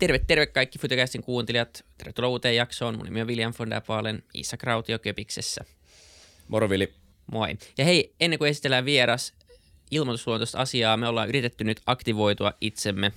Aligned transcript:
Terve, 0.00 0.18
terve 0.18 0.46
kaikki 0.46 0.78
Fytycastin 0.78 1.22
kuuntelijat. 1.22 1.84
Tervetuloa 1.98 2.30
uuteen 2.30 2.56
jaksoon. 2.56 2.96
Mun 2.96 3.04
nimi 3.04 3.20
on 3.20 3.26
William 3.26 3.52
von 3.58 3.70
der 3.70 3.82
Paalen, 3.86 4.22
Iisa 4.34 4.56
Krautio 4.56 4.98
Köpiksessä. 4.98 5.64
Moro 6.48 6.70
Vili. 6.70 6.94
Moi. 7.32 7.58
Ja 7.78 7.84
hei, 7.84 8.14
ennen 8.20 8.38
kuin 8.38 8.50
esitellään 8.50 8.84
vieras 8.84 9.34
ilmoitusluontoista 9.90 10.58
asiaa, 10.58 10.96
me 10.96 11.08
ollaan 11.08 11.28
yritetty 11.28 11.64
nyt 11.64 11.80
aktivoitua 11.86 12.52
itsemme 12.60 13.12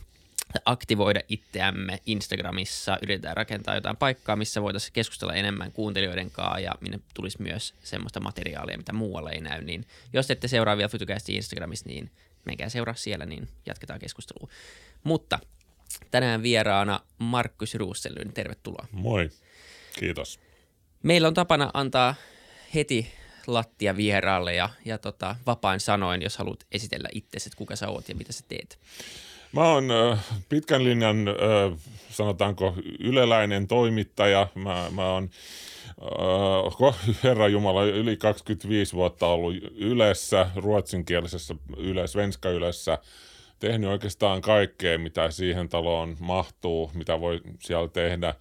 aktivoida 0.65 1.19
itseämme 1.29 1.99
Instagramissa, 2.05 2.97
yritetään 3.01 3.37
rakentaa 3.37 3.75
jotain 3.75 3.97
paikkaa, 3.97 4.35
missä 4.35 4.61
voitaisiin 4.61 4.93
keskustella 4.93 5.33
enemmän 5.33 5.71
kuuntelijoiden 5.71 6.31
kanssa 6.31 6.59
ja 6.59 6.71
minne 6.81 6.99
tulisi 7.13 7.41
myös 7.41 7.73
semmoista 7.83 8.19
materiaalia, 8.19 8.77
mitä 8.77 8.93
muualle 8.93 9.31
ei 9.31 9.41
näy, 9.41 9.63
niin 9.63 9.85
jos 10.13 10.31
ette 10.31 10.47
seuraa 10.47 10.77
vielä 10.77 10.89
Fytycastin 10.89 11.35
Instagramissa, 11.35 11.89
niin 11.89 12.11
menkää 12.45 12.69
seuraa 12.69 12.95
siellä, 12.95 13.25
niin 13.25 13.47
jatketaan 13.65 13.99
keskustelua. 13.99 14.49
Mutta 15.03 15.39
tänään 16.11 16.43
vieraana 16.43 16.99
Markus 17.17 17.75
Ruussellyn, 17.75 18.33
tervetuloa. 18.33 18.87
Moi, 18.91 19.29
kiitos. 19.99 20.39
Meillä 21.03 21.27
on 21.27 21.33
tapana 21.33 21.71
antaa 21.73 22.15
heti 22.75 23.07
lattia 23.47 23.97
vieraalle 23.97 24.55
ja, 24.55 24.69
ja 24.85 24.97
tota, 24.97 25.35
vapain 25.45 25.79
sanoin, 25.79 26.21
jos 26.21 26.37
haluat 26.37 26.65
esitellä 26.71 27.09
itsesi, 27.13 27.49
että 27.49 27.57
kuka 27.57 27.75
sä 27.75 27.89
oot 27.89 28.09
ja 28.09 28.15
mitä 28.15 28.33
sä 28.33 28.43
teet. 28.47 28.79
Mä 29.51 29.63
oon 29.63 29.91
äh, 29.91 30.25
pitkän 30.49 30.83
linjan, 30.83 31.27
äh, 31.27 31.79
sanotaanko, 32.09 32.75
yleläinen 32.99 33.67
toimittaja. 33.67 34.47
Mä, 34.55 34.87
mä 34.91 35.11
oon, 35.13 35.29
äh, 36.89 37.23
herra 37.23 37.47
Jumala, 37.47 37.83
yli 37.83 38.17
25 38.17 38.93
vuotta 38.93 39.27
ollut 39.27 39.55
Ylessä, 39.75 40.49
ruotsinkielisessä 40.55 41.55
Yle, 41.77 42.07
Svenska 42.07 42.49
Ylessä, 42.49 42.97
tehnyt 43.61 43.89
oikeastaan 43.89 44.41
kaikkea, 44.41 44.97
mitä 44.97 45.31
siihen 45.31 45.69
taloon 45.69 46.17
mahtuu, 46.19 46.91
mitä 46.93 47.21
voi 47.21 47.41
siellä 47.59 47.87
tehdä. 47.87 48.33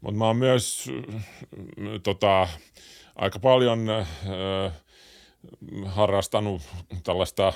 Mutta 0.00 0.18
mä 0.18 0.26
oon 0.26 0.36
myös 0.36 0.90
äh, 1.16 1.24
tota, 2.02 2.48
aika 3.16 3.38
paljon 3.38 3.90
äh, 3.90 4.06
harrastanut 5.86 6.62
tällaista 7.04 7.52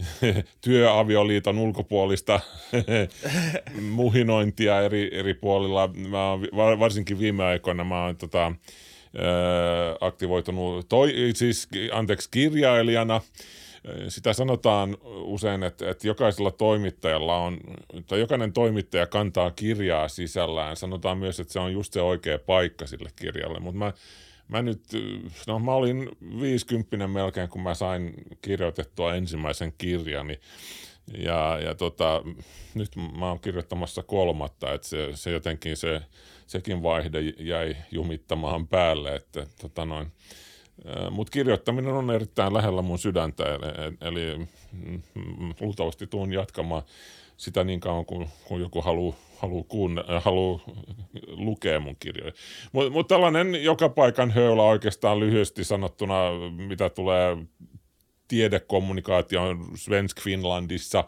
työavioliiton 0.64 1.58
ulkopuolista 1.58 2.40
muhinointia 3.90 4.80
eri, 4.80 5.10
eri 5.12 5.34
puolilla. 5.34 5.90
Mä 6.08 6.30
oon, 6.30 6.48
varsinkin 6.78 7.18
viime 7.18 7.44
aikoina 7.44 7.84
mä 7.84 8.04
oon 8.04 8.16
tota, 8.16 8.52
aktivoitunut, 10.00 10.88
toi, 10.88 11.14
siis 11.34 11.68
anteeksi, 11.92 12.28
kirjailijana. 12.30 13.20
Sitä 14.08 14.32
sanotaan 14.32 14.96
usein, 15.04 15.62
että, 15.62 15.90
että 15.90 16.06
jokaisella 16.06 16.50
toimittajalla 16.50 17.36
on, 17.36 17.58
tai 18.06 18.20
jokainen 18.20 18.52
toimittaja 18.52 19.06
kantaa 19.06 19.50
kirjaa 19.50 20.08
sisällään. 20.08 20.76
Sanotaan 20.76 21.18
myös, 21.18 21.40
että 21.40 21.52
se 21.52 21.60
on 21.60 21.72
just 21.72 21.92
se 21.92 22.02
oikea 22.02 22.38
paikka 22.38 22.86
sille 22.86 23.10
kirjalle, 23.16 23.60
mutta 23.60 23.78
mä 23.78 23.92
mä 24.48 24.62
nyt, 24.62 24.82
no 25.46 25.58
mä 25.58 25.72
olin 25.72 26.08
50 26.40 27.08
melkein, 27.08 27.48
kun 27.48 27.62
mä 27.62 27.74
sain 27.74 28.14
kirjoitettua 28.42 29.14
ensimmäisen 29.14 29.72
kirjani. 29.78 30.40
Ja, 31.18 31.58
ja 31.64 31.74
tota, 31.74 32.22
nyt 32.74 32.88
mä 33.18 33.28
oon 33.28 33.40
kirjoittamassa 33.40 34.02
kolmatta, 34.02 34.74
että 34.74 34.88
se, 34.88 35.10
se 35.14 35.30
jotenkin 35.30 35.76
se, 35.76 36.02
sekin 36.46 36.82
vaihde 36.82 37.20
jäi 37.20 37.76
jumittamaan 37.90 38.68
päälle, 38.68 39.14
että 39.14 39.46
tota 39.60 39.84
noin. 39.84 40.12
Mutta 41.10 41.30
kirjoittaminen 41.30 41.92
on 41.92 42.10
erittäin 42.10 42.54
lähellä 42.54 42.82
mun 42.82 42.98
sydäntä, 42.98 43.44
eli, 43.44 43.96
eli 44.00 44.46
mm, 44.72 45.02
luultavasti 45.60 46.06
tuun 46.06 46.32
jatkamaan 46.32 46.82
sitä 47.36 47.64
niin 47.64 47.80
kauan, 47.80 48.04
kun, 48.06 48.28
kun 48.44 48.60
joku 48.60 48.82
haluaa 48.82 49.16
haluu 49.38 49.64
kuunne, 49.64 50.04
äh, 50.10 50.24
haluu 50.24 50.60
lukea 51.28 51.80
mun 51.80 51.96
kirjoja. 52.00 52.32
Mutta 52.72 52.90
mut 52.90 53.08
tällainen 53.08 53.64
joka 53.64 53.88
paikan 53.88 54.30
höylä 54.30 54.62
oikeastaan 54.62 55.20
lyhyesti 55.20 55.64
sanottuna, 55.64 56.14
mitä 56.50 56.90
tulee 56.90 57.36
tiedekommunikaatioon 58.28 59.66
Svensk 59.76 60.20
Finlandissa. 60.20 61.04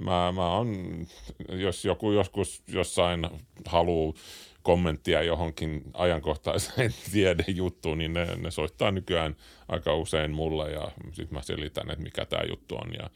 Mä, 0.00 0.32
mä 0.32 0.56
on, 0.56 0.76
jos 1.48 1.84
joku 1.84 2.12
joskus 2.12 2.62
jossain 2.68 3.28
haluaa 3.66 4.12
kommenttia 4.62 5.22
johonkin 5.22 5.82
ajankohtaiseen 5.94 6.94
tiedejuttuun, 7.12 7.98
niin 7.98 8.12
ne, 8.12 8.26
ne 8.36 8.50
soittaa 8.50 8.90
nykyään 8.90 9.36
aika 9.68 9.94
usein 9.94 10.30
mulle 10.30 10.70
ja 10.70 10.90
sitten 11.12 11.38
mä 11.38 11.42
selitän, 11.42 11.90
että 11.90 12.02
mikä 12.02 12.24
tämä 12.24 12.42
juttu 12.48 12.76
on 12.76 12.94
ja 12.94 13.10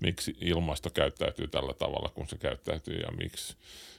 miksi 0.00 0.36
ilmasto 0.40 0.90
käyttäytyy 0.90 1.48
tällä 1.48 1.74
tavalla, 1.74 2.08
kun 2.14 2.28
se 2.28 2.38
käyttäytyy 2.38 2.96
ja 2.96 3.08
miksi 3.10 3.56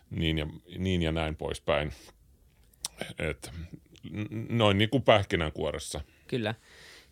niin 0.09 0.37
ja, 0.37 0.47
niin 0.77 1.01
ja 1.01 1.11
näin 1.11 1.35
poispäin. 1.35 1.93
Et, 3.19 3.51
noin 4.49 4.77
niin 4.77 4.89
kuin 4.89 5.03
pähkinänkuoressa. 5.03 6.01
Kyllä. 6.27 6.55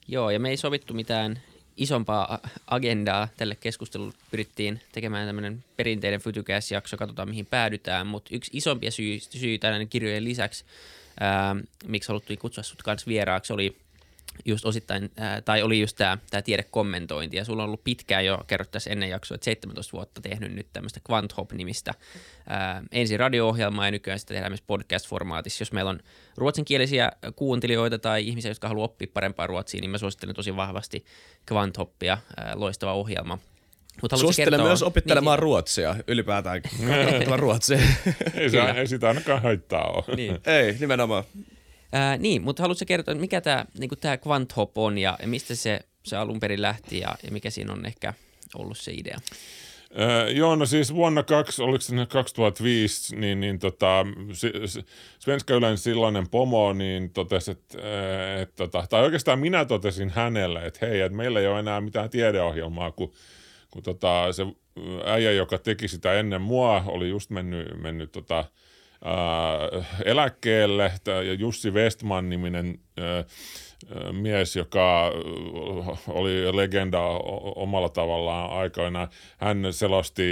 Joo, 0.08 0.30
ja 0.30 0.40
me 0.40 0.50
ei 0.50 0.58
sovittu 0.58 0.94
mitään 0.94 1.42
isompaa 1.78 2.40
agendaa 2.68 3.28
tälle 3.38 3.56
keskustelulle. 3.56 4.14
Pyrittiin 4.32 4.82
tekemään 4.92 5.28
tämmöinen 5.28 5.64
perinteinen 5.78 6.22
Fytycast-jakso, 6.22 6.98
katsotaan 6.98 7.30
mihin 7.30 7.46
päädytään, 7.46 8.08
mutta 8.08 8.36
yksi 8.36 8.52
isompia 8.54 8.92
syitä, 8.92 9.26
syitä 9.30 9.70
näiden 9.70 9.90
kirjojen 9.90 10.24
lisäksi, 10.24 10.66
ää, 11.20 11.56
miksi 11.88 12.08
haluttiin 12.08 12.40
kutsua 12.40 12.64
sut 12.64 12.84
kanssa 12.84 13.08
vieraaksi, 13.08 13.54
oli 13.54 13.76
just 14.46 14.66
osittain, 14.66 15.12
ää, 15.18 15.42
tai 15.42 15.64
oli 15.64 15.80
just 15.80 15.98
tämä 15.98 16.18
tää 16.30 16.42
tiedekommentointi, 16.42 17.38
ja 17.38 17.46
sulla 17.46 17.64
on 17.64 17.68
ollut 17.68 17.84
pitkään 17.84 18.26
jo, 18.26 18.40
kerrot 18.48 18.72
tässä 18.72 18.90
ennen 18.90 19.10
jaksoa, 19.10 19.36
että 19.36 19.46
17 19.46 19.92
vuotta 19.92 20.22
tehnyt 20.22 20.52
nyt 20.52 20.68
tämmöistä 20.74 21.00
QuantHop-nimistä 21.10 21.94
ää, 22.50 22.84
ensin 22.92 23.20
radio-ohjelmaa, 23.20 23.86
ja 23.86 23.92
nykyään 23.92 24.20
sitä 24.20 24.34
tehdään 24.34 24.52
myös 24.52 24.62
podcast-formaatissa. 24.62 25.62
Jos 25.62 25.72
meillä 25.72 25.90
on 25.90 26.00
ruotsinkielisiä 26.38 27.12
kuuntelijoita 27.36 28.00
tai 28.00 28.28
ihmisiä, 28.28 28.52
jotka 28.52 28.68
haluaa 28.68 28.86
oppia 28.86 29.08
parempaa 29.14 29.48
ruotsia, 29.48 29.82
niin 29.82 29.92
mä 29.92 29.98
suosittelen 29.98 30.36
tosi 30.36 30.56
vahvasti 30.56 31.06
QuantHoppia, 31.52 32.18
ää, 32.38 32.54
loistava 32.56 32.94
ohjelma. 32.94 33.40
Suosittelen 34.16 34.52
kertoa... 34.52 34.68
myös 34.68 34.84
opittelemaan 34.84 35.38
niin, 35.38 35.44
ruotsia 35.44 35.96
ylipäätään. 36.08 36.62
ruotsia. 37.38 37.80
ei, 38.34 38.50
se, 38.50 38.62
ei 38.62 38.88
sitä 38.88 39.08
ainakaan 39.08 39.42
haittaa 39.42 39.84
ole. 39.84 40.16
Niin. 40.16 40.40
ei, 40.46 40.76
nimenomaan. 40.80 41.24
Ää, 41.92 42.18
niin, 42.18 42.42
mutta 42.42 42.64
haluatko 42.64 42.86
kertoa, 42.88 43.16
mikä 43.16 43.42
tämä 43.42 43.66
niinku 43.80 43.96
QuantHop 44.26 44.78
on 44.78 44.98
ja, 44.98 45.18
ja 45.22 45.28
mistä 45.28 45.56
se, 45.56 45.80
se 46.06 46.18
alun 46.18 46.40
perin 46.40 46.62
lähti 46.62 47.00
ja, 47.00 47.16
ja 47.24 47.32
mikä 47.32 47.50
siinä 47.50 47.74
on 47.74 47.86
ehkä 47.86 48.14
ollut 48.56 48.78
se 48.78 48.92
idea? 48.92 49.18
Öö, 50.00 50.30
joo, 50.30 50.56
no 50.56 50.66
siis 50.66 50.94
vuonna 50.94 51.24
kaksi, 51.24 51.62
oliko 51.62 51.82
se 51.82 52.06
2005, 52.10 53.16
niin, 53.16 53.40
niin 53.40 53.60
tota, 53.60 54.06
Svenska 55.20 55.54
Ylen 55.54 55.78
silloinen 55.78 56.30
pomo 56.30 56.74
niin 56.74 57.10
totesi, 57.10 57.52
että, 57.52 57.78
et, 58.42 58.56
tota, 58.56 58.86
tai 58.90 59.04
oikeastaan 59.04 59.40
minä 59.40 59.66
totesin 59.66 60.10
hänelle, 60.10 60.66
että 60.66 60.86
hei, 60.86 61.02
että 61.02 61.18
meillä 61.18 61.40
ei 61.40 61.48
ole 61.48 61.60
enää 61.60 61.82
mitään 61.82 62.10
tiedeohjelmaa, 62.10 62.92
kun, 62.92 63.14
kun 63.72 63.84
tota, 63.84 64.34
se 64.34 64.46
äijä, 65.06 65.32
joka 65.32 65.58
teki 65.58 65.88
sitä 65.88 66.14
ennen 66.14 66.42
mua, 66.42 66.84
oli 66.88 67.10
just 67.10 67.30
mennyt, 67.30 67.82
mennyt 67.82 68.12
tota, 68.12 68.46
äh, 69.06 69.88
eläkkeelle. 70.06 70.92
Tämä 71.04 71.22
Jussi 71.22 71.72
Westman-niminen 71.72 72.80
äh, 73.00 73.26
mies, 74.12 74.56
joka 74.56 75.12
oli 76.08 76.58
legenda 76.58 77.02
omalla 77.56 77.90
tavallaan 77.90 78.50
aikoina. 78.50 79.08
Hän 79.38 79.68
selosti 79.72 80.24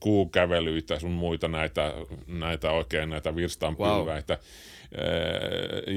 kuukävelyitä 0.00 0.98
sun 0.98 1.10
muita 1.10 1.48
näitä, 1.48 1.94
näitä 2.26 2.70
oikein 2.70 3.10
näitä 3.10 3.36
virstanpylväitä. 3.36 4.34
Wow. 4.34 4.44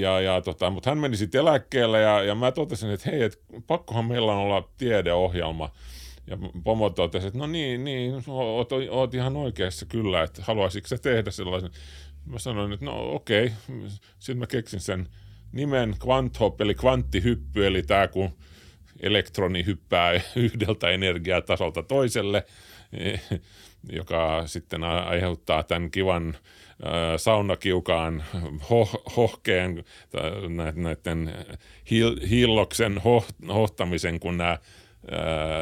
Ja, 0.00 0.20
ja 0.20 0.40
tota, 0.40 0.70
mutta 0.70 0.90
hän 0.90 0.98
meni 0.98 1.16
sitten 1.16 1.40
eläkkeelle 1.40 2.00
ja, 2.00 2.22
ja 2.22 2.34
mä 2.34 2.52
totesin, 2.52 2.90
että 2.90 3.10
hei, 3.10 3.22
et 3.22 3.40
pakkohan 3.66 4.04
meillä 4.04 4.32
on 4.32 4.38
olla 4.38 4.68
tiedeohjelma. 4.78 5.70
Ja 6.26 6.38
pomo 6.64 6.90
totesi, 6.90 7.26
että 7.26 7.38
no 7.38 7.46
niin, 7.46 7.84
niin 7.84 8.22
oot, 8.26 8.72
oot 8.90 9.14
ihan 9.14 9.36
oikeassa 9.36 9.86
kyllä, 9.86 10.22
että 10.22 10.42
haluaisitko 10.44 10.88
sä 10.88 10.98
tehdä 10.98 11.30
sellaisen 11.30 11.70
mä 12.30 12.38
sanoin, 12.38 12.72
että 12.72 12.84
no 12.84 13.14
okei. 13.14 13.44
Okay. 13.44 13.88
Sitten 14.18 14.38
mä 14.38 14.46
keksin 14.46 14.80
sen 14.80 15.08
nimen 15.52 15.94
QuantHop, 16.04 16.60
eli 16.60 16.74
kvanttihyppy, 16.74 17.66
eli 17.66 17.82
tämä 17.82 18.08
kun 18.08 18.30
elektroni 19.00 19.66
hyppää 19.66 20.12
yhdeltä 20.36 20.90
energiatasolta 20.90 21.82
toiselle, 21.82 22.44
joka 23.92 24.42
sitten 24.46 24.84
aiheuttaa 24.84 25.62
tämän 25.62 25.90
kivan 25.90 26.36
saunakiukaan 27.16 28.24
ho- 28.62 29.12
hohkeen, 29.16 29.84
näiden 30.74 31.34
hilloksen 32.30 33.00
hohtamisen, 33.48 34.20
kun 34.20 34.36
nämä 34.36 34.58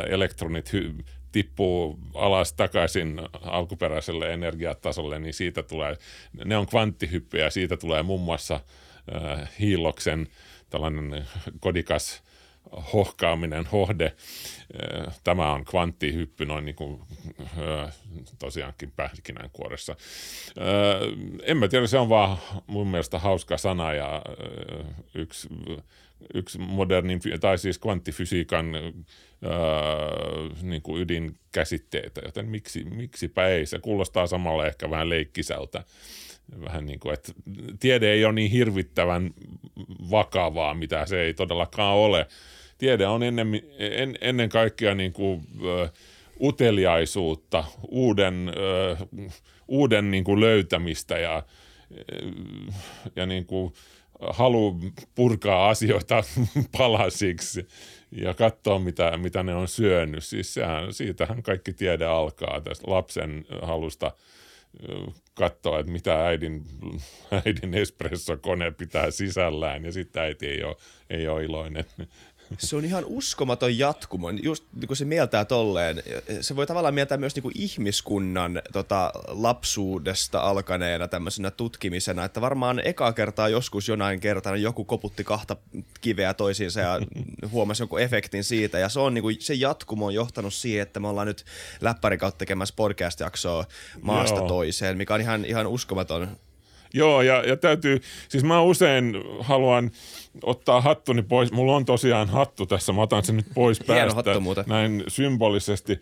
elektronit 0.09 0.73
hy- 0.73 1.05
tippuu 1.33 1.99
alas 2.15 2.53
takaisin 2.53 3.21
alkuperäiselle 3.43 4.33
energiatasolle, 4.33 5.19
niin 5.19 5.35
siitä 5.35 5.63
tulee, 5.63 5.97
ne 6.45 6.57
on 6.57 6.67
kvanttihyppyjä, 6.67 7.51
siitä 7.51 7.77
tulee 7.77 8.03
muun 8.03 8.21
muassa 8.21 8.55
äh, 8.55 9.51
hiilloksen 9.61 10.29
tällainen 10.71 11.27
kodikas 11.61 12.23
hohkaaminen, 12.93 13.67
hohde. 13.67 14.13
Tämä 15.25 15.53
on 15.53 15.65
kvanttihyppy 15.65 16.47
noin 16.47 16.65
niin 16.65 16.75
kuin, 16.75 17.03
tosiaankin 18.39 18.93
pähkinänkuoressa. 18.97 19.97
En 21.43 21.57
mä 21.57 21.69
tiedä, 21.69 21.87
se 21.87 21.99
on 21.99 22.09
vaan 22.09 22.39
mun 22.67 22.89
mielestä 22.89 23.19
hauska 23.19 23.57
sana 23.57 23.93
ja 23.93 24.23
yksi, 25.15 25.49
yksi 26.35 26.59
modernin, 26.59 27.21
tai 27.41 27.59
siis 27.59 27.79
kvanttifysiikan 27.79 28.73
niin 30.63 30.83
kuin 30.83 31.03
ydinkäsitteitä, 31.03 32.21
joten 32.25 32.47
miksi, 32.49 32.85
miksipä 32.85 33.47
ei. 33.47 33.67
Se 33.67 33.79
kuulostaa 33.79 34.27
samalla 34.27 34.67
ehkä 34.67 34.91
vähän 34.91 35.09
leikkisältä 35.09 35.85
vähän 36.65 36.87
niin 36.87 37.01
kuin, 37.01 37.15
että 37.15 37.33
tiede 37.81 38.13
ei 38.13 38.25
ole 38.25 38.33
niin 38.33 38.51
hirvittävän 38.51 39.31
vakavaa, 40.11 40.75
mitä 40.75 41.07
se 41.07 41.21
ei 41.23 41.35
todellakaan 41.35 41.97
ole. 41.97 42.27
Tiede 42.79 43.07
on 43.07 43.23
ennen, 43.23 43.63
en, 43.79 44.19
ennen 44.21 44.49
kaikkea 44.49 44.95
niin 44.95 45.13
kuin, 45.13 45.47
ö, 45.65 45.89
uteliaisuutta, 46.41 47.65
uuden, 47.89 48.53
ö, 48.57 48.97
uuden 49.69 50.11
niin 50.11 50.25
kuin 50.25 50.41
löytämistä 50.41 51.19
ja, 51.19 51.43
ja 53.17 53.27
niin 53.27 53.47
kuin 53.47 53.73
halu 54.21 54.81
purkaa 55.15 55.69
asioita 55.69 56.23
palasiksi 56.79 57.69
ja 58.13 58.35
katsoa, 58.35 58.79
mitä, 58.79 59.17
mitä 59.17 59.43
ne 59.43 59.55
on 59.55 59.69
syönyt. 59.69 60.25
Siis 60.25 60.55
sehän, 60.55 60.93
siitähän 60.93 61.43
kaikki 61.43 61.73
tiede 61.73 62.05
alkaa 62.05 62.61
tästä 62.61 62.91
lapsen 62.91 63.47
halusta– 63.63 64.13
katsoa, 65.35 65.79
että 65.79 65.93
mitä 65.93 66.27
äidin, 66.27 66.65
äidin 67.47 67.75
espressokone 67.75 68.71
pitää 68.71 69.11
sisällään 69.11 69.85
ja 69.85 69.93
sitten 69.93 70.23
äiti 70.23 70.47
ei 70.47 70.65
ole, 70.65 70.77
ei 71.11 71.29
ole 71.29 71.45
iloinen. 71.45 71.85
Se 72.59 72.77
on 72.77 72.85
ihan 72.85 73.05
uskomaton 73.07 73.79
jatkumo, 73.79 74.31
just 74.31 74.65
niin 74.75 74.87
kuin 74.87 74.97
se 74.97 75.05
mieltää 75.05 75.45
tolleen. 75.45 76.03
Se 76.41 76.57
voi 76.57 76.67
tavallaan 76.67 76.95
mieltää 76.95 77.19
myös 77.19 77.35
niin 77.35 77.43
kuin 77.43 77.55
ihmiskunnan 77.59 78.63
tota, 78.73 79.11
lapsuudesta 79.29 80.41
alkaneena 80.41 81.09
tämmöisenä 81.09 81.51
tutkimisena, 81.51 82.25
että 82.25 82.41
varmaan 82.41 82.83
ekaa 82.85 83.13
kertaa 83.13 83.49
joskus 83.49 83.89
jonain 83.89 84.21
kertana 84.21 84.57
joku 84.57 84.85
koputti 84.85 85.25
kahta 85.25 85.57
kiveä 86.01 86.35
toisiinsa 86.35 86.81
ja 86.81 87.01
huomasi 87.53 87.83
jonkun 87.83 88.01
efektin 88.01 88.45
siitä. 88.45 88.79
Ja 88.79 88.89
se, 88.89 89.01
on, 89.01 89.15
niin 89.15 89.23
kuin, 89.23 89.37
se 89.41 89.55
jatkumo 89.55 90.07
on 90.07 90.15
johtanut 90.15 90.55
siihen, 90.55 90.83
että 90.83 91.01
me 91.01 91.09
ollaan 91.09 91.27
nyt 91.27 91.45
läppärin 91.81 92.19
kautta 92.19 92.39
tekemässä 92.39 92.75
podcast-jaksoa 92.77 93.65
maasta 94.03 94.39
Joo. 94.39 94.49
toiseen, 94.49 94.97
mikä 94.97 95.15
on 95.15 95.21
ihan, 95.21 95.45
ihan 95.45 95.67
uskomaton 95.67 96.37
Joo, 96.97 97.23
ja, 97.23 97.43
ja 97.47 97.57
täytyy, 97.57 98.01
siis 98.29 98.45
mä 98.45 98.63
usein 98.63 99.15
haluan 99.41 99.91
ottaa 100.43 100.81
hattuni 100.81 101.23
pois. 101.23 101.53
Mulla 101.53 101.77
on 101.77 101.85
tosiaan 101.85 102.29
hattu 102.29 102.67
tässä, 102.67 102.93
mä 102.93 103.03
otan 103.03 103.25
sen 103.25 103.37
nyt 103.37 103.47
pois 103.55 103.81
päästä 103.87 104.23
näin 104.67 105.05
symbolisesti. 105.09 106.01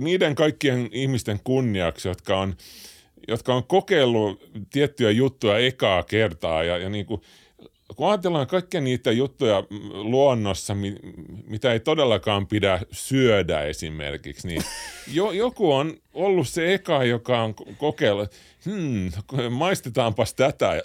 Niiden 0.00 0.34
kaikkien 0.34 0.88
ihmisten 0.92 1.40
kunniaksi, 1.44 2.08
jotka 2.08 2.40
on, 2.40 2.56
jotka 3.28 3.54
on 3.54 3.64
kokeillut 3.64 4.42
tiettyjä 4.72 5.10
juttuja 5.10 5.58
ekaa 5.58 6.02
kertaa 6.02 6.62
ja, 6.62 6.78
ja 6.78 6.88
niin 6.88 7.06
kuin– 7.06 7.20
kun 7.96 8.08
ajatellaan 8.08 8.46
kaikkia 8.46 8.80
niitä 8.80 9.12
juttuja 9.12 9.64
luonnossa, 9.92 10.76
mitä 11.46 11.72
ei 11.72 11.80
todellakaan 11.80 12.46
pidä 12.46 12.80
syödä 12.92 13.60
esimerkiksi, 13.60 14.48
niin 14.48 14.62
jo, 15.12 15.30
joku 15.30 15.72
on 15.72 15.94
ollut 16.14 16.48
se 16.48 16.74
eka, 16.74 17.04
joka 17.04 17.42
on 17.42 17.54
kokeillut, 17.54 18.32
hmm, 18.64 19.10
maistetaanpas 19.50 20.34
tätä. 20.34 20.72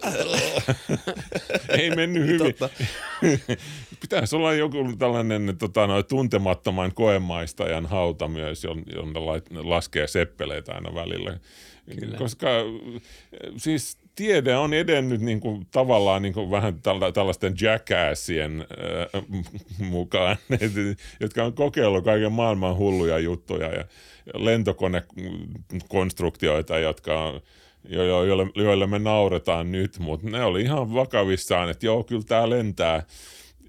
ei 1.79 1.89
mennyt 1.95 2.27
hyvin. 2.27 2.55
Pitäisi 4.01 4.35
olla 4.35 4.53
joku 4.53 4.77
tällainen 4.99 5.55
tota, 5.59 5.87
no, 5.87 6.03
tuntemattoman 6.03 6.93
koemaistajan 6.93 7.85
hauta 7.85 8.27
myös, 8.27 8.63
jonne 8.95 9.19
laskee 9.63 10.07
seppeleitä 10.07 10.73
aina 10.73 10.95
välillä. 10.95 11.37
Kyllä. 11.99 12.17
Koska 12.17 12.47
siis 13.57 13.97
tiede 14.15 14.55
on 14.55 14.73
edennyt 14.73 15.21
niin 15.21 15.39
kuin, 15.39 15.67
tavallaan 15.71 16.21
niin 16.21 16.33
kuin 16.33 16.51
vähän 16.51 16.81
tälla, 16.81 17.11
tällaisten 17.11 17.55
jackassien 17.61 18.61
äh, 18.61 18.67
mukaan, 19.79 20.37
jotka 21.21 21.43
on 21.43 21.53
kokeillut 21.53 22.03
kaiken 22.03 22.31
maailman 22.31 22.77
hulluja 22.77 23.19
juttuja 23.19 23.67
ja 23.67 23.85
lentokonekonstruktioita, 24.33 26.79
jotka 26.79 27.23
on, 27.23 27.41
jo, 27.89 28.03
jo, 28.03 28.23
joille, 28.23 28.47
joille 28.55 28.87
me 28.87 28.99
nauretaan 28.99 29.71
nyt, 29.71 29.99
mutta 29.99 30.29
ne 30.29 30.43
oli 30.43 30.61
ihan 30.61 30.93
vakavissaan, 30.93 31.69
että 31.69 31.85
joo, 31.85 32.03
kyllä 32.03 32.23
tämä 32.27 32.49
lentää. 32.49 33.03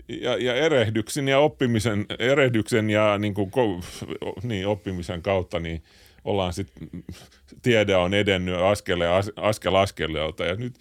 Ja, 0.09 0.37
ja 0.37 0.55
erehdyksen 0.55 1.29
ja 1.29 1.39
oppimisen, 1.39 2.07
erehdyksen 2.19 2.91
ja 2.91 3.19
niin 3.19 3.35
kuin, 3.35 3.51
niin, 4.43 4.67
oppimisen 4.67 5.23
kautta, 5.23 5.61
niin– 5.61 5.83
ollaan 6.25 6.53
sitten, 6.53 6.89
tiede 7.63 7.97
on 7.97 8.15
edennyt 8.15 8.57
askele, 8.57 9.05
askel 9.37 9.75
askeleelta 9.75 10.45
ja 10.45 10.55
nyt 10.55 10.75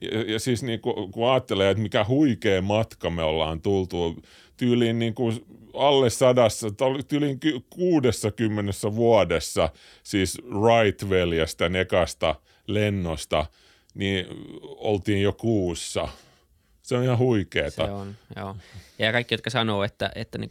ja, 0.00 0.32
ja 0.32 0.38
siis 0.38 0.62
niin 0.62 0.80
kun, 0.80 1.12
kun 1.12 1.30
ajattelee, 1.30 1.70
että 1.70 1.82
mikä 1.82 2.04
huikea 2.08 2.62
matka 2.62 3.10
me 3.10 3.22
ollaan 3.22 3.60
tultu 3.60 4.22
tyyliin 4.56 4.98
niin 4.98 5.14
kuin 5.14 5.44
alle 5.74 6.10
sadassa, 6.10 6.68
tyyliin 7.08 7.40
kuudessa 7.70 8.32
vuodessa, 8.94 9.68
siis 10.02 10.38
Wright-veljestä 10.44 11.70
ekasta 11.80 12.34
lennosta, 12.66 13.46
niin 13.94 14.26
oltiin 14.62 15.22
jo 15.22 15.32
kuussa. 15.32 16.08
Se 16.82 16.96
on 16.96 17.04
ihan 17.04 17.18
huikeeta. 17.18 17.86
Se 17.86 17.92
on, 17.92 18.16
joo. 18.36 18.56
Ja 18.98 19.12
kaikki, 19.12 19.34
jotka 19.34 19.50
sanoo, 19.50 19.84
että, 19.84 20.10
että 20.14 20.38
niin 20.38 20.50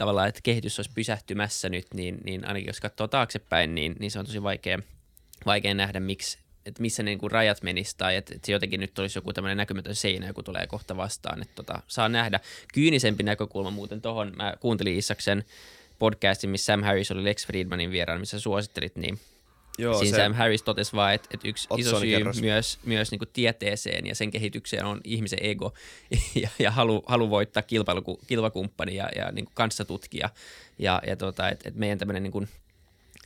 tavallaan, 0.00 0.28
että 0.28 0.40
kehitys 0.42 0.78
olisi 0.78 0.90
pysähtymässä 0.94 1.68
nyt, 1.68 1.86
niin, 1.94 2.18
niin 2.24 2.48
ainakin 2.48 2.66
jos 2.66 2.80
katsoo 2.80 3.08
taaksepäin, 3.08 3.74
niin, 3.74 3.96
niin 3.98 4.10
se 4.10 4.18
on 4.18 4.26
tosi 4.26 4.42
vaikea, 4.42 4.78
vaikea 5.46 5.74
nähdä, 5.74 6.00
miksi, 6.00 6.38
että 6.66 6.82
missä 6.82 7.02
ne 7.02 7.10
niin 7.10 7.18
kuin 7.18 7.30
rajat 7.30 7.62
menisi 7.62 7.94
tai 7.98 8.16
että, 8.16 8.34
että 8.34 8.46
se 8.46 8.52
jotenkin 8.52 8.80
nyt 8.80 8.98
olisi 8.98 9.18
joku 9.18 9.32
tämmöinen 9.32 9.56
näkymätön 9.56 9.94
seinä, 9.94 10.26
joku 10.26 10.42
tulee 10.42 10.66
kohta 10.66 10.96
vastaan. 10.96 11.42
Että 11.42 11.54
tota, 11.54 11.82
saa 11.86 12.08
nähdä 12.08 12.40
kyynisempi 12.74 13.22
näkökulma 13.22 13.70
muuten 13.70 14.02
tuohon. 14.02 14.32
Mä 14.36 14.54
kuuntelin 14.60 14.96
Issaksen 14.96 15.44
podcastin, 15.98 16.50
missä 16.50 16.72
Sam 16.72 16.82
Harris 16.82 17.10
oli 17.10 17.24
Lex 17.24 17.46
Friedmanin 17.46 17.90
vieraan, 17.90 18.20
missä 18.20 18.40
suosittelit, 18.40 18.96
niin 18.96 19.20
Joo, 19.80 19.98
Siinä 19.98 20.16
se... 20.16 20.22
Sam 20.22 20.34
Harris 20.34 20.62
totesi 20.62 20.92
vaan, 20.92 21.14
että, 21.14 21.28
että 21.34 21.48
yksi 21.48 21.66
Otsoni 21.70 21.88
iso 21.88 22.00
syy 22.00 22.16
kerros. 22.16 22.40
myös, 22.40 22.78
myös 22.84 23.10
niin 23.10 23.18
kuin 23.18 23.28
tieteeseen 23.32 24.06
ja 24.06 24.14
sen 24.14 24.30
kehitykseen 24.30 24.84
on 24.84 25.00
ihmisen 25.04 25.38
ego 25.42 25.72
ja, 26.42 26.48
ja 26.58 26.70
halu, 26.70 27.02
halu 27.06 27.30
voittaa 27.30 27.62
kilpailu, 27.62 28.20
kilpakumppani 28.26 28.96
ja, 28.96 29.08
ja 29.16 29.32
niin 29.32 29.44
kuin 29.44 29.54
kanssatutkija. 29.54 30.30
Ja, 30.78 31.02
ja 31.06 31.16
tota, 31.16 31.48
että, 31.48 31.68
että 31.68 31.80
meidän 31.80 31.98
tämmöinen 31.98 32.22
niin 32.22 32.32
kuin, 32.32 32.48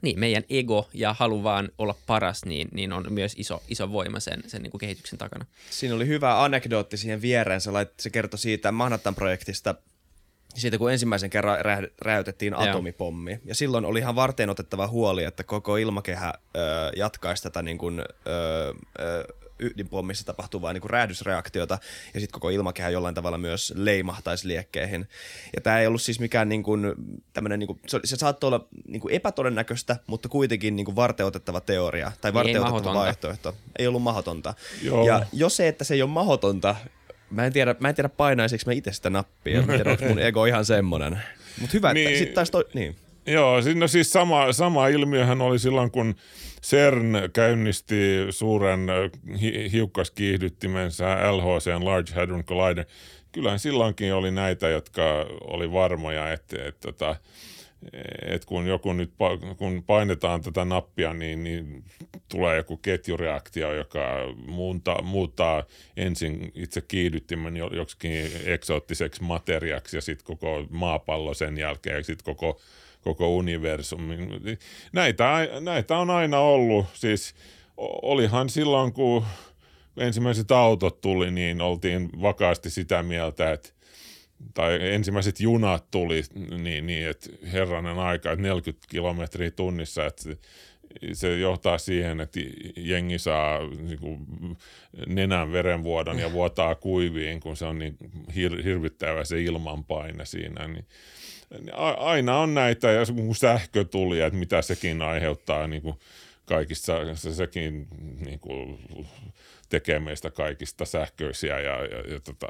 niin, 0.02 0.20
meidän 0.20 0.42
ego 0.50 0.88
ja 0.94 1.14
halu 1.18 1.42
vaan 1.42 1.68
olla 1.78 1.94
paras, 2.06 2.44
niin, 2.44 2.68
niin 2.72 2.92
on 2.92 3.06
myös 3.10 3.34
iso, 3.36 3.62
iso 3.68 3.92
voima 3.92 4.20
sen, 4.20 4.42
sen 4.46 4.62
niin 4.62 4.70
kuin 4.70 4.78
kehityksen 4.78 5.18
takana. 5.18 5.46
Siinä 5.70 5.94
oli 5.94 6.06
hyvä 6.06 6.44
anekdootti 6.44 6.96
siihen 6.96 7.22
viereen. 7.22 7.60
Se, 7.60 7.70
lait, 7.70 7.90
se 8.00 8.10
kertoi 8.10 8.38
siitä 8.38 8.72
Manhattan-projektista, 8.72 9.74
siitä 10.54 10.78
kun 10.78 10.92
ensimmäisen 10.92 11.30
kerran 11.30 11.58
rä- 11.58 11.88
räytettiin 12.02 12.54
atomipommi. 12.54 13.40
Ja 13.44 13.54
silloin 13.54 13.84
oli 13.84 13.98
ihan 13.98 14.14
varten 14.14 14.50
otettava 14.50 14.86
huoli, 14.86 15.24
että 15.24 15.44
koko 15.44 15.76
ilmakehä 15.76 16.32
ö, 16.56 16.60
jatkaisi 16.96 17.42
tätä 17.42 17.62
niin 17.62 17.78
kuin, 17.78 18.00
ö, 18.00 18.74
ö, 19.00 19.24
ydinpommissa 19.58 20.26
tapahtuvaa 20.26 20.72
niin 20.72 20.80
kuin 20.80 20.90
räjähdysreaktiota, 20.90 21.78
ja 22.14 22.20
sitten 22.20 22.32
koko 22.32 22.50
ilmakehä 22.50 22.90
jollain 22.90 23.14
tavalla 23.14 23.38
myös 23.38 23.72
leimahtaisi 23.76 24.48
liekkeihin. 24.48 25.08
Ja 25.54 25.60
tämä 25.60 25.80
ei 25.80 25.86
ollut 25.86 26.02
siis 26.02 26.20
mikään 26.20 26.48
niin 26.48 26.62
kuin, 26.62 26.94
tämmöinen, 27.32 27.58
niin 27.58 27.66
kuin, 27.66 27.80
se, 27.86 28.00
se 28.04 28.16
saattoi 28.16 28.48
olla 28.48 28.66
niin 28.88 29.00
kuin 29.00 29.14
epätodennäköistä, 29.14 29.96
mutta 30.06 30.28
kuitenkin 30.28 30.76
niin 30.76 30.84
kuin 30.86 30.96
varteotettava 30.96 31.60
teoria, 31.60 32.12
tai 32.20 32.34
varteotettava 32.34 32.94
vaihtoehto. 32.94 33.54
Ei 33.78 33.86
ollut 33.86 34.02
mahdotonta. 34.02 34.54
Joo. 34.82 35.06
Ja 35.06 35.26
jos 35.32 35.56
se, 35.56 35.68
että 35.68 35.84
se 35.84 35.94
ei 35.94 36.02
ole 36.02 36.10
mahdotonta, 36.10 36.76
Mä 37.30 37.46
en 37.46 37.52
tiedä, 37.52 37.74
mä 37.80 37.88
en 37.88 37.94
tiedä 37.94 38.08
painaisinko 38.08 38.62
mä 38.66 38.72
itse 38.72 38.92
sitä 38.92 39.10
nappia. 39.10 39.62
Mä 39.62 39.72
tiedä, 39.72 39.90
onko 39.90 40.04
mun 40.04 40.18
ego 40.18 40.44
ihan 40.44 40.64
semmonen. 40.64 41.18
Mutta 41.60 41.74
hyvä, 41.74 41.94
niin, 41.94 42.06
että 42.06 42.18
sitten 42.18 42.34
taas 42.34 42.50
toi, 42.50 42.64
niin. 42.74 42.96
Joo, 43.26 43.56
no 43.74 43.88
siis 43.88 44.10
sama, 44.10 44.52
sama 44.52 44.88
ilmiöhän 44.88 45.40
oli 45.40 45.58
silloin, 45.58 45.90
kun 45.90 46.14
CERN 46.62 47.12
käynnisti 47.32 48.26
suuren 48.30 48.86
hi- 49.40 49.72
hiukkaskiihdyttimensä 49.72 51.16
LHC, 51.32 51.82
Large 51.82 52.14
Hadron 52.14 52.44
Collider. 52.44 52.84
Kyllähän 53.32 53.58
silloinkin 53.58 54.14
oli 54.14 54.30
näitä, 54.30 54.68
jotka 54.68 55.02
oli 55.40 55.72
varmoja, 55.72 56.32
että, 56.32 56.56
että, 56.56 56.68
että 56.68 56.80
tota, 56.92 57.16
että 58.22 58.46
kun 58.46 58.66
joku 58.66 58.92
nyt 58.92 59.12
kun 59.56 59.84
painetaan 59.86 60.42
tätä 60.42 60.64
nappia, 60.64 61.14
niin, 61.14 61.44
niin 61.44 61.84
tulee 62.28 62.56
joku 62.56 62.76
ketjureaktio, 62.76 63.74
joka 63.74 64.00
muunta, 64.46 65.02
muuttaa 65.02 65.62
ensin 65.96 66.52
itse 66.54 66.80
kiihdyttimen 66.80 67.56
joksikin 67.56 68.30
eksoottiseksi 68.44 69.22
materiaksi 69.22 69.96
ja 69.96 70.00
sitten 70.00 70.26
koko 70.26 70.66
maapallo 70.70 71.34
sen 71.34 71.58
jälkeen 71.58 71.96
ja 71.96 72.04
sitten 72.04 72.24
koko, 72.24 72.60
koko 73.00 73.36
universumi. 73.36 74.16
Näitä, 74.92 75.48
näitä 75.60 75.98
on 75.98 76.10
aina 76.10 76.38
ollut. 76.38 76.86
Siis 76.94 77.34
olihan 78.02 78.48
silloin, 78.48 78.92
kun 78.92 79.24
ensimmäiset 79.96 80.50
autot 80.50 81.00
tuli, 81.00 81.30
niin 81.30 81.60
oltiin 81.60 82.10
vakaasti 82.22 82.70
sitä 82.70 83.02
mieltä, 83.02 83.52
että 83.52 83.68
tai 84.54 84.78
ensimmäiset 84.92 85.40
junat 85.40 85.90
tuli 85.90 86.22
niin, 86.58 86.86
niin 86.86 87.08
että 87.08 87.30
herranen 87.52 87.98
aika, 87.98 88.32
että 88.32 88.42
40 88.42 88.86
kilometriä 88.90 89.50
tunnissa, 89.50 90.06
että 90.06 90.22
se 91.12 91.38
johtaa 91.38 91.78
siihen, 91.78 92.20
että 92.20 92.40
jengi 92.76 93.18
saa 93.18 93.58
niin 93.66 93.98
kuin, 93.98 94.26
nenän 95.06 95.52
verenvuodon 95.52 96.18
ja 96.18 96.32
vuotaa 96.32 96.74
kuiviin, 96.74 97.40
kun 97.40 97.56
se 97.56 97.64
on 97.64 97.78
niin 97.78 97.96
hir- 98.30 98.62
hirvittävä 98.64 99.24
se 99.24 99.42
ilmanpaine 99.42 100.24
siinä. 100.24 100.68
Niin 100.68 100.86
aina 101.96 102.38
on 102.38 102.54
näitä, 102.54 102.90
ja 102.90 103.06
kun 103.06 103.36
sähkö 103.36 103.84
tuli, 103.84 104.20
että 104.20 104.38
mitä 104.38 104.62
sekin 104.62 105.02
aiheuttaa 105.02 105.66
niin 105.66 105.82
kuin 105.82 105.94
kaikissa, 106.44 107.14
se, 107.14 107.34
sekin 107.34 107.86
niin 108.24 108.40
kuin, 108.40 108.78
tekee 109.68 109.98
meistä 109.98 110.30
kaikista 110.30 110.84
sähköisiä 110.84 111.60
ja, 111.60 111.84
ja, 111.84 111.98
ja 112.12 112.20
tota, 112.20 112.46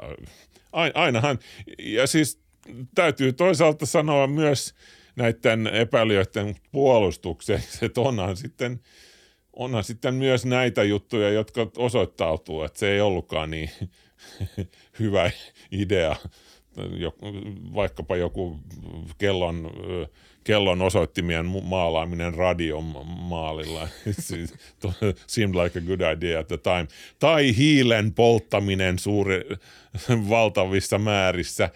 ainahan, 0.93 1.39
ja 1.79 2.07
siis 2.07 2.39
täytyy 2.95 3.33
toisaalta 3.33 3.85
sanoa 3.85 4.27
myös 4.27 4.75
näiden 5.15 5.67
epäilijöiden 5.67 6.55
puolustukseksi, 6.71 7.85
että 7.85 8.01
onhan 8.01 8.37
sitten, 8.37 8.79
onhan 9.53 9.83
sitten 9.83 10.13
myös 10.13 10.45
näitä 10.45 10.83
juttuja, 10.83 11.29
jotka 11.29 11.67
osoittautuu, 11.77 12.63
että 12.63 12.79
se 12.79 12.91
ei 12.91 13.01
ollutkaan 13.01 13.51
niin 13.51 13.69
hyvä 14.99 15.31
idea. 15.71 16.15
Vaikkapa 17.75 18.15
joku 18.15 18.59
kellon, 19.17 19.71
kellon 20.45 20.81
osoittimien 20.81 21.45
maalaaminen 21.63 22.33
radion 22.33 22.83
maalilla. 23.07 23.87
seemed 25.27 25.55
like 25.55 25.79
a 25.79 25.81
good 25.81 26.01
idea 26.13 26.39
at 26.39 26.47
the 26.47 26.57
time. 26.57 26.87
Tai 27.19 27.57
hiilen 27.57 28.13
polttaminen 28.13 28.99
suuri, 28.99 29.41
valtavissa 30.29 30.99
määrissä. 30.99 31.69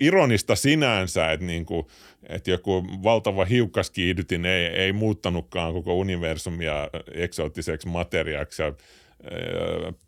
Ironista 0.00 0.56
sinänsä, 0.56 1.32
että, 1.32 1.46
niin 1.46 1.66
kuin, 1.66 1.86
että 2.28 2.50
joku 2.50 2.86
valtava 3.02 3.44
hiukkaskiihdytin 3.44 4.46
ei, 4.46 4.66
ei 4.66 4.92
muuttanutkaan 4.92 5.72
koko 5.72 5.94
universumia 5.94 6.88
eksoottiseksi 7.12 7.88
materiaaksi 7.88 8.62
ja 8.62 8.72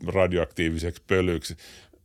radioaktiiviseksi 0.07 1.03
pölyksi. 1.07 1.57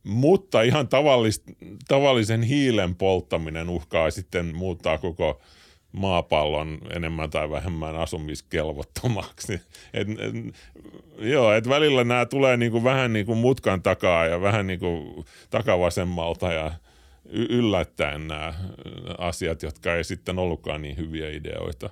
Mutta 0.06 0.62
ihan 0.62 0.88
tavallis, 0.88 1.42
tavallisen 1.88 2.42
hiilen 2.42 2.94
polttaminen 2.94 3.68
uhkaa 3.68 4.10
sitten 4.10 4.56
muuttaa 4.56 4.98
koko 4.98 5.40
maapallon 5.92 6.78
enemmän 6.90 7.30
tai 7.30 7.50
vähemmän 7.50 7.96
asumiskelvottomaksi. 7.96 9.52
Et, 9.94 10.08
et, 10.08 10.54
joo, 11.18 11.52
et 11.52 11.68
välillä 11.68 12.04
nämä 12.04 12.26
tulee 12.26 12.56
niinku 12.56 12.84
vähän 12.84 13.12
niinku 13.12 13.34
mutkan 13.34 13.82
takaa 13.82 14.26
ja 14.26 14.40
vähän 14.40 14.66
niinku 14.66 15.24
takavasemmalta 15.50 16.52
ja 16.52 16.72
yllättäen 17.30 18.28
nämä 18.28 18.54
asiat, 19.18 19.62
jotka 19.62 19.94
ei 19.94 20.04
sitten 20.04 20.38
ollutkaan 20.38 20.82
niin 20.82 20.96
hyviä 20.96 21.30
ideoita. 21.30 21.90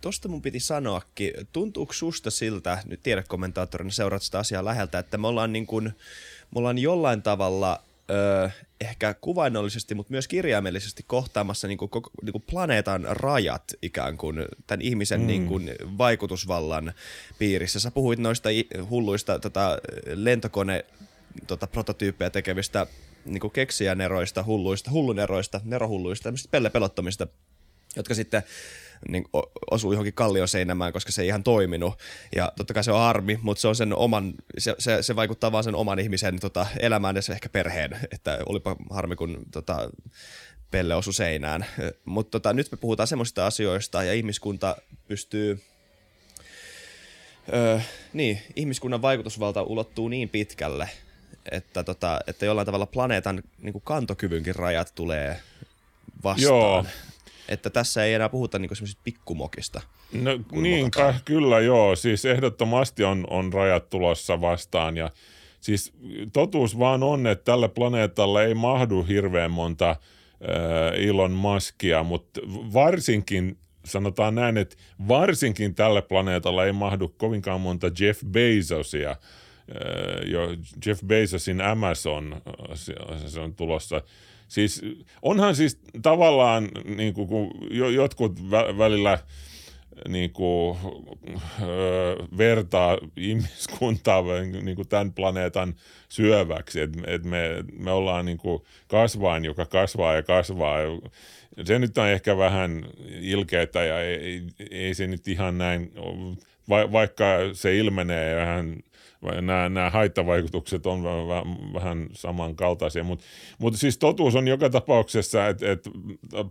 Tuosta 0.00 0.28
mun 0.28 0.42
piti 0.42 0.60
sanoakin, 0.60 1.32
tuntuuko 1.52 1.92
susta 1.92 2.30
siltä, 2.30 2.78
nyt 2.86 3.02
tiedekommentaattorina 3.02 3.90
seuraat 3.90 4.22
sitä 4.22 4.38
asiaa 4.38 4.64
läheltä, 4.64 4.98
että 4.98 5.18
me 5.18 5.26
ollaan 5.26 5.52
niin 5.52 5.66
kuin, 5.66 5.92
me 6.54 6.58
ollaan 6.58 6.78
jollain 6.78 7.22
tavalla 7.22 7.82
ö, 8.10 8.50
ehkä 8.80 9.14
kuvainnollisesti, 9.14 9.94
mutta 9.94 10.10
myös 10.10 10.28
kirjaimellisesti 10.28 11.04
kohtaamassa 11.06 11.68
niin 11.68 11.78
kuin, 11.78 11.88
koko, 11.88 12.10
niin 12.22 12.32
kuin 12.32 12.44
planeetan 12.50 13.06
rajat 13.10 13.64
ikään 13.82 14.16
kuin 14.16 14.44
tämän 14.66 14.82
ihmisen 14.82 15.20
mm. 15.20 15.26
niin 15.26 15.46
kuin, 15.46 15.70
vaikutusvallan 15.98 16.92
piirissä. 17.38 17.80
Sä 17.80 17.90
puhuit 17.90 18.18
noista 18.18 18.48
hulluista 18.90 19.38
tota, 19.38 19.78
lentokone 20.14 20.84
tota, 21.46 21.66
prototyyppejä 21.66 22.30
tekevistä 22.30 22.86
niin 23.24 23.40
kuin 23.40 23.50
keksijäneroista, 23.50 24.44
hulluista, 24.44 24.90
hulluneroista, 24.90 25.60
nerohulluista, 25.64 26.32
pelle 26.50 26.70
pelottomista, 26.70 27.26
jotka 27.96 28.14
sitten 28.14 28.42
niin 29.08 29.24
osui 29.70 29.94
johonkin 29.94 30.14
kallioseinämään, 30.14 30.92
koska 30.92 31.12
se 31.12 31.22
ei 31.22 31.28
ihan 31.28 31.44
toiminut. 31.44 31.98
Ja 32.36 32.52
totta 32.56 32.74
kai 32.74 32.84
se 32.84 32.92
on 32.92 33.00
harmi, 33.00 33.38
mutta 33.42 33.60
se 33.60 33.68
on 33.68 33.76
sen 33.76 33.94
oman, 33.94 34.34
se, 34.58 34.74
se, 34.78 35.02
se 35.02 35.16
vaikuttaa 35.16 35.52
vaan 35.52 35.64
sen 35.64 35.74
oman 35.74 35.98
ihmisen 35.98 36.40
tota, 36.40 36.66
elämään 36.80 37.16
ja 37.16 37.22
se 37.22 37.32
ehkä 37.32 37.48
perheen, 37.48 37.98
että 38.10 38.38
olipa 38.46 38.76
harmi, 38.90 39.16
kun 39.16 39.42
tota, 39.52 39.90
pelle 40.70 40.94
osui 40.94 41.14
seinään. 41.14 41.66
Mutta 42.04 42.30
tota, 42.30 42.52
nyt 42.52 42.70
me 42.70 42.76
puhutaan 42.76 43.06
semmoisista 43.06 43.46
asioista 43.46 44.02
ja 44.02 44.14
ihmiskunta 44.14 44.76
pystyy 45.08 45.60
Öö, 47.52 47.80
niin, 48.12 48.42
ihmiskunnan 48.56 49.02
vaikutusvalta 49.02 49.62
ulottuu 49.62 50.08
niin 50.08 50.28
pitkälle, 50.28 50.88
että, 51.50 51.84
tota, 51.84 52.20
että 52.26 52.46
jollain 52.46 52.66
tavalla 52.66 52.86
planeetan 52.86 53.42
niin 53.58 53.72
kuin 53.72 53.82
kantokyvynkin 53.82 54.56
rajat 54.56 54.92
tulee 54.94 55.40
vastaan. 56.24 56.42
Joo, 56.42 56.84
että 57.48 57.70
tässä 57.70 58.04
ei 58.04 58.14
enää 58.14 58.28
puhuta 58.28 58.58
niinku 58.58 58.74
semmoisista 58.74 59.00
pikkumokista. 59.04 59.80
No 60.12 60.30
niinpä, 60.52 61.14
kyllä 61.24 61.60
joo. 61.60 61.96
Siis 61.96 62.24
ehdottomasti 62.24 63.04
on, 63.04 63.26
on 63.30 63.52
rajat 63.52 63.90
tulossa 63.90 64.40
vastaan 64.40 64.96
ja 64.96 65.10
siis 65.60 65.92
totuus 66.32 66.78
vaan 66.78 67.02
on, 67.02 67.26
että 67.26 67.44
tällä 67.44 67.68
planeetalla 67.68 68.42
ei 68.42 68.54
mahdu 68.54 69.02
hirveän 69.02 69.50
monta 69.50 69.90
äh, 69.90 69.98
Elon 71.08 71.32
Muskia, 71.32 72.02
mutta 72.02 72.40
varsinkin 72.72 73.58
sanotaan 73.84 74.34
näin, 74.34 74.56
että 74.56 74.76
varsinkin 75.08 75.74
tällä 75.74 76.02
planeetalla 76.02 76.64
ei 76.64 76.72
mahdu 76.72 77.08
kovinkaan 77.08 77.60
monta 77.60 77.90
Jeff 78.00 78.24
Bezosia. 78.24 79.16
Jo 80.26 80.48
Jeff 80.86 81.02
Bezosin 81.06 81.60
Amazon, 81.60 82.42
se 83.26 83.40
on 83.40 83.54
tulossa 83.54 84.00
Siis 84.48 84.82
onhan 85.22 85.56
siis 85.56 85.80
tavallaan, 86.02 86.68
niin 86.96 87.14
kuin, 87.14 87.28
kun 87.28 87.50
jotkut 87.94 88.40
vä- 88.40 88.78
välillä 88.78 89.18
niin 90.08 90.32
kuin, 90.32 90.78
öö, 91.62 92.16
vertaa 92.38 92.98
ihmiskuntaa 93.16 94.22
niin 94.62 94.76
kuin 94.76 94.88
tämän 94.88 95.12
planeetan 95.12 95.74
syöväksi, 96.08 96.80
että 96.80 96.98
et 97.06 97.24
me, 97.24 97.64
me 97.72 97.90
ollaan 97.90 98.24
niin 98.26 98.38
kuin 98.38 98.62
kasvain, 98.88 99.44
joka 99.44 99.66
kasvaa 99.66 100.14
ja 100.14 100.22
kasvaa. 100.22 100.78
Se 101.64 101.78
nyt 101.78 101.98
on 101.98 102.08
ehkä 102.08 102.36
vähän 102.36 102.86
ilkeätä 103.20 103.84
ja 103.84 104.00
ei, 104.00 104.16
ei, 104.16 104.42
ei 104.70 104.94
se 104.94 105.06
nyt 105.06 105.28
ihan 105.28 105.58
näin, 105.58 105.92
va, 106.68 106.92
vaikka 106.92 107.24
se 107.52 107.76
ilmenee 107.76 108.36
vähän 108.36 108.76
nämä, 109.22 109.68
nämä 109.68 109.90
haittavaikutukset 109.90 110.86
on 110.86 111.04
vähän, 111.04 111.44
vähän 111.74 112.06
samankaltaisia, 112.12 113.04
mutta, 113.04 113.24
mutta 113.58 113.78
siis 113.78 113.98
totuus 113.98 114.34
on 114.34 114.48
joka 114.48 114.70
tapauksessa, 114.70 115.48
että, 115.48 115.72
että 115.72 115.90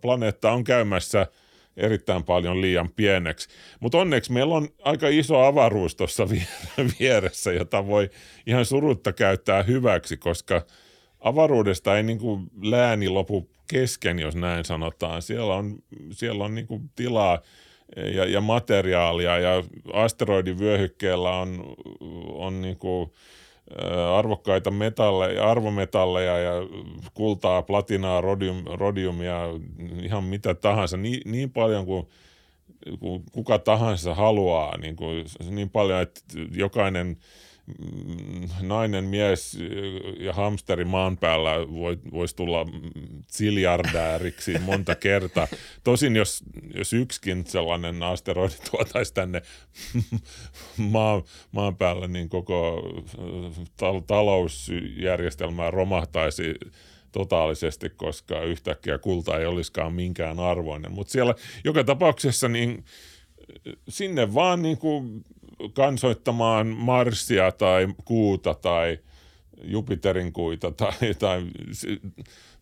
planeetta 0.01 0.51
on 0.51 0.63
käymässä 0.63 1.27
erittäin 1.77 2.23
paljon 2.23 2.61
liian 2.61 2.89
pieneksi. 2.95 3.49
Mutta 3.79 3.97
onneksi 3.97 4.31
meillä 4.31 4.55
on 4.55 4.69
aika 4.83 5.07
iso 5.07 5.39
avaruus 5.39 5.95
tuossa 5.95 6.27
vieressä, 6.99 7.51
jota 7.51 7.87
voi 7.87 8.09
ihan 8.47 8.65
surutta 8.65 9.13
käyttää 9.13 9.63
hyväksi, 9.63 10.17
koska 10.17 10.61
avaruudesta 11.19 11.97
ei 11.97 12.03
niin 12.03 12.19
kuin 12.19 12.47
lääni 12.61 13.09
lopu 13.09 13.49
kesken, 13.67 14.19
jos 14.19 14.35
näin 14.35 14.65
sanotaan. 14.65 15.21
Siellä 15.21 15.55
on, 15.55 15.75
siellä 16.11 16.43
on 16.43 16.55
niin 16.55 16.67
kuin 16.67 16.89
tilaa 16.95 17.41
ja, 18.15 18.25
ja 18.25 18.41
materiaalia. 18.41 19.39
Ja 19.39 19.63
asteroidin 19.93 20.59
vyöhykkeellä 20.59 21.31
on, 21.31 21.75
on 22.33 22.61
niin 22.61 22.77
kuin, 22.77 23.11
arvokkaita 24.15 24.71
metalleja, 24.71 25.51
arvometalleja 25.51 26.37
ja 26.37 26.51
kultaa, 27.13 27.61
platinaa, 27.61 28.21
rodium, 28.21 28.63
rodiumia, 28.65 29.39
ihan 30.03 30.23
mitä 30.23 30.53
tahansa, 30.53 30.97
niin, 30.97 31.21
niin 31.31 31.51
paljon 31.51 31.85
kuin, 31.85 32.05
kuka 33.31 33.59
tahansa 33.59 34.13
haluaa, 34.13 34.77
niin, 34.77 34.95
kuin, 34.95 35.25
niin 35.49 35.69
paljon, 35.69 36.01
että 36.01 36.21
jokainen– 36.55 37.17
nainen, 38.61 39.03
mies 39.03 39.57
ja 40.19 40.33
hamsteri 40.33 40.85
maan 40.85 41.17
päällä 41.17 41.51
voi, 41.73 41.97
voisi 42.11 42.35
tulla 42.35 42.65
siljardääriksi 43.27 44.59
monta 44.59 44.95
kertaa. 44.95 45.47
Tosin 45.83 46.15
jos, 46.15 46.43
jos 46.75 46.93
yksikin 46.93 47.45
sellainen 47.45 48.03
asteroidi 48.03 48.55
tuotaisi 48.71 49.13
tänne 49.13 49.41
maan, 50.77 51.23
maan 51.51 51.75
päällä, 51.75 52.07
niin 52.07 52.29
koko 52.29 52.81
tal- 53.77 54.01
talousjärjestelmä 54.07 55.71
romahtaisi 55.71 56.53
totaalisesti, 57.11 57.89
koska 57.89 58.41
yhtäkkiä 58.41 58.97
kulta 58.97 59.39
ei 59.39 59.45
olisikaan 59.45 59.93
minkään 59.93 60.39
arvoinen. 60.39 60.91
Mutta 60.91 61.11
siellä 61.11 61.35
joka 61.63 61.83
tapauksessa 61.83 62.47
niin 62.47 62.85
sinne 63.89 64.33
vaan 64.33 64.61
niin 64.61 64.77
kuin 64.77 65.23
kansoittamaan 65.73 66.67
Marsia 66.67 67.51
tai 67.51 67.87
kuuta 68.05 68.53
tai 68.53 68.99
Jupiterin 69.63 70.33
kuita 70.33 70.71
tai, 70.71 71.13
tai, 71.19 71.41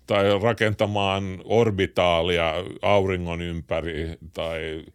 tai 0.07 0.39
rakentamaan 0.41 1.41
orbitaalia 1.43 2.53
auringon 2.81 3.41
ympäri 3.41 4.17
tai 4.33 4.85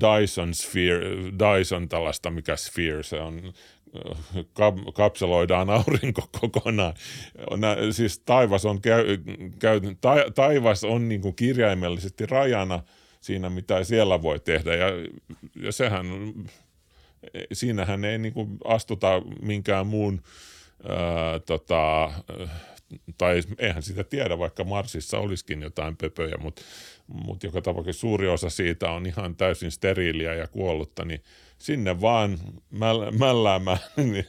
Dyson 0.00 0.54
Sphere, 0.54 1.00
Dyson 1.16 1.88
tällaista, 1.88 2.30
mikä 2.30 2.56
Sphere 2.56 3.02
se 3.02 3.20
on, 3.20 3.52
kap- 4.38 4.94
kapseloidaan 4.94 5.70
aurinko 5.70 6.28
kokonaan. 6.40 6.94
Nä, 7.56 7.76
siis 7.90 8.18
taivas 8.18 8.64
on, 8.64 8.80
käy, 8.80 9.18
käy, 9.58 9.80
ta, 10.00 10.14
taivas 10.34 10.84
on 10.84 11.08
niin 11.08 11.20
kuin 11.20 11.36
kirjaimellisesti 11.36 12.26
rajana 12.26 12.82
siinä, 13.20 13.50
mitä 13.50 13.84
siellä 13.84 14.22
voi 14.22 14.40
tehdä. 14.40 14.74
Ja, 14.74 14.86
ja 15.56 15.72
sehän, 15.72 16.06
siinähän 17.52 18.04
ei 18.04 18.18
niin 18.18 18.34
kuin 18.34 18.58
astuta 18.64 19.22
minkään 19.42 19.86
muun 19.86 20.22
ää, 20.88 21.38
tota, 21.38 22.12
tai 23.18 23.40
eihän 23.58 23.82
sitä 23.82 24.04
tiedä, 24.04 24.38
vaikka 24.38 24.64
Marsissa 24.64 25.18
olisikin 25.18 25.62
jotain 25.62 25.96
pöpöjä, 25.96 26.36
mutta, 26.38 26.62
mutta 27.06 27.46
joka 27.46 27.62
tapauksessa 27.62 28.00
suuri 28.00 28.28
osa 28.28 28.50
siitä 28.50 28.90
on 28.90 29.06
ihan 29.06 29.36
täysin 29.36 29.70
steriiliä 29.70 30.34
ja 30.34 30.48
kuollutta, 30.48 31.04
niin 31.04 31.22
sinne 31.58 32.00
vaan 32.00 32.38
mäl, 32.70 33.10
mälläämään. 33.10 33.78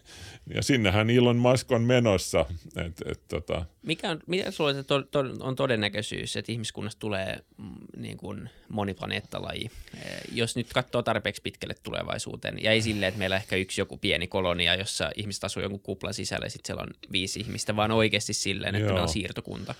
ja 0.53 0.63
sinnehän 0.63 1.09
Elon 1.09 1.37
Musk 1.37 1.71
on 1.71 1.81
menossa. 1.81 2.45
Et, 2.75 3.01
et, 3.05 3.21
tota. 3.27 3.65
Mikä 3.81 4.09
on, 4.09 4.19
mitä 4.27 4.51
sulla 4.51 4.83
to, 4.83 5.01
to, 5.01 5.19
on 5.39 5.55
todennäköisyys, 5.55 6.37
että 6.37 6.51
ihmiskunnasta 6.51 6.99
tulee 6.99 7.39
mm, 7.57 7.71
niin 7.97 8.17
kuin 8.17 8.49
moniplaneettalaji? 8.69 9.71
Eh, 9.93 10.21
jos 10.31 10.55
nyt 10.55 10.73
katsoo 10.73 11.03
tarpeeksi 11.03 11.41
pitkälle 11.41 11.75
tulevaisuuteen, 11.83 12.63
ja 12.63 12.71
ei 12.71 12.81
silleen, 12.81 13.07
että 13.07 13.19
meillä 13.19 13.33
on 13.33 13.41
ehkä 13.41 13.55
yksi 13.55 13.81
joku 13.81 13.97
pieni 13.97 14.27
kolonia, 14.27 14.75
jossa 14.75 15.11
ihmiset 15.15 15.43
asuu 15.43 15.63
jonkun 15.63 15.79
kuplan 15.79 16.13
sisällä 16.13 16.45
ja 16.45 16.49
sitten 16.49 16.67
siellä 16.67 16.83
on 16.83 16.89
viisi 17.11 17.39
ihmistä, 17.39 17.75
vaan 17.75 17.91
oikeasti 17.91 18.33
silleen, 18.33 18.75
että 18.75 18.87
Joo. 18.87 18.95
me 18.95 19.01
on 19.01 19.09
siirtokunta. 19.09 19.75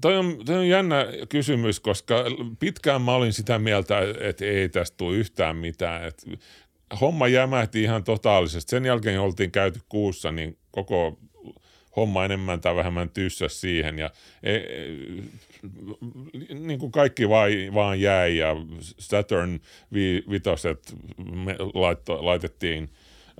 Toi 0.00 0.16
on, 0.16 0.38
toi 0.46 0.58
on 0.58 0.68
jännä 0.68 1.06
kysymys, 1.28 1.80
koska 1.80 2.24
pitkään 2.58 3.02
mä 3.02 3.14
olin 3.14 3.32
sitä 3.32 3.58
mieltä, 3.58 3.98
että 4.20 4.44
ei 4.44 4.68
tästä 4.68 4.96
tule 4.96 5.16
yhtään 5.16 5.56
mitään. 5.56 6.04
Et 6.04 6.24
homma 7.00 7.28
jämähti 7.28 7.82
ihan 7.82 8.04
totaalisesti. 8.04 8.70
Sen 8.70 8.84
jälkeen 8.84 9.20
oltiin 9.20 9.50
käyty 9.50 9.80
kuussa, 9.88 10.32
niin 10.32 10.58
koko 10.70 11.18
homma 11.96 12.24
enemmän 12.24 12.60
tai 12.60 12.76
vähemmän 12.76 13.10
tyssä 13.10 13.48
siihen. 13.48 13.98
Ja 13.98 14.10
e, 14.42 14.54
e, 14.54 14.64
niin 16.54 16.78
kuin 16.78 16.92
kaikki 16.92 17.28
vaan, 17.28 17.50
vaan 17.74 18.00
jäi 18.00 18.36
ja 18.36 18.56
Saturn 18.98 19.60
vi, 19.92 20.24
vitoset 20.30 20.94
laitto, 21.74 22.24
laitettiin 22.26 22.90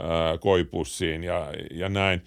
ää, 0.01 0.39
koipussiin 0.39 1.25
ja, 1.25 1.53
ja 1.71 1.89
näin 1.89 2.23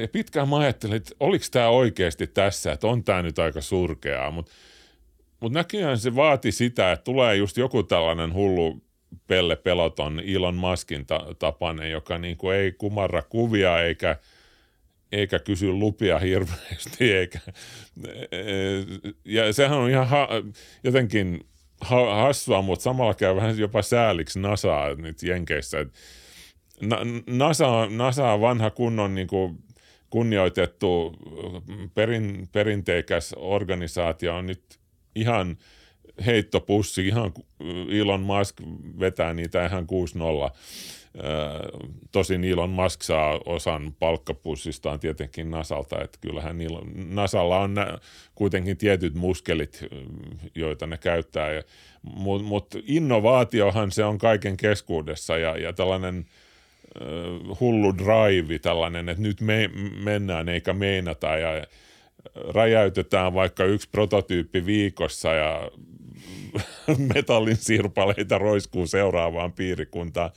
ja 0.00 0.08
pitkään 0.08 0.48
mä 0.48 0.58
ajattelin, 0.58 0.96
että 0.96 1.14
oliko 1.20 1.44
tämä 1.50 1.68
oikeasti 1.68 2.26
tässä, 2.26 2.72
että 2.72 2.86
on 2.86 3.04
tämä 3.04 3.22
nyt 3.22 3.38
aika 3.38 3.60
surkeaa, 3.60 4.30
mutta 4.30 4.52
mut 5.40 5.52
näköjään 5.52 5.98
se 5.98 6.14
vaati 6.16 6.52
sitä, 6.52 6.92
että 6.92 7.04
tulee 7.04 7.36
just 7.36 7.56
joku 7.56 7.82
tällainen 7.82 8.34
hullu 8.34 8.82
pelle 9.26 9.56
peloton 9.56 10.22
Elon 10.26 10.54
Muskin 10.54 11.06
ta- 11.06 11.26
tapainen, 11.38 11.90
joka 11.90 12.18
niin 12.18 12.36
kuin 12.36 12.56
ei 12.56 12.72
kumarra 12.72 13.22
kuvia 13.22 13.82
eikä, 13.82 14.16
eikä 15.12 15.38
kysy 15.38 15.72
lupia 15.72 16.18
hirveästi. 16.18 17.12
Eikä, 17.12 17.40
ja 19.24 19.52
sehän 19.52 19.78
on 19.78 19.90
ihan 19.90 20.08
ha- 20.08 20.28
jotenkin 20.84 21.46
ha- 21.80 22.22
hassua, 22.22 22.62
mutta 22.62 22.82
samalla 22.82 23.14
käy 23.14 23.36
vähän 23.36 23.58
jopa 23.58 23.82
sääliksi 23.82 24.40
NASAa 24.40 24.94
nyt 24.94 25.22
Jenkeissä. 25.22 25.80
Et 25.80 25.92
NASA, 27.26 27.86
NASA 27.90 28.32
on 28.32 28.40
vanha 28.40 28.70
kunnon 28.70 29.14
niin 29.14 29.26
kuin 29.26 29.58
kunnioitettu 30.10 31.16
perin, 31.94 32.48
perinteikäs 32.52 33.34
organisaatio 33.38 34.34
on 34.34 34.46
nyt 34.46 34.78
ihan 35.14 35.56
heittopussi, 36.26 37.08
ihan 37.08 37.32
Elon 38.00 38.20
Musk 38.20 38.60
vetää 39.00 39.34
niitä 39.34 39.66
ihan 39.66 39.86
6-0. 40.50 40.56
Tosin 42.12 42.44
Elon 42.44 42.70
Musk 42.70 43.02
saa 43.02 43.40
osan 43.46 43.94
palkkapussistaan 43.98 45.00
tietenkin 45.00 45.50
Nasalta, 45.50 46.02
että 46.02 46.18
kyllähän 46.20 46.56
Nasalla 46.94 47.58
on 47.58 47.74
kuitenkin 48.34 48.76
tietyt 48.76 49.14
muskelit, 49.14 49.84
joita 50.54 50.86
ne 50.86 50.98
käyttää, 50.98 51.48
mutta 52.02 52.46
mut 52.46 52.66
innovaatiohan 52.86 53.90
se 53.90 54.04
on 54.04 54.18
kaiken 54.18 54.56
keskuudessa 54.56 55.38
ja, 55.38 55.58
ja 55.58 55.72
tällainen– 55.72 56.24
hullu 57.60 57.98
drive 57.98 58.58
tällainen, 58.58 59.08
että 59.08 59.22
nyt 59.22 59.40
me 59.40 59.70
mennään 60.04 60.48
eikä 60.48 60.72
meinata 60.72 61.26
ja 61.26 61.66
räjäytetään 62.54 63.34
vaikka 63.34 63.64
yksi 63.64 63.88
prototyyppi 63.90 64.66
viikossa 64.66 65.34
ja 65.34 65.70
metallin 67.14 67.56
sirpaleita 67.56 68.38
roiskuu 68.38 68.86
seuraavaan 68.86 69.52
piirikuntaan, 69.52 70.30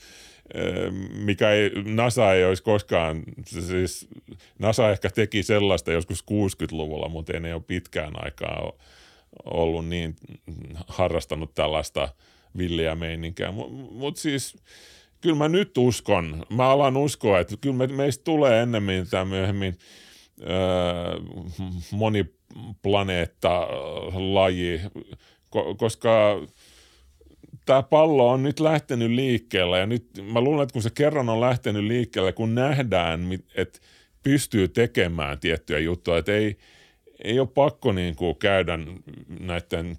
mikä 1.14 1.52
ei, 1.52 1.72
NASA 1.84 2.34
ei 2.34 2.46
olisi 2.46 2.64
koskaan, 2.64 3.24
siis 3.46 4.08
NASA 4.60 4.92
ehkä 4.92 5.10
teki 5.10 5.44
sellaista 5.44 5.92
joskus 5.92 6.26
60-luvulla, 6.32 7.10
mutta 7.10 7.34
ei 7.34 7.40
ne 7.40 7.54
ole 7.54 7.64
pitkään 7.68 8.26
aikaa 8.26 8.72
ollut 9.46 9.88
niin 9.88 10.16
harrastanut 10.88 11.56
tällaista 11.56 12.10
villiä 12.58 12.96
meininkää, 12.96 13.52
mutta 13.52 13.74
mut 13.92 14.18
siis 14.18 14.56
kyllä 15.22 15.36
mä 15.36 15.50
nyt 15.50 15.78
uskon, 15.78 16.46
mä 16.50 16.70
alan 16.70 16.98
uskoa, 16.98 17.40
että 17.40 17.56
kyllä 17.62 17.76
me, 17.76 17.88
meistä 17.88 18.24
tulee 18.24 18.62
ennemmin 18.62 19.10
tai 19.10 19.26
myöhemmin 19.26 19.78
öö, 20.42 21.20
moniplaneetta-laji, 21.92 24.82
ko, 25.56 25.76
koska 25.76 26.42
tämä 27.66 27.84
pallo 27.84 28.30
on 28.30 28.44
nyt 28.44 28.60
lähtenyt 28.60 29.12
liikkeelle 29.12 29.80
ja 29.80 29.86
nyt 29.86 30.08
mä 30.32 30.42
luulen, 30.42 30.64
että 30.64 30.74
kun 30.74 30.82
se 30.82 30.90
kerran 30.90 31.30
on 31.30 31.42
lähtenyt 31.42 31.84
liikkeelle, 31.84 32.34
kun 32.34 32.56
nähdään, 32.56 33.22
että 33.56 33.80
pystyy 34.24 34.68
tekemään 34.68 35.40
tiettyjä 35.40 35.80
juttuja, 35.80 36.18
että 36.18 36.32
ei, 36.32 36.58
ei 37.24 37.40
ole 37.40 37.48
pakko 37.48 37.92
niin 37.92 38.16
kuin 38.16 38.36
käydä 38.36 38.80
näiden, 39.40 39.98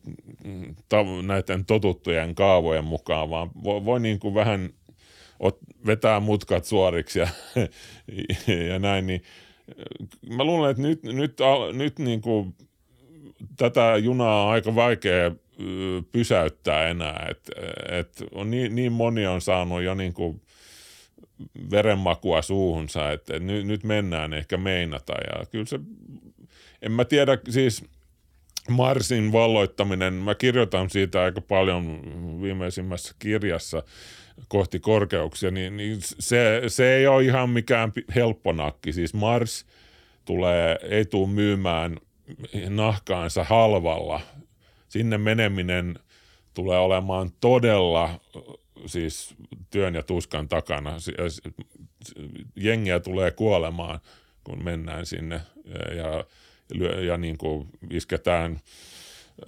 näiden 1.22 1.64
totuttujen 1.64 2.34
kaavojen 2.34 2.84
mukaan, 2.84 3.30
vaan 3.30 3.50
voi, 3.64 3.84
voi 3.84 4.00
niin 4.00 4.18
kuin 4.18 4.34
vähän 4.34 4.70
ot, 5.40 5.58
vetää 5.86 6.20
mutkat 6.20 6.64
suoriksi 6.64 7.18
ja, 7.18 7.28
ja 8.70 8.78
näin, 8.78 9.06
niin 9.06 9.22
mä 10.36 10.44
luulen, 10.44 10.70
että 10.70 10.82
nyt, 10.82 11.02
nyt, 11.02 11.36
nyt 11.72 11.98
niin 11.98 12.20
kuin 12.20 12.54
tätä 13.57 13.96
junaa 13.96 14.44
on 14.44 14.53
aika 14.53 14.75
vaikea 14.75 15.33
pysäyttää 16.12 16.88
enää, 16.88 17.27
että 17.31 17.53
et 17.88 18.25
on 18.33 18.51
niin, 18.51 18.75
niin 18.75 18.92
moni 18.92 19.27
on 19.27 19.40
saanut 19.40 19.83
jo 19.83 19.94
niin 19.94 20.12
kuin 20.12 20.42
verenmakua 21.70 22.42
suuhunsa, 22.42 23.12
että 23.12 23.37
et 23.37 23.42
nyt, 23.42 23.66
nyt 23.66 23.85
mennään 23.85 24.33
ehkä 24.33 24.57
meinata 24.57 25.12
ja 25.12 25.46
kyllä 25.46 25.66
se, 25.66 25.81
en 26.83 26.92
mä 26.92 27.05
tiedä, 27.05 27.38
siis 27.49 27.85
Marsin 28.70 29.33
valloittaminen, 29.33 30.14
mä 30.14 30.35
kirjoitan 30.35 30.90
siitä 30.90 31.22
aika 31.22 31.40
paljon 31.40 32.03
viimeisimmässä 32.42 33.14
kirjassa, 33.18 33.83
kohti 34.49 34.81
korkeuksia, 34.81 35.51
niin, 35.51 35.77
niin 35.77 35.99
se, 36.01 36.62
se 36.68 36.94
ei 36.94 37.07
ole 37.07 37.25
ihan 37.25 37.51
mikään 37.51 37.92
helppo 38.14 38.53
nakki. 38.53 38.92
Siis 38.92 39.14
Mars 39.14 39.66
tulee, 40.25 40.79
ei 40.83 41.05
tule 41.05 41.29
myymään 41.29 41.96
nahkaansa 42.68 43.44
halvalla. 43.44 44.20
Sinne 44.88 45.18
meneminen 45.18 45.98
tulee 46.54 46.78
olemaan 46.78 47.30
todella 47.40 48.20
siis 48.86 49.34
työn 49.70 49.94
ja 49.94 50.02
tuskan 50.02 50.48
takana. 50.48 50.96
Jengiä 52.56 53.00
tulee 53.00 53.30
kuolemaan, 53.30 54.00
kun 54.44 54.64
mennään 54.64 55.06
sinne 55.06 55.40
ja, 55.96 56.24
ja, 56.74 57.00
ja 57.00 57.16
niin 57.16 57.38
kuin 57.38 57.68
isketään 57.90 58.60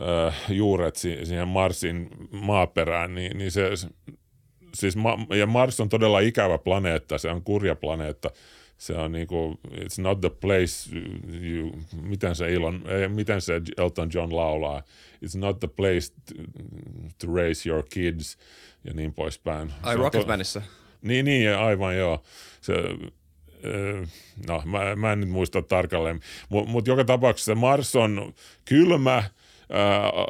äh, 0.00 0.36
juuret 0.48 0.96
siihen 0.96 1.48
Marsin 1.48 2.08
maaperään, 2.30 3.14
niin, 3.14 3.38
niin 3.38 3.50
se, 3.50 3.70
siis 4.74 4.96
Ma- 4.96 5.26
ja 5.36 5.46
Mars 5.46 5.80
on 5.80 5.88
todella 5.88 6.20
ikävä 6.20 6.58
planeetta, 6.58 7.18
se 7.18 7.30
on 7.30 7.42
kurja 7.42 7.74
planeetta. 7.74 8.30
Se 8.78 8.94
on 8.94 9.12
niinku, 9.12 9.60
it's 9.72 10.02
not 10.02 10.20
the 10.20 10.30
place, 10.30 10.96
you, 11.40 11.72
miten 12.02 12.36
se 12.36 12.54
Elon, 12.54 12.82
eh, 12.86 13.08
miten 13.08 13.40
se 13.40 13.60
Elton 13.76 14.10
John 14.14 14.36
laulaa, 14.36 14.82
it's 15.24 15.38
not 15.38 15.60
the 15.60 15.68
place 15.68 16.12
to, 16.26 16.34
to 17.18 17.34
raise 17.34 17.68
your 17.68 17.82
kids 17.90 18.38
ja 18.84 18.94
niin 18.94 19.14
poispäin. 19.14 19.72
Ai 19.82 19.96
Rocketmanissa? 19.96 20.62
Niin, 21.02 21.24
niin, 21.24 21.56
aivan 21.56 21.96
joo. 21.96 22.22
Se, 22.60 22.74
eh, 23.62 24.08
no 24.48 24.62
mä, 24.64 24.96
mä 24.96 25.12
en 25.12 25.20
nyt 25.20 25.28
muista 25.28 25.62
tarkalleen, 25.62 26.20
mutta 26.48 26.70
mut 26.70 26.86
joka 26.86 27.04
tapauksessa 27.04 27.54
Mars 27.54 27.96
on 27.96 28.34
kylmä, 28.64 29.16
äh, 29.16 29.30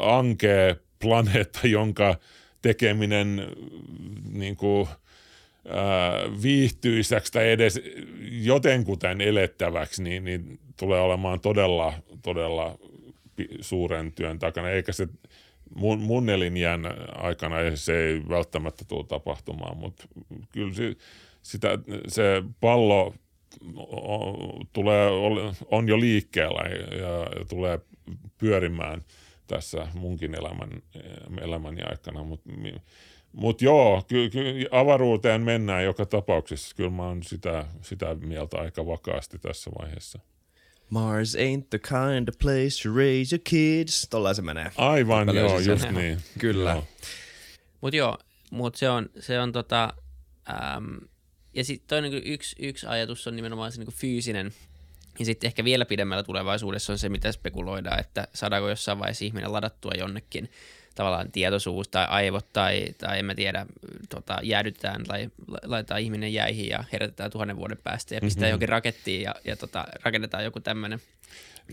ankea 0.01 0.77
planeetta, 0.99 1.67
jonka 1.67 2.17
tekeminen 2.63 3.47
niin 4.33 4.57
kuin, 4.57 4.89
viihtyisäksi 6.43 7.33
tai 7.33 7.51
edes 7.51 7.81
jotenkuten 8.31 9.21
elettäväksi, 9.21 10.03
niin, 10.03 10.25
niin 10.25 10.59
tulee 10.77 11.01
olemaan 11.01 11.41
todella, 11.41 11.93
todella 12.23 12.79
suuren 13.61 14.13
työn 14.13 14.39
takana, 14.39 14.71
eikä 14.71 14.93
se 14.93 15.09
mun, 15.75 15.99
mun 15.99 16.31
elinjään 16.31 16.81
aikana 17.15 17.57
se 17.75 17.99
ei 17.99 18.23
välttämättä 18.29 18.85
tule 18.89 19.05
tapahtumaan, 19.07 19.77
mutta 19.77 20.09
kyllä 20.53 20.75
se, 20.75 20.97
sitä, 21.43 21.79
se 22.09 22.43
pallo 22.61 23.15
tulee, 24.73 25.09
on 25.71 25.89
jo 25.89 26.01
liikkeellä 26.01 26.69
ja, 26.69 26.99
ja 26.99 27.45
tulee 27.49 27.79
pyörimään 28.39 29.05
tässä 29.47 29.89
munkin 29.95 30.35
elämän, 30.35 30.83
elämäni 31.41 31.83
aikana, 31.83 32.25
mutta 32.25 32.51
mut 33.33 33.63
joo, 33.63 34.03
kyllä 34.09 34.31
ky, 34.31 34.67
avaruuteen 34.71 35.41
mennään 35.41 35.85
joka 35.85 36.07
tapauksessa. 36.07 36.77
Kyllä 36.77 36.91
mä 36.91 37.03
oon 37.03 37.23
sitä, 37.23 37.65
sitä 37.83 38.15
mieltä 38.15 38.59
aika 38.59 38.87
vakaasti 38.87 39.39
tässä 39.39 39.71
vaiheessa. 39.79 40.19
Mars 40.91 41.37
ain't 41.37 41.67
the 41.71 41.79
kind 41.79 42.29
of 42.29 42.39
place 42.39 42.83
to 42.83 42.97
raise 42.97 43.37
your 43.37 43.43
kids. 43.45 44.07
Tollain 44.11 44.35
se 44.35 44.43
menee. 44.43 44.71
Aivan, 44.77 45.35
joo, 45.35 45.59
just 45.59 45.83
sen. 45.83 45.95
niin. 45.95 46.19
Kyllä. 46.39 46.83
Mutta 47.81 47.97
joo, 47.97 48.19
mut 48.51 48.75
se 48.75 48.91
on, 48.91 49.11
se 49.21 49.41
on 49.41 49.53
tota, 49.53 49.95
äm, 50.51 51.01
ja 51.55 51.65
sitten 51.65 51.89
toinen 51.89 52.11
niin 52.11 52.33
yksi, 52.33 52.57
yksi 52.59 52.87
ajatus 52.87 53.27
on 53.27 53.37
nimenomaan 53.37 53.73
se 53.73 53.79
niin 53.81 53.93
fyysinen 53.93 54.53
ja 55.19 55.25
sitten 55.25 55.49
ehkä 55.49 55.65
vielä 55.65 55.85
pidemmällä 55.85 56.23
tulevaisuudessa 56.23 56.93
on 56.93 56.99
se, 56.99 57.09
mitä 57.09 57.33
spekuloidaan, 57.33 58.01
että 58.01 58.29
saadaanko 58.35 58.69
jossain 58.69 58.99
vaiheessa 58.99 59.25
ihminen 59.25 59.53
ladattua 59.53 59.93
jonnekin 59.99 60.51
tavallaan 60.99 61.33
tietoisuus 61.33 61.89
tai 61.89 62.07
aivot 62.09 62.53
tai, 62.53 62.87
tai 62.99 63.19
en 63.19 63.25
mä 63.25 63.35
tiedä, 63.35 63.67
tota, 64.09 64.39
jäädytetään 64.43 65.05
tai 65.05 65.31
laitetaan 65.63 66.01
ihminen 66.01 66.33
jäihin 66.33 66.69
ja 66.69 66.85
herätetään 66.93 67.31
tuhannen 67.31 67.57
vuoden 67.57 67.79
päästä 67.85 68.15
ja 68.15 68.21
pistää 68.21 68.41
mm-hmm. 68.41 68.51
johonkin 68.51 68.69
rakettiin 68.69 69.23
ja, 69.23 69.35
ja 69.45 69.57
tota, 69.57 69.85
rakennetaan 70.03 70.45
joku 70.45 70.61
tämmöinen 70.61 71.01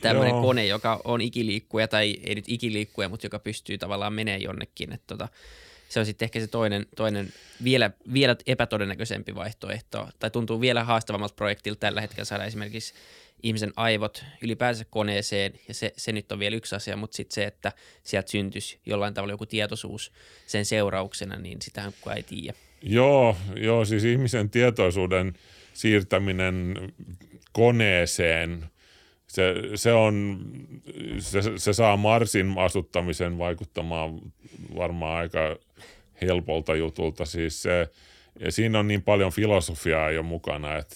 tämmöinen 0.01 0.41
kone, 0.41 0.65
joka 0.65 1.01
on 1.03 1.21
ikiliikkuja 1.21 1.87
tai 1.87 2.17
ei 2.23 2.35
nyt 2.35 2.45
ikiliikkuja, 2.47 3.09
mutta 3.09 3.25
joka 3.25 3.39
pystyy 3.39 3.77
tavallaan 3.77 4.13
menee 4.13 4.37
jonnekin. 4.37 4.93
Että 4.93 5.07
tota, 5.07 5.27
se 5.89 5.99
on 5.99 6.05
sitten 6.05 6.25
ehkä 6.25 6.39
se 6.39 6.47
toinen, 6.47 6.85
toinen 6.95 7.33
vielä, 7.63 7.91
vielä 8.13 8.35
epätodennäköisempi 8.47 9.35
vaihtoehto, 9.35 10.09
tai 10.19 10.31
tuntuu 10.31 10.61
vielä 10.61 10.83
haastavammalta 10.83 11.35
projektilta 11.35 11.79
tällä 11.79 12.01
hetkellä 12.01 12.25
saada 12.25 12.45
esimerkiksi 12.45 12.93
ihmisen 13.45 13.73
aivot 13.75 14.25
ylipäänsä 14.41 14.85
koneeseen, 14.89 15.53
ja 15.67 15.73
se, 15.73 15.93
se 15.97 16.11
nyt 16.11 16.31
on 16.31 16.39
vielä 16.39 16.55
yksi 16.55 16.75
asia, 16.75 16.97
mutta 16.97 17.17
sitten 17.17 17.35
se, 17.35 17.43
että 17.43 17.71
sieltä 18.03 18.31
syntyisi 18.31 18.79
jollain 18.85 19.13
tavalla 19.13 19.33
joku 19.33 19.45
tietoisuus 19.45 20.11
sen 20.45 20.65
seurauksena, 20.65 21.35
niin 21.35 21.61
sitähän 21.61 21.93
kukaan 21.93 22.17
ei 22.17 22.23
tiedä. 22.23 22.57
Joo, 22.81 23.37
joo, 23.55 23.85
siis 23.85 24.03
ihmisen 24.03 24.49
tietoisuuden 24.49 25.33
siirtäminen 25.73 26.75
koneeseen, 27.51 28.65
se, 29.27 29.53
se, 29.75 29.93
on, 29.93 30.39
se, 31.19 31.41
se 31.57 31.73
saa 31.73 31.97
Marsin 31.97 32.53
asuttamisen 32.57 33.37
vaikuttamaan 33.37 34.21
varmaan 34.75 35.17
aika 35.17 35.57
helpolta 36.21 36.75
jutulta. 36.75 37.25
Siis 37.25 37.61
se, 37.61 37.89
ja 38.39 38.51
siinä 38.51 38.79
on 38.79 38.87
niin 38.87 39.01
paljon 39.01 39.31
filosofiaa 39.31 40.11
jo 40.11 40.23
mukana, 40.23 40.77
että 40.77 40.95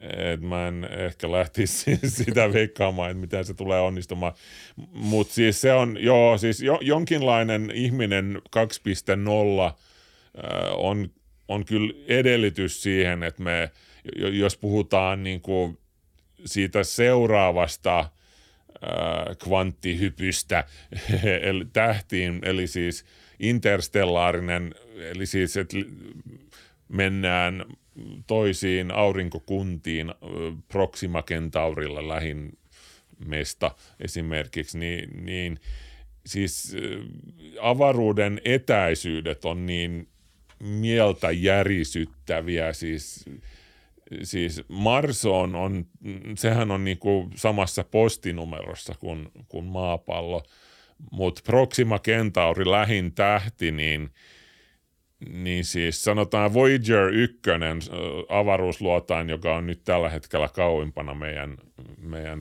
et 0.00 0.40
mä 0.40 0.68
en 0.68 0.84
ehkä 0.84 1.32
lähtisi 1.32 1.98
sitä 2.06 2.52
veikkaamaan, 2.52 3.10
että 3.10 3.20
miten 3.20 3.44
se 3.44 3.54
tulee 3.54 3.80
onnistumaan. 3.80 4.32
Mutta 4.92 5.34
siis 5.34 5.60
se 5.60 5.72
on, 5.72 5.96
joo, 6.00 6.38
siis 6.38 6.60
jo, 6.60 6.78
jonkinlainen 6.82 7.70
ihminen 7.74 8.42
2.0 8.56 9.74
on, 10.76 11.10
on 11.48 11.64
kyllä 11.64 11.94
edellytys 12.08 12.82
siihen, 12.82 13.22
että 13.22 13.42
me, 13.42 13.70
jos 14.16 14.56
puhutaan 14.56 15.22
niin 15.22 15.40
kuin 15.40 15.78
siitä 16.44 16.84
seuraavasta 16.84 17.98
äh, 17.98 18.08
kvanttihypystä 19.44 20.64
tähtiin, 21.72 22.40
eli 22.42 22.66
siis 22.66 23.04
interstellaarinen, 23.40 24.74
eli 24.96 25.26
siis, 25.26 25.56
että 25.56 25.76
mennään 26.88 27.64
toisiin 28.26 28.94
aurinkokuntiin 28.94 30.14
Proxima 30.68 31.22
Centaurilla 31.22 32.08
lähin 32.08 32.58
mesta 33.26 33.70
esimerkiksi, 34.00 34.78
niin, 34.78 35.24
niin 35.24 35.60
siis 36.26 36.76
avaruuden 37.60 38.40
etäisyydet 38.44 39.44
on 39.44 39.66
niin 39.66 40.08
mieltä 40.60 41.30
järisyttäviä, 41.30 42.72
siis, 42.72 43.24
siis 44.22 44.62
Mars 44.68 45.24
on, 45.24 45.54
on, 45.54 45.86
sehän 46.38 46.70
on 46.70 46.84
niinku 46.84 47.30
samassa 47.34 47.84
postinumerossa 47.84 48.94
kuin, 49.00 49.28
kuin 49.48 49.64
maapallo, 49.64 50.42
mutta 51.10 51.40
Proxima 51.44 51.98
Centauri 51.98 52.70
lähin 52.70 53.12
tähti, 53.12 53.72
niin– 53.72 54.10
niin 55.28 55.64
siis 55.64 56.04
sanotaan 56.04 56.54
Voyager 56.54 57.08
1 57.08 57.40
avaruusluotain, 58.28 59.28
joka 59.28 59.56
on 59.56 59.66
nyt 59.66 59.84
tällä 59.84 60.08
hetkellä 60.08 60.48
kauimpana 60.48 61.14
meidän, 61.14 61.56
meidän 61.98 62.40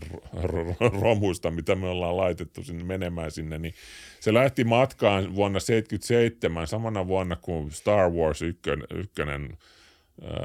romuista, 1.01 1.51
mitä 1.51 1.75
me 1.75 1.87
ollaan 1.87 2.17
laitettu 2.17 2.63
sinne 2.63 2.83
menemään 2.83 3.31
sinne, 3.31 3.57
niin 3.59 3.73
se 4.19 4.33
lähti 4.33 4.63
matkaan 4.63 5.35
vuonna 5.35 5.59
1977, 5.59 6.67
samana 6.67 7.07
vuonna 7.07 7.35
kuin 7.35 7.71
Star 7.71 8.09
Wars 8.09 8.41
1, 8.41 8.61
1 8.95 9.11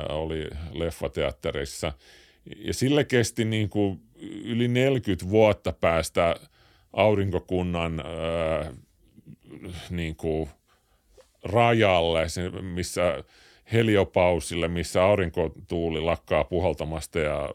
oli 0.08 0.46
leffateatterissa. 0.72 1.92
Ja 2.56 2.74
sille 2.74 3.04
kesti 3.04 3.44
niin 3.44 3.68
kuin 3.68 4.00
yli 4.44 4.68
40 4.68 5.30
vuotta 5.30 5.72
päästä 5.72 6.36
aurinkokunnan 6.92 8.02
niin 9.90 10.16
kuin 10.16 10.48
rajalle, 11.44 12.26
missä 12.60 13.24
heliopausille, 13.72 14.68
missä 14.68 15.04
aurinkotuuli 15.04 16.00
lakkaa 16.00 16.44
puhaltamasta 16.44 17.18
ja 17.18 17.50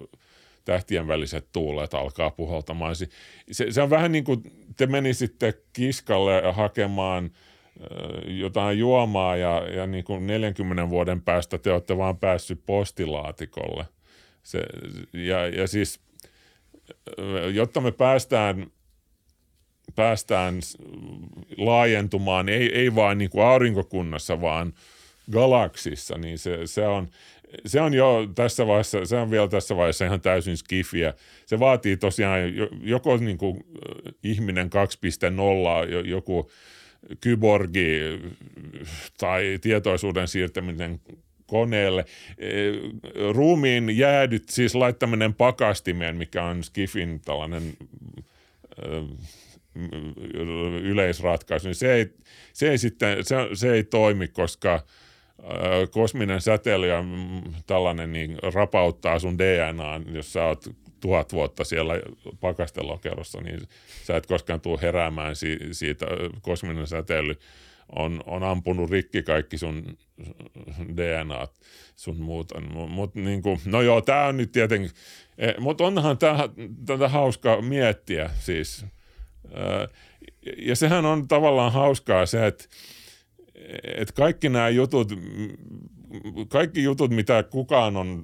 tähtien 0.65 1.07
väliset 1.07 1.47
tuulet 1.51 1.93
alkaa 1.93 2.31
puhaltamaan. 2.31 2.95
Se, 2.95 3.71
se 3.71 3.81
on 3.81 3.89
vähän 3.89 4.11
niin 4.11 4.23
kuin 4.23 4.41
te 4.77 4.85
menisitte 4.85 5.53
kiskalle 5.73 6.41
hakemaan 6.51 7.31
jotain 8.25 8.79
juomaa 8.79 9.35
ja, 9.35 9.67
ja 9.75 9.87
niin 9.87 10.03
kuin 10.03 10.27
40 10.27 10.89
vuoden 10.89 11.21
päästä 11.21 11.57
te 11.57 11.71
olette 11.71 11.97
vaan 11.97 12.17
päässyt 12.17 12.61
postilaatikolle. 12.65 13.85
Se, 14.43 14.59
ja, 15.13 15.47
ja 15.47 15.67
siis, 15.67 15.99
jotta 17.53 17.81
me 17.81 17.91
päästään 17.91 18.71
päästään 19.95 20.60
laajentumaan, 21.58 22.49
ei, 22.49 22.75
ei 22.75 22.95
vain 22.95 23.17
niin 23.17 23.29
kuin 23.29 23.45
aurinkokunnassa, 23.45 24.41
vaan 24.41 24.73
galaksissa, 25.32 26.17
niin 26.17 26.38
se, 26.38 26.60
se, 26.65 26.88
on, 26.88 27.08
se 27.65 27.82
on 27.82 27.93
jo 27.93 28.29
tässä 28.36 28.67
vaiheessa, 28.67 29.06
se 29.06 29.15
on 29.15 29.32
vielä 29.32 29.47
tässä 29.47 29.75
vaiheessa 29.77 30.06
ihan 30.06 30.21
täysin 30.21 30.58
skifiä. 30.58 31.13
Se 31.45 31.60
vaatii 31.60 31.97
tosiaan 31.97 32.39
joko 32.82 33.17
niin 33.17 33.38
kuin 33.38 33.65
ihminen 34.23 34.69
2.0, 36.01 36.08
joku 36.08 36.51
kyborgi 37.21 37.99
tai 39.17 39.58
tietoisuuden 39.62 40.27
siirtäminen 40.27 40.99
koneelle. 41.47 42.06
E, 42.38 42.49
ruumiin 43.32 43.97
jäädyt, 43.97 44.49
siis 44.49 44.75
laittaminen 44.75 45.34
pakastimeen, 45.34 46.15
mikä 46.15 46.43
on 46.43 46.63
Skifin 46.63 47.21
tällainen 47.25 47.63
yleisratkaisu, 50.83 51.67
niin 51.67 51.75
se 51.75 51.93
ei, 51.93 52.13
se 52.53 52.71
ei, 52.71 52.77
sitten, 52.77 53.25
se, 53.25 53.36
se 53.53 53.73
ei 53.73 53.83
toimi, 53.83 54.27
koska 54.27 54.83
kosminen 55.91 56.41
säteily 56.41 56.88
ja 56.88 57.03
tällainen 57.67 58.13
niin 58.13 58.38
rapauttaa 58.53 59.19
sun 59.19 59.38
DNA, 59.38 60.01
jos 60.13 60.33
sä 60.33 60.45
oot 60.45 60.65
tuhat 60.99 61.33
vuotta 61.33 61.63
siellä 61.63 61.93
pakastelokerossa, 62.39 63.41
niin 63.41 63.59
sä 64.03 64.17
et 64.17 64.25
koskaan 64.25 64.62
tule 64.62 64.79
heräämään 64.81 65.36
si- 65.36 65.59
siitä. 65.71 66.05
Kosminen 66.41 66.88
säteily 66.88 67.36
on, 67.95 68.23
on 68.25 68.43
ampunut 68.43 68.91
rikki 68.91 69.23
kaikki 69.23 69.57
sun 69.57 69.97
DNA, 70.97 71.47
sun 71.95 72.17
muuta. 72.17 72.62
Mut, 72.88 73.15
niin 73.15 73.41
kuin, 73.41 73.59
no 73.65 73.81
joo, 73.81 74.01
tämä 74.01 74.25
on 74.25 74.38
nyt 74.38 74.51
tietenkin, 74.51 74.91
eh, 75.38 75.55
mutta 75.59 75.83
onhan 75.83 76.17
tätä 76.86 77.09
hauska 77.09 77.62
miettiä 77.62 78.29
siis– 78.39 78.86
ja 80.58 80.75
sehän 80.75 81.06
on 81.06 81.27
tavallaan 81.27 81.71
hauskaa 81.71 82.25
se, 82.25 82.47
että, 82.47 82.65
että 83.97 84.13
kaikki 84.13 84.49
nämä 84.49 84.69
jutut, 84.69 85.13
kaikki 86.47 86.84
jutut, 86.84 87.12
mitä 87.12 87.43
kukaan 87.43 87.97
on 87.97 88.23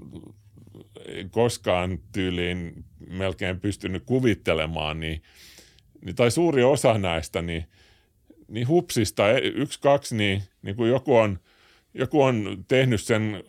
koskaan 1.31 1.99
tyyliin 2.11 2.85
melkein 3.09 3.59
pystynyt 3.59 4.03
kuvittelemaan, 4.05 4.99
niin, 4.99 5.21
niin 6.05 6.15
tai 6.15 6.31
suuri 6.31 6.63
osa 6.63 6.97
näistä, 6.97 7.41
niin, 7.41 7.65
niin 8.47 8.67
hupsista, 8.67 9.31
e, 9.31 9.37
yksi, 9.39 9.79
kaksi, 9.81 10.15
niin, 10.15 10.43
niin 10.61 10.75
kuin 10.75 10.89
joku 10.89 11.15
on, 11.15 11.39
joku 11.93 12.23
on 12.23 12.65
tehnyt 12.67 13.01
sen, 13.01 13.43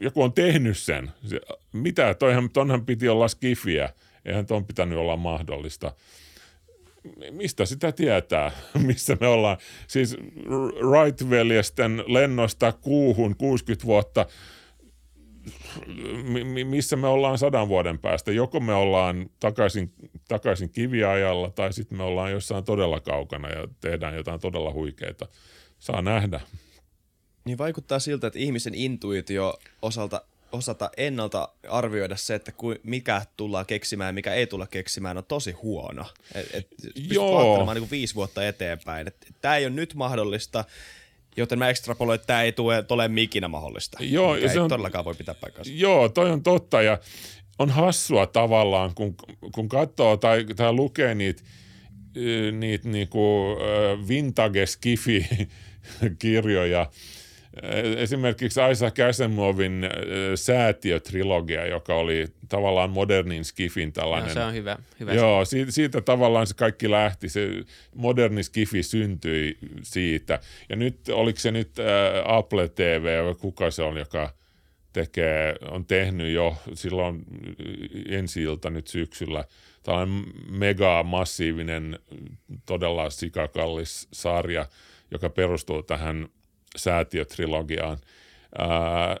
joku 0.00 0.22
on 0.22 0.32
tehnyt 0.32 0.78
sen. 0.78 1.10
Se, 1.26 1.40
mitä, 1.72 2.14
toihan, 2.14 2.50
tonhan 2.50 2.86
piti 2.86 3.08
olla 3.08 3.28
skifiä, 3.28 3.92
eihän 4.24 4.46
ton 4.46 4.66
pitänyt 4.66 4.98
olla 4.98 5.16
mahdollista 5.16 5.92
mistä 7.30 7.66
sitä 7.66 7.92
tietää, 7.92 8.50
missä 8.86 9.16
me 9.20 9.26
ollaan. 9.26 9.56
Siis 9.86 10.16
Wright-veljesten 10.80 12.04
lennosta 12.06 12.72
kuuhun 12.72 13.36
60 13.36 13.86
vuotta, 13.86 14.26
missä 16.64 16.96
me 16.96 17.06
ollaan 17.06 17.38
sadan 17.38 17.68
vuoden 17.68 17.98
päästä. 17.98 18.32
Joko 18.32 18.60
me 18.60 18.74
ollaan 18.74 19.30
takaisin, 19.40 19.92
takaisin 20.28 20.70
kiviajalla 20.70 21.50
tai 21.50 21.72
sitten 21.72 21.98
me 21.98 22.04
ollaan 22.04 22.32
jossain 22.32 22.64
todella 22.64 23.00
kaukana 23.00 23.48
ja 23.48 23.68
tehdään 23.80 24.14
jotain 24.14 24.40
todella 24.40 24.72
huikeita. 24.72 25.28
Saa 25.78 26.02
nähdä. 26.02 26.40
Niin 27.44 27.58
vaikuttaa 27.58 27.98
siltä, 27.98 28.26
että 28.26 28.38
ihmisen 28.38 28.74
intuitio 28.74 29.54
osalta 29.82 30.22
osata 30.52 30.90
ennalta 30.96 31.48
arvioida 31.68 32.16
se, 32.16 32.34
että 32.34 32.52
ku, 32.52 32.74
mikä 32.82 33.22
tullaan 33.36 33.66
keksimään 33.66 34.08
ja 34.08 34.12
mikä 34.12 34.34
ei 34.34 34.46
tulla 34.46 34.66
keksimään, 34.66 35.18
on 35.18 35.24
tosi 35.24 35.52
huono. 35.52 36.06
Et, 36.34 36.54
et 36.54 36.68
Joo. 37.10 37.74
niin 37.74 37.90
viisi 37.90 38.14
vuotta 38.14 38.48
eteenpäin. 38.48 39.06
Tämä 39.40 39.56
ei 39.56 39.66
ole 39.66 39.74
nyt 39.74 39.94
mahdollista, 39.94 40.64
joten 41.36 41.58
mä 41.58 41.68
ekstrapoloin, 41.68 42.14
että 42.14 42.26
tämä 42.26 42.42
ei 42.42 42.52
tule, 42.52 42.82
tule 42.82 43.10
ikinä 43.16 43.48
mahdollista. 43.48 43.98
Joo, 44.00 44.36
ja 44.36 44.48
se 44.48 44.54
ei 44.54 44.58
on, 44.58 44.68
todellakaan 44.68 45.04
voi 45.04 45.14
pitää 45.14 45.34
paikkansa. 45.34 45.72
Joo, 45.74 46.08
toi 46.08 46.30
on 46.30 46.42
totta 46.42 46.82
ja 46.82 46.98
on 47.58 47.70
hassua 47.70 48.26
tavallaan, 48.26 48.94
kun, 48.94 49.14
kun 49.52 49.68
katsoo 49.68 50.16
tai, 50.16 50.44
tai 50.56 50.72
lukee 50.72 51.14
niitä 51.14 51.42
niitä 52.52 52.88
niinku, 52.88 53.56
vintage 54.08 54.66
skifi 54.66 55.26
kirjoja 56.18 56.90
Esimerkiksi 57.96 58.60
Isaac 58.70 59.00
Asimovin 59.00 59.88
säätiötrilogia, 60.34 61.66
joka 61.66 61.94
oli 61.94 62.26
tavallaan 62.48 62.90
modernin 62.90 63.44
skifin 63.44 63.92
tällainen. 63.92 64.28
No, 64.28 64.34
se 64.34 64.44
on 64.44 64.54
hyvä. 64.54 64.78
hyvä 65.00 65.14
joo, 65.14 65.44
siitä, 65.44 65.72
siitä 65.72 66.00
tavallaan 66.00 66.46
se 66.46 66.54
kaikki 66.54 66.90
lähti. 66.90 67.28
Se 67.28 67.48
moderni 67.94 68.42
skifi 68.42 68.82
syntyi 68.82 69.58
siitä. 69.82 70.40
Ja 70.68 70.76
nyt, 70.76 71.08
oliko 71.08 71.38
se 71.38 71.50
nyt 71.50 71.70
Apple 72.24 72.68
TV, 72.68 73.34
kuka 73.36 73.70
se 73.70 73.82
on, 73.82 73.96
joka 73.96 74.34
tekee, 74.92 75.54
on 75.70 75.86
tehnyt 75.86 76.32
jo 76.32 76.56
silloin 76.74 77.24
ensi 78.08 78.42
ilta 78.42 78.70
nyt 78.70 78.86
syksyllä 78.86 79.44
tällainen 79.82 80.24
mega 80.50 81.02
massiivinen, 81.02 81.98
todella 82.66 83.10
sikakallis 83.10 84.08
sarja, 84.12 84.66
joka 85.10 85.30
perustuu 85.30 85.82
tähän 85.82 86.28
säätiötrilogiaan. 86.76 87.98
Ää, 88.58 89.16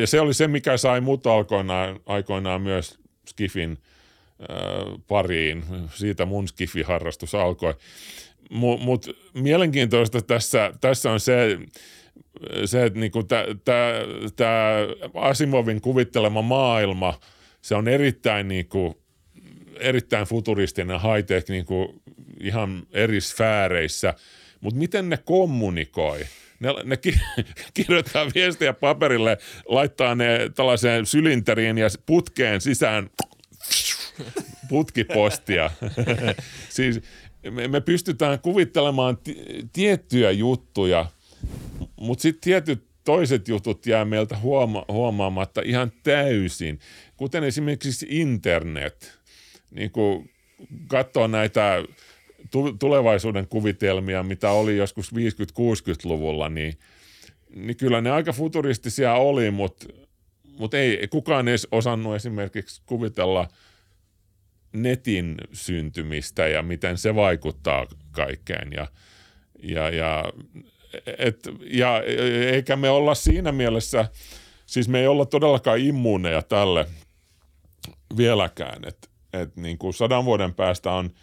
ja 0.00 0.06
se 0.06 0.20
oli 0.20 0.34
se, 0.34 0.48
mikä 0.48 0.76
sai 0.76 1.00
mut 1.00 1.26
aikoinaan, 1.26 2.00
aikoinaan 2.06 2.62
myös 2.62 2.98
Skifin 3.28 3.78
pariin. 5.08 5.64
Siitä 5.94 6.26
mun 6.26 6.48
Skifi-harrastus 6.48 7.34
alkoi. 7.34 7.74
Mutta 8.50 8.84
mut 8.84 9.06
mielenkiintoista 9.34 10.22
tässä, 10.22 10.72
tässä 10.80 11.12
on 11.12 11.20
se, 11.20 11.58
se 12.64 12.84
että 12.84 12.98
niinku 12.98 13.22
tämä 14.36 14.72
Asimovin 15.14 15.80
kuvittelema 15.80 16.42
maailma, 16.42 17.20
se 17.62 17.74
on 17.74 17.88
erittäin, 17.88 18.48
niinku, 18.48 19.02
erittäin 19.80 20.26
futuristinen 20.26 21.00
high-tech 21.00 21.48
niinku, 21.48 22.02
ihan 22.40 22.82
eri 22.92 23.20
sfääreissä, 23.20 24.14
mutta 24.60 24.78
miten 24.78 25.08
ne 25.08 25.16
kommunikoi– 25.16 26.20
ne, 26.60 26.74
ne 26.84 26.96
ki, 26.96 27.14
kirjoittaa 27.74 28.26
viestiä 28.34 28.72
paperille, 28.72 29.38
laittaa 29.66 30.14
ne 30.14 30.50
tällaiseen 30.54 31.06
sylinteriin 31.06 31.78
ja 31.78 31.88
putkeen 32.06 32.60
sisään 32.60 33.10
putkipostia. 34.68 35.70
siis 36.68 37.00
me, 37.50 37.68
me 37.68 37.80
pystytään 37.80 38.40
kuvittelemaan 38.40 39.16
t- 39.16 39.72
tiettyjä 39.72 40.30
juttuja, 40.30 41.06
mutta 42.00 42.22
sitten 42.22 42.40
tietyt 42.40 42.84
toiset 43.04 43.48
jutut 43.48 43.86
jää 43.86 44.04
meiltä 44.04 44.36
huoma- 44.36 44.84
huomaamatta 44.88 45.62
ihan 45.64 45.92
täysin, 46.02 46.78
kuten 47.16 47.44
esimerkiksi 47.44 48.06
internet. 48.08 49.18
Niin 49.70 49.90
kuin 49.90 50.30
katsoo 50.88 51.26
näitä 51.26 51.82
tulevaisuuden 52.78 53.46
kuvitelmia, 53.48 54.22
mitä 54.22 54.50
oli 54.50 54.76
joskus 54.76 55.12
50-60-luvulla, 55.14 56.48
niin, 56.48 56.78
niin 57.54 57.76
kyllä 57.76 58.00
ne 58.00 58.10
aika 58.10 58.32
futuristisia 58.32 59.14
oli, 59.14 59.50
mutta, 59.50 59.86
mutta 60.58 60.78
ei 60.78 61.08
kukaan 61.08 61.48
edes 61.48 61.68
osannut 61.72 62.14
esimerkiksi 62.14 62.82
kuvitella 62.86 63.48
netin 64.72 65.34
syntymistä 65.52 66.48
ja 66.48 66.62
miten 66.62 66.98
se 66.98 67.14
vaikuttaa 67.14 67.86
kaikkeen. 68.10 68.72
Ja, 68.72 68.86
ja, 69.62 69.90
ja, 69.90 70.24
et, 71.18 71.38
ja 71.70 72.02
eikä 72.52 72.76
me 72.76 72.90
olla 72.90 73.14
siinä 73.14 73.52
mielessä, 73.52 74.08
siis 74.66 74.88
me 74.88 75.00
ei 75.00 75.06
olla 75.06 75.26
todellakaan 75.26 75.78
immuuneja 75.78 76.42
tälle 76.42 76.86
vieläkään, 78.16 78.84
että 78.86 79.08
et 79.32 79.56
niin 79.56 79.78
kuin 79.78 79.94
sadan 79.94 80.24
vuoden 80.24 80.54
päästä 80.54 80.92
on– 80.92 81.10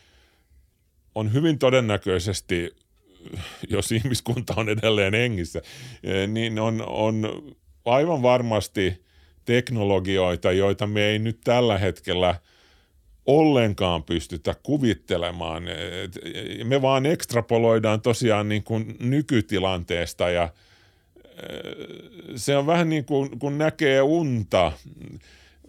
on 1.15 1.33
hyvin 1.33 1.59
todennäköisesti, 1.59 2.75
jos 3.69 3.91
ihmiskunta 3.91 4.53
on 4.57 4.69
edelleen 4.69 5.13
hengissä, 5.13 5.61
eh, 6.03 6.27
niin 6.27 6.59
on, 6.59 6.83
on 6.87 7.43
aivan 7.85 8.21
varmasti 8.21 9.05
teknologioita, 9.45 10.51
joita 10.51 10.87
me 10.87 11.05
ei 11.05 11.19
nyt 11.19 11.39
tällä 11.43 11.77
hetkellä 11.77 12.35
ollenkaan 13.25 14.03
pystytä 14.03 14.55
kuvittelemaan. 14.63 15.63
Me 16.63 16.81
vaan 16.81 17.05
ekstrapoloidaan 17.05 18.01
tosiaan 18.01 18.49
niin 18.49 18.63
kuin 18.63 18.95
nykytilanteesta 18.99 20.29
ja 20.29 20.43
eh, 20.43 21.75
se 22.35 22.57
on 22.57 22.67
vähän 22.67 22.89
niin 22.89 23.05
kuin 23.05 23.39
kun 23.39 23.57
näkee 23.57 24.01
unta. 24.01 24.71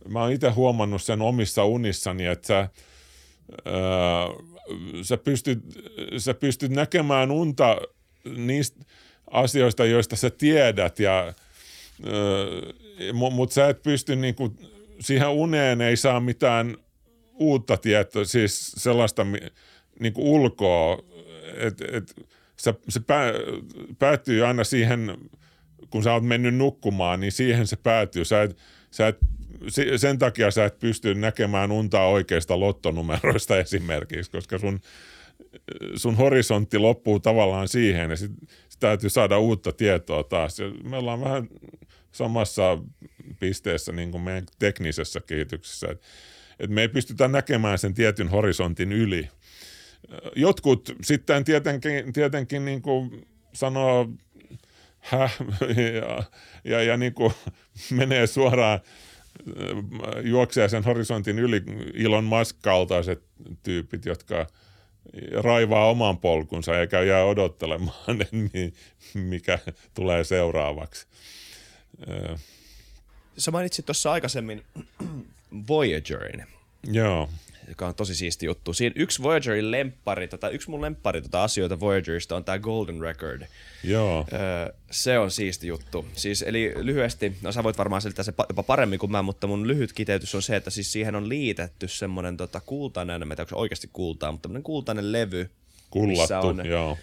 Mä 0.08 0.20
oon 0.20 0.32
itse 0.32 0.50
huomannut 0.50 1.02
sen 1.02 1.22
omissa 1.22 1.64
unissani, 1.64 2.26
että 2.26 2.46
sä, 2.46 2.68
sä 5.02 5.16
pystyt, 5.16 5.58
sä 6.18 6.34
pystyt 6.34 6.70
näkemään 6.70 7.30
unta 7.30 7.76
niistä 8.36 8.80
asioista, 9.30 9.84
joista 9.84 10.16
sä 10.16 10.30
tiedät, 10.30 10.98
ja, 10.98 11.34
mutta 13.12 13.54
sä 13.54 13.68
et 13.68 13.82
pysty 13.82 14.16
niinku, 14.16 14.54
siihen 15.00 15.28
uneen 15.28 15.80
ei 15.80 15.96
saa 15.96 16.20
mitään 16.20 16.76
uutta 17.34 17.76
tietoa, 17.76 18.24
siis 18.24 18.72
sellaista 18.76 19.26
niinku 20.00 20.34
ulkoa, 20.34 21.02
että 21.56 21.84
et, 21.92 22.26
se, 22.56 22.74
se 22.88 23.00
pää, 23.00 23.32
päättyy 23.98 24.46
aina 24.46 24.64
siihen, 24.64 25.16
kun 25.90 26.02
sä 26.02 26.12
oot 26.12 26.24
mennyt 26.24 26.54
nukkumaan, 26.54 27.20
niin 27.20 27.32
siihen 27.32 27.66
se 27.66 27.76
päätyy. 27.76 28.24
Sä 28.24 28.42
et, 28.42 28.58
sä 28.90 29.08
et 29.08 29.18
sen 29.96 30.18
takia 30.18 30.50
sä 30.50 30.64
et 30.64 30.78
pysty 30.78 31.14
näkemään 31.14 31.72
untaa 31.72 32.08
oikeista 32.08 32.60
lottonumeroista 32.60 33.58
esimerkiksi, 33.66 34.30
koska 34.30 34.58
sun, 34.58 34.80
sun 35.96 36.16
horisontti 36.16 36.78
loppuu 36.78 37.20
tavallaan 37.20 37.68
siihen 37.68 38.10
ja 38.10 38.16
sitten 38.16 38.48
sit 38.68 38.80
täytyy 38.80 39.10
saada 39.10 39.38
uutta 39.38 39.72
tietoa 39.72 40.24
taas. 40.24 40.58
Ja 40.58 40.66
me 40.84 40.96
ollaan 40.96 41.20
vähän 41.20 41.48
samassa 42.12 42.78
pisteessä 43.40 43.92
niin 43.92 44.10
kuin 44.10 44.22
meidän 44.22 44.46
teknisessä 44.58 45.20
kehityksessä, 45.20 45.86
että 45.90 46.06
et 46.60 46.70
me 46.70 46.80
ei 46.80 46.88
pystytä 46.88 47.28
näkemään 47.28 47.78
sen 47.78 47.94
tietyn 47.94 48.28
horisontin 48.28 48.92
yli. 48.92 49.28
Jotkut 50.36 50.96
sitten 51.02 51.44
tietenkin, 51.44 52.12
tietenkin 52.12 52.64
niin 52.64 52.82
kuin 52.82 53.26
sanoo 53.52 54.08
häh, 54.98 55.36
ja, 56.00 56.22
ja, 56.64 56.82
ja 56.82 56.96
niin 56.96 57.14
kuin 57.14 57.32
menee 57.90 58.26
suoraan 58.26 58.80
juoksee 60.22 60.68
sen 60.68 60.84
horisontin 60.84 61.38
yli 61.38 61.62
Ilon 61.94 62.24
Musk-kaltaiset 62.24 63.22
tyypit, 63.62 64.04
jotka 64.04 64.46
raivaa 65.32 65.90
oman 65.90 66.18
polkunsa 66.18 66.80
eikä 66.80 67.02
jää 67.02 67.24
odottelemaan, 67.24 68.18
mikä 69.14 69.58
tulee 69.94 70.24
seuraavaksi. 70.24 71.06
Sä 73.38 73.50
mainitsit 73.50 73.86
tuossa 73.86 74.12
aikaisemmin 74.12 74.62
Voyagerin. 75.68 76.44
Joo 76.92 77.28
joka 77.68 77.86
on 77.86 77.94
tosi 77.94 78.14
siisti 78.14 78.46
juttu. 78.46 78.72
Siinä 78.72 78.94
yksi 78.96 79.22
Voyagerin 79.22 79.70
lemppari, 79.70 80.28
tota, 80.28 80.48
yksi 80.48 80.70
mun 80.70 80.80
lemppari 80.80 81.22
tota 81.22 81.42
asioita 81.42 81.80
Voyagerista 81.80 82.36
on 82.36 82.44
tämä 82.44 82.58
Golden 82.58 83.00
Record. 83.00 83.42
Joo. 83.84 84.26
Öö, 84.32 84.74
se 84.90 85.18
on 85.18 85.30
siisti 85.30 85.66
juttu. 85.66 86.06
Siis, 86.14 86.42
eli 86.42 86.74
lyhyesti, 86.76 87.36
no 87.42 87.52
sä 87.52 87.62
voit 87.62 87.78
varmaan 87.78 88.02
selittää 88.02 88.24
se 88.24 88.32
jopa 88.48 88.62
paremmin 88.62 88.98
kuin 88.98 89.12
mä, 89.12 89.22
mutta 89.22 89.46
mun 89.46 89.68
lyhyt 89.68 89.92
kiteytys 89.92 90.34
on 90.34 90.42
se, 90.42 90.56
että 90.56 90.70
siis 90.70 90.92
siihen 90.92 91.14
on 91.14 91.28
liitetty 91.28 91.88
semmoinen 91.88 92.36
tota, 92.36 92.60
kultainen, 92.60 93.22
en 93.22 93.28
tiedä 93.28 93.46
oikeasti 93.52 93.90
kultaa, 93.92 94.32
mutta 94.32 94.42
tämmöinen 94.42 94.62
kultainen 94.62 95.12
levy. 95.12 95.50
Kullattu, 95.90 96.46
on, 96.46 96.66
joo 96.66 96.98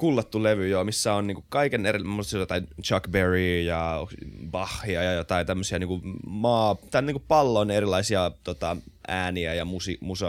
kullattu 0.00 0.42
levy, 0.42 0.68
joo, 0.68 0.84
missä 0.84 1.14
on 1.14 1.26
niinku 1.26 1.44
kaiken 1.48 1.86
eri, 1.86 2.00
jotain 2.38 2.68
Chuck 2.82 3.08
Berry 3.10 3.60
ja 3.60 4.06
Bachia 4.50 5.02
ja 5.02 5.12
jotain 5.12 5.46
tämmöisiä 5.46 5.78
niinku 5.78 6.00
maa, 6.26 6.76
tai 6.90 7.02
niinku 7.02 7.22
pallon 7.28 7.70
erilaisia 7.70 8.30
tota, 8.44 8.76
ääniä 9.10 9.54
ja 9.54 9.64
musi, 9.64 9.98
musa, 10.00 10.26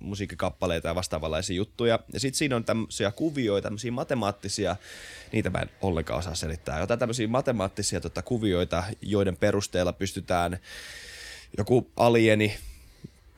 musiikkikappaleita 0.00 0.88
ja 0.88 0.94
vastaavanlaisia 0.94 1.56
juttuja. 1.56 1.98
Ja 2.12 2.20
sitten 2.20 2.38
siinä 2.38 2.56
on 2.56 2.64
tämmöisiä 2.64 3.10
kuvioita, 3.10 3.66
tämmöisiä 3.66 3.92
matemaattisia, 3.92 4.76
niitä 5.32 5.50
mä 5.50 5.58
en 5.58 5.70
ollenkaan 5.80 6.18
osaa 6.18 6.34
selittää, 6.34 6.80
jotain 6.80 7.00
tämmöisiä 7.00 7.28
matemaattisia 7.28 8.00
tota, 8.00 8.22
kuvioita, 8.22 8.84
joiden 9.02 9.36
perusteella 9.36 9.92
pystytään 9.92 10.58
joku 11.58 11.90
alieni 11.96 12.56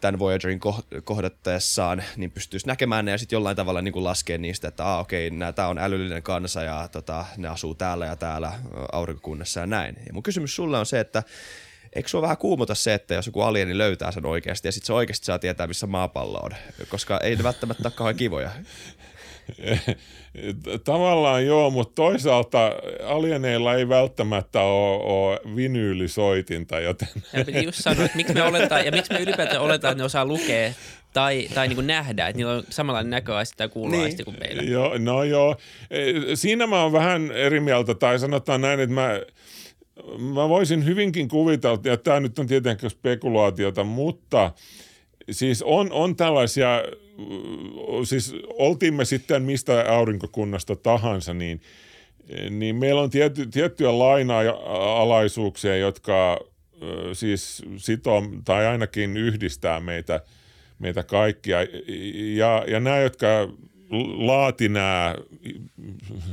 tämän 0.00 0.18
Voyagerin 0.18 0.60
kohdattaessaan, 1.04 2.02
niin 2.16 2.30
pystyisi 2.30 2.66
näkemään 2.66 3.04
ne 3.04 3.10
ja 3.10 3.18
sitten 3.18 3.36
jollain 3.36 3.56
tavalla 3.56 3.82
niin 3.82 4.04
laskea 4.04 4.38
niistä, 4.38 4.68
että 4.68 4.92
ah, 4.92 5.00
okei, 5.00 5.28
okay, 5.28 5.52
tämä 5.52 5.68
on 5.68 5.78
älyllinen 5.78 6.22
kansa 6.22 6.62
ja 6.62 6.88
tota, 6.92 7.24
ne 7.36 7.48
asuu 7.48 7.74
täällä 7.74 8.06
ja 8.06 8.16
täällä 8.16 8.52
aurinkokunnassa 8.92 9.60
ja 9.60 9.66
näin. 9.66 9.96
Ja 10.06 10.12
mun 10.12 10.22
kysymys 10.22 10.56
sulle 10.56 10.78
on 10.78 10.86
se, 10.86 11.00
että 11.00 11.22
eikö 11.92 12.08
sua 12.08 12.22
vähän 12.22 12.36
kuumota 12.36 12.74
se, 12.74 12.94
että 12.94 13.14
jos 13.14 13.26
joku 13.26 13.40
alieni 13.40 13.78
löytää 13.78 14.12
sen 14.12 14.26
oikeasti 14.26 14.68
ja 14.68 14.72
sitten 14.72 14.86
se 14.86 14.92
oikeasti 14.92 15.26
saa 15.26 15.38
tietää, 15.38 15.66
missä 15.66 15.86
maapallo 15.86 16.38
on, 16.38 16.50
koska 16.88 17.20
ei 17.20 17.36
ne 17.36 17.42
välttämättä 17.42 17.88
ole 17.88 17.92
kauhean 17.96 18.16
kivoja. 18.16 18.50
Tavallaan 20.84 21.46
joo, 21.46 21.70
mutta 21.70 21.94
toisaalta 21.94 22.72
alieneilla 23.04 23.74
ei 23.74 23.88
välttämättä 23.88 24.60
ole, 24.60 25.02
ole 25.02 25.56
vinyylisoitinta, 25.56 26.80
joten... 26.80 27.08
Ja 27.32 27.44
piti 27.44 27.64
just 27.64 27.82
sanoa, 27.82 28.04
että 28.04 28.16
miksi 28.16 28.34
me 28.34 28.42
oletaan, 28.42 28.84
ja 28.84 28.92
miksi 28.92 29.12
me 29.12 29.20
ylipäätään 29.20 29.62
oletaan, 29.62 29.92
että 29.92 30.02
ne 30.02 30.04
osaa 30.04 30.26
lukea 30.26 30.72
tai, 31.12 31.48
tai 31.54 31.68
niin 31.68 31.74
kuin 31.76 31.86
nähdä, 31.86 32.28
että 32.28 32.36
niillä 32.36 32.52
on 32.52 32.62
samanlainen 32.70 33.10
näköaisti 33.10 33.56
tai 33.56 33.68
kuuloaisti 33.68 34.16
niin. 34.16 34.24
kuin 34.24 34.36
meillä. 34.40 34.62
Joo, 34.62 34.98
no 34.98 35.22
joo. 35.22 35.56
E, 35.90 36.02
siinä 36.34 36.66
mä 36.66 36.82
oon 36.82 36.92
vähän 36.92 37.30
eri 37.30 37.60
mieltä, 37.60 37.94
tai 37.94 38.18
sanotaan 38.18 38.60
näin, 38.60 38.80
että 38.80 38.94
mä, 38.94 39.20
mä 40.18 40.48
voisin 40.48 40.84
hyvinkin 40.84 41.28
kuvitella, 41.28 41.80
ja 41.84 41.96
tämä 41.96 42.20
nyt 42.20 42.38
on 42.38 42.46
tietenkin 42.46 42.90
spekulaatiota, 42.90 43.84
mutta 43.84 44.52
siis 45.30 45.62
on, 45.62 45.92
on 45.92 46.16
tällaisia 46.16 46.82
siis 48.04 48.34
oltiin 48.48 48.94
me 48.94 49.04
sitten 49.04 49.42
mistä 49.42 49.84
aurinkokunnasta 49.88 50.76
tahansa, 50.76 51.34
niin, 51.34 51.60
niin 52.50 52.76
meillä 52.76 53.00
on 53.00 53.10
tiety, 53.10 53.46
tiettyjä 53.46 53.98
laina-alaisuuksia, 53.98 55.76
jotka 55.76 56.38
siis 57.12 57.62
sitoo 57.76 58.22
tai 58.44 58.66
ainakin 58.66 59.16
yhdistää 59.16 59.80
meitä, 59.80 60.20
meitä 60.78 61.02
kaikkia. 61.02 61.58
Ja, 62.36 62.64
ja 62.66 62.80
nämä, 62.80 62.98
jotka 62.98 63.26
laati 64.16 64.68
nämä, 64.68 65.14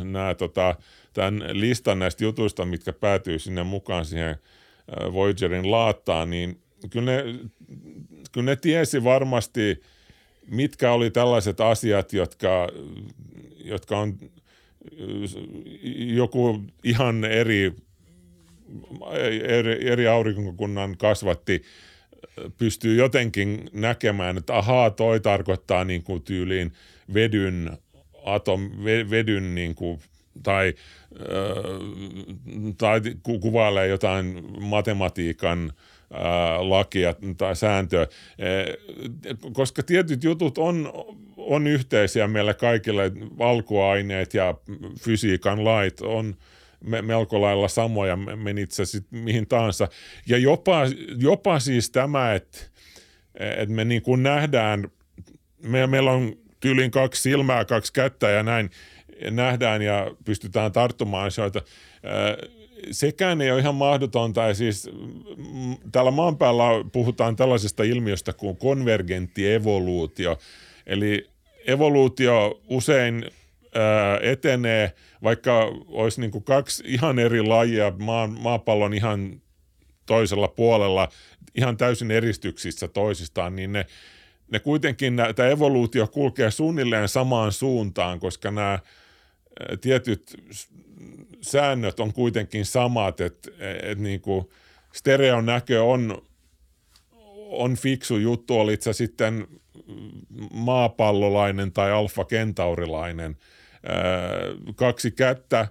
nämä 0.03 0.35
tota, 0.35 0.75
tämän 1.15 1.43
listan 1.51 1.99
näistä 1.99 2.23
jutuista, 2.23 2.65
mitkä 2.65 2.93
päätyy 2.93 3.39
sinne 3.39 3.63
mukaan 3.63 4.05
siihen 4.05 4.35
Voyagerin 5.13 5.71
laattaan, 5.71 6.29
niin 6.29 6.59
kyllä 6.89 7.11
ne, 7.11 7.23
kyllä 8.31 8.45
ne 8.45 8.55
tiesi 8.55 9.03
varmasti– 9.03 9.61
mitkä 10.47 10.91
oli 10.91 11.11
tällaiset 11.11 11.61
asiat, 11.61 12.13
jotka, 12.13 12.69
jotka 13.63 13.99
on 13.99 14.17
joku 15.97 16.63
ihan 16.83 17.23
eri, 17.23 17.73
eri, 19.43 19.89
eri 19.89 20.07
aurinkokunnan 20.07 20.97
kasvatti 20.97 21.61
pystyy 22.57 22.95
jotenkin 22.95 23.69
näkemään, 23.73 24.37
että 24.37 24.57
ahaa, 24.57 24.89
toi 24.89 25.19
tarkoittaa 25.19 25.83
niin 25.83 26.03
kuin 26.03 26.21
tyyliin 26.21 26.71
vedyn, 27.13 27.77
atom, 28.25 28.71
vedyn 29.09 29.55
niin 29.55 29.75
kuin, 29.75 29.99
tai, 30.43 30.73
tai 32.77 33.01
kuvailee 33.41 33.87
jotain 33.87 34.43
matematiikan 34.61 35.73
lakia 36.59 37.15
tai 37.37 37.55
sääntöä, 37.55 38.07
koska 39.53 39.83
tietyt 39.83 40.23
jutut 40.23 40.57
on, 40.57 40.93
on 41.37 41.67
yhteisiä 41.67 42.27
meillä 42.27 42.53
kaikille, 42.53 43.11
valkuaineet 43.37 44.33
ja 44.33 44.55
fysiikan 44.99 45.65
lait 45.65 46.01
on 46.01 46.35
melko 46.81 47.41
lailla 47.41 47.67
samoja, 47.67 48.15
menit 48.15 48.71
sitten 48.71 49.19
mihin 49.19 49.47
tahansa. 49.47 49.87
Ja 50.27 50.37
jopa, 50.37 50.81
jopa 51.17 51.59
siis 51.59 51.89
tämä, 51.89 52.33
että, 52.33 52.57
että 53.39 53.75
me 53.75 53.85
niin 53.85 54.01
kuin 54.01 54.23
nähdään, 54.23 54.91
me, 55.63 55.87
meillä 55.87 56.11
on 56.11 56.35
tyyliin 56.59 56.91
kaksi 56.91 57.21
silmää, 57.21 57.65
kaksi 57.65 57.93
kättä 57.93 58.29
ja 58.29 58.43
näin, 58.43 58.69
nähdään 59.31 59.81
ja 59.81 60.11
pystytään 60.25 60.71
tarttumaan 60.71 61.27
asioita 61.27 61.61
sekään 62.91 63.41
ei 63.41 63.51
ole 63.51 63.59
ihan 63.59 63.75
mahdotonta. 63.75 64.41
Ja 64.41 64.53
siis 64.53 64.89
mm, 65.37 65.75
täällä 65.91 66.11
maan 66.11 66.37
päällä 66.37 66.63
puhutaan 66.91 67.35
tällaisesta 67.35 67.83
ilmiöstä 67.83 68.33
kuin 68.33 68.57
konvergentti 68.57 69.51
evoluutio. 69.51 70.37
Eli 70.85 71.29
evoluutio 71.67 72.61
usein 72.67 73.25
ää, 73.75 74.19
etenee, 74.21 74.91
vaikka 75.23 75.71
olisi 75.87 76.21
niin 76.21 76.31
kuin 76.31 76.43
kaksi 76.43 76.83
ihan 76.87 77.19
eri 77.19 77.41
lajia 77.41 77.93
maan, 77.99 78.31
maapallon 78.39 78.93
ihan 78.93 79.41
toisella 80.05 80.47
puolella, 80.47 81.09
ihan 81.55 81.77
täysin 81.77 82.11
eristyksissä 82.11 82.87
toisistaan, 82.87 83.55
niin 83.55 83.71
ne, 83.71 83.85
ne 84.51 84.59
kuitenkin, 84.59 85.17
tämä 85.35 85.49
evoluutio 85.49 86.07
kulkee 86.07 86.51
suunnilleen 86.51 87.09
samaan 87.09 87.51
suuntaan, 87.51 88.19
koska 88.19 88.51
nämä 88.51 88.79
tietyt 89.81 90.35
säännöt 91.41 91.99
on 91.99 92.13
kuitenkin 92.13 92.65
samat, 92.65 93.21
että 93.21 93.51
et 93.83 93.99
niin 93.99 94.21
kuin 94.21 94.49
stereon 94.93 95.45
näkö 95.45 95.83
on, 95.83 96.21
on 97.49 97.75
fiksu 97.75 98.17
juttu, 98.17 98.59
olit 98.59 98.81
sä 98.81 98.93
sitten 98.93 99.47
maapallolainen 100.53 101.71
tai 101.71 101.91
alfa-kentaurilainen. 101.91 103.37
kaksi 104.75 105.11
kättä 105.11 105.67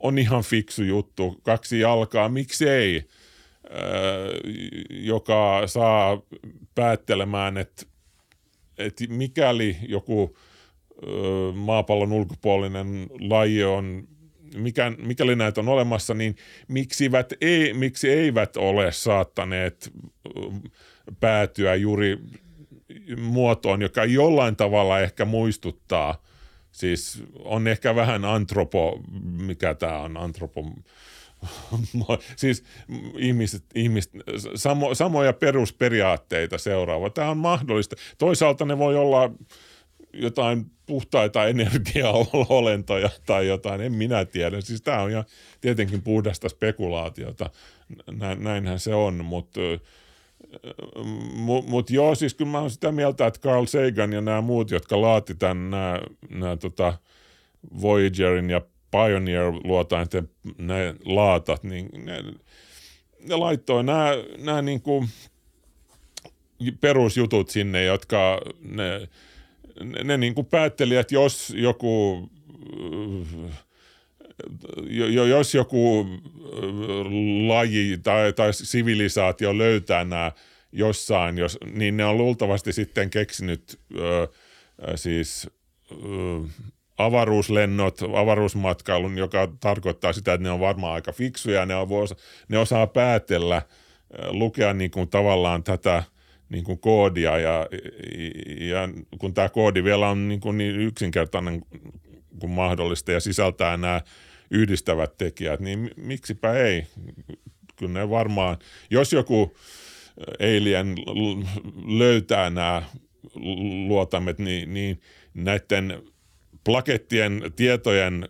on 0.00 0.18
ihan 0.18 0.42
fiksu 0.42 0.82
juttu, 0.82 1.40
kaksi 1.42 1.80
jalkaa, 1.80 2.28
miksei, 2.28 3.08
joka 4.90 5.62
saa 5.66 6.22
päättelemään, 6.74 7.58
että, 7.58 7.86
että 8.78 9.04
mikäli 9.08 9.76
joku 9.88 10.36
maapallon 11.54 12.12
ulkopuolinen 12.12 13.06
laji 13.20 13.64
on 13.64 14.08
mikä, 14.56 14.90
mikäli 14.90 15.36
näitä 15.36 15.60
on 15.60 15.68
olemassa, 15.68 16.14
niin 16.14 16.36
miksivät 16.68 17.32
ei, 17.40 17.74
miksi 17.74 18.10
eivät 18.10 18.56
ole 18.56 18.92
saattaneet 18.92 19.92
päätyä 21.20 21.74
juuri 21.74 22.18
muotoon, 23.16 23.82
joka 23.82 24.04
jollain 24.04 24.56
tavalla 24.56 25.00
ehkä 25.00 25.24
muistuttaa, 25.24 26.22
siis 26.72 27.22
on 27.38 27.68
ehkä 27.68 27.94
vähän 27.94 28.24
antropo, 28.24 29.00
mikä 29.22 29.74
tämä 29.74 29.98
on, 29.98 30.16
antropo, 30.16 30.70
siis 32.36 32.64
ihmiset, 33.18 33.64
ihmiset 33.74 34.12
samo, 34.54 34.94
samoja 34.94 35.32
perusperiaatteita 35.32 36.58
seuraava. 36.58 37.10
Tämä 37.10 37.30
on 37.30 37.38
mahdollista. 37.38 37.96
Toisaalta 38.18 38.64
ne 38.64 38.78
voi 38.78 38.96
olla 38.96 39.30
jotain 40.12 40.66
puhtaita 40.86 41.46
energiaolentoja 41.54 43.10
tai 43.26 43.46
jotain, 43.46 43.80
en 43.80 43.92
minä 43.92 44.24
tiedä. 44.24 44.60
Siis 44.60 44.82
tämä 44.82 45.02
on 45.02 45.10
ihan 45.10 45.24
tietenkin 45.60 46.02
puhdasta 46.02 46.48
spekulaatiota, 46.48 47.50
näinhän 48.38 48.78
se 48.78 48.94
on, 48.94 49.24
mutta 49.24 49.60
mut, 51.34 51.66
mut 51.66 51.90
joo, 51.90 52.14
siis 52.14 52.34
kyllä 52.34 52.50
mä 52.50 52.60
oon 52.60 52.70
sitä 52.70 52.92
mieltä, 52.92 53.26
että 53.26 53.40
Carl 53.40 53.66
Sagan 53.66 54.12
ja 54.12 54.20
nämä 54.20 54.40
muut, 54.40 54.70
jotka 54.70 55.00
laati 55.00 55.34
tämän, 55.34 55.70
nämä, 55.70 56.00
nämä 56.30 56.56
tota 56.56 56.94
Voyagerin 57.82 58.50
ja 58.50 58.60
Pioneer-luotainten 58.90 60.28
ne 60.58 60.94
laatat, 61.04 61.62
niin 61.62 61.88
ne, 62.04 62.22
ne 63.28 63.36
laittoi 63.36 63.84
nämä, 63.84 64.10
nämä 64.38 64.62
niin 64.62 64.82
kuin 64.82 65.08
perusjutut 66.80 67.50
sinne, 67.50 67.84
jotka 67.84 68.40
ne, 68.60 69.08
ne, 70.04 70.16
niin 70.16 70.34
kuin 70.34 70.46
päätteli, 70.46 70.96
että 70.96 71.14
jos 71.14 71.52
joku 71.56 72.28
jos 75.28 75.54
joku 75.54 76.06
laji 77.46 77.98
tai, 78.02 78.32
tai 78.32 78.52
sivilisaatio 78.52 79.58
löytää 79.58 80.04
nämä 80.04 80.32
jossain, 80.72 81.38
jos, 81.38 81.58
niin 81.72 81.96
ne 81.96 82.04
on 82.04 82.18
luultavasti 82.18 82.72
sitten 82.72 83.10
keksinyt 83.10 83.80
ö, 83.98 84.28
siis 84.96 85.50
ö, 85.92 85.96
avaruuslennot, 86.98 87.98
avaruusmatkailun, 88.16 89.18
joka 89.18 89.48
tarkoittaa 89.60 90.12
sitä, 90.12 90.32
että 90.32 90.42
ne 90.42 90.50
on 90.50 90.60
varmaan 90.60 90.94
aika 90.94 91.12
fiksuja, 91.12 91.66
ne, 91.66 91.74
on, 91.74 91.88
ne 92.48 92.58
osaa 92.58 92.86
päätellä, 92.86 93.62
lukea 94.30 94.72
niin 94.72 94.90
kuin 94.90 95.08
tavallaan 95.08 95.62
tätä 95.62 96.02
niin 96.52 96.64
kuin 96.64 96.78
koodia 96.78 97.38
ja, 97.38 97.66
ja 98.60 98.88
kun 99.18 99.34
tämä 99.34 99.48
koodi 99.48 99.84
vielä 99.84 100.08
on 100.08 100.28
niin, 100.28 100.40
kuin 100.40 100.58
niin 100.58 100.80
yksinkertainen 100.80 101.62
kuin 102.38 102.50
mahdollista 102.50 103.12
ja 103.12 103.20
sisältää 103.20 103.76
nämä 103.76 104.00
yhdistävät 104.50 105.18
tekijät, 105.18 105.60
niin 105.60 105.90
miksipä 105.96 106.52
ei? 106.52 106.86
Kyllä 107.76 107.92
ne 107.92 108.10
varmaan, 108.10 108.56
jos 108.90 109.12
joku 109.12 109.56
Alien 110.40 110.94
löytää 111.98 112.50
nämä 112.50 112.82
luotamet, 113.88 114.38
niin, 114.38 114.74
niin 114.74 115.00
näiden 115.34 116.02
plakettien 116.64 117.42
tietojen 117.56 118.28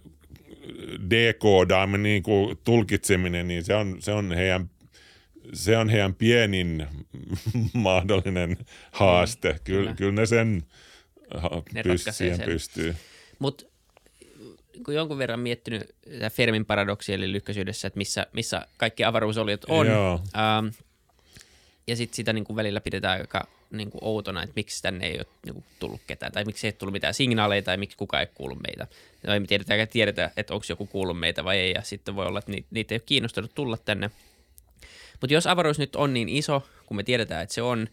dekoodaaminen, 1.11 2.03
niin 2.03 2.23
kuin 2.23 2.59
tulkitseminen, 2.65 3.49
niin 3.49 3.65
se 3.65 3.75
on, 3.75 3.97
se 3.99 4.13
on 4.13 4.33
heidän 4.33 4.71
se 5.53 5.77
on 5.77 5.89
heidän 5.89 6.15
pienin 6.15 6.87
mahdollinen 7.73 8.57
haaste. 8.93 9.61
Kyllä, 9.65 9.81
kyllä. 9.81 9.95
kyllä 9.95 10.13
ne 10.13 10.27
sen 10.27 10.63
ne 11.73 11.83
pyst- 11.83 12.13
siihen 12.13 12.37
sen. 12.37 12.47
pystyy. 12.47 12.97
Mutta 13.39 13.65
kun 14.85 14.95
jonkun 14.95 15.19
verran 15.19 15.41
miettinyt 15.41 15.95
Fermin 16.33 16.67
paradoksi 16.67 17.13
eli 17.13 17.33
lykkäisyydessä, 17.33 17.89
että 17.89 17.99
missä, 17.99 18.27
missä 18.33 18.67
kaikki 18.77 19.05
avaruusoliot 19.05 19.65
on. 19.69 19.87
Ähm, 19.89 20.67
ja 21.87 21.97
sitten 21.97 22.17
sitä 22.17 22.33
niin 22.33 22.45
kuin 22.45 22.57
välillä 22.57 22.81
pidetään 22.81 23.21
aika 23.21 23.49
niin 23.71 23.91
kuin 23.91 24.05
outona, 24.05 24.43
että 24.43 24.53
miksi 24.57 24.83
tänne 24.83 25.07
ei 25.07 25.17
ole 25.17 25.27
niin 25.45 25.55
kuin, 25.55 25.65
tullut 25.79 26.01
ketään, 26.07 26.33
tai 26.33 26.45
miksi 26.45 26.67
ei 26.67 26.69
ole 26.69 26.77
tullut 26.79 26.93
mitään 26.93 27.15
signaaleja, 27.15 27.63
tai 27.63 27.77
miksi 27.77 27.97
kukaan 27.97 28.21
ei 28.21 28.29
kuulu 28.35 28.55
meitä. 28.55 28.87
No 29.27 29.35
ei 29.35 29.41
me 29.41 29.47
tiedetä, 29.47 29.87
tiedetä, 29.87 30.31
että 30.37 30.55
onko 30.55 30.67
joku 30.69 30.87
kuullut 30.87 31.19
meitä 31.21 31.45
vai 31.45 31.59
ei, 31.59 31.73
ja 31.73 31.83
sitten 31.83 32.17
voi 32.17 32.27
olla, 32.27 32.39
että 32.39 32.53
niitä 32.71 32.95
ei 32.95 32.97
ole 32.97 33.03
kiinnostunut 33.07 33.55
tulla 33.55 33.77
tänne. 33.77 34.11
Mutta 35.23 35.35
jos 35.35 35.47
avaruus 35.47 35.79
nyt 35.79 35.97
on 35.97 36.15
niin 36.15 36.29
iso, 36.29 36.67
kun 36.87 36.97
me 36.97 37.03
tiedetään, 37.03 37.43
että 37.43 37.55
se 37.55 37.63
on, 37.63 37.89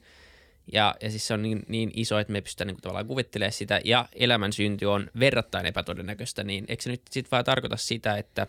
ja, 0.73 0.95
ja 1.01 1.09
siis 1.09 1.27
se 1.27 1.33
on 1.33 1.41
niin, 1.41 1.63
niin 1.67 1.91
iso, 1.93 2.19
että 2.19 2.33
me 2.33 2.41
pystytään 2.41 2.67
niin 2.67 2.75
kuin, 2.75 2.81
tavallaan 2.81 3.07
kuvittelemaan 3.07 3.51
sitä, 3.51 3.81
ja 3.85 4.05
elämän 4.13 4.53
synty 4.53 4.85
on 4.85 5.09
verrattain 5.19 5.65
epätodennäköistä, 5.65 6.43
niin 6.43 6.65
eikö 6.67 6.83
se 6.83 6.89
nyt 6.89 7.01
sitten 7.09 7.31
vaan 7.31 7.45
tarkoita 7.45 7.77
sitä, 7.77 8.17
että 8.17 8.47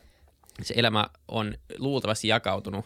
se 0.62 0.74
elämä 0.76 1.06
on 1.28 1.54
luultavasti 1.78 2.28
jakautunut 2.28 2.84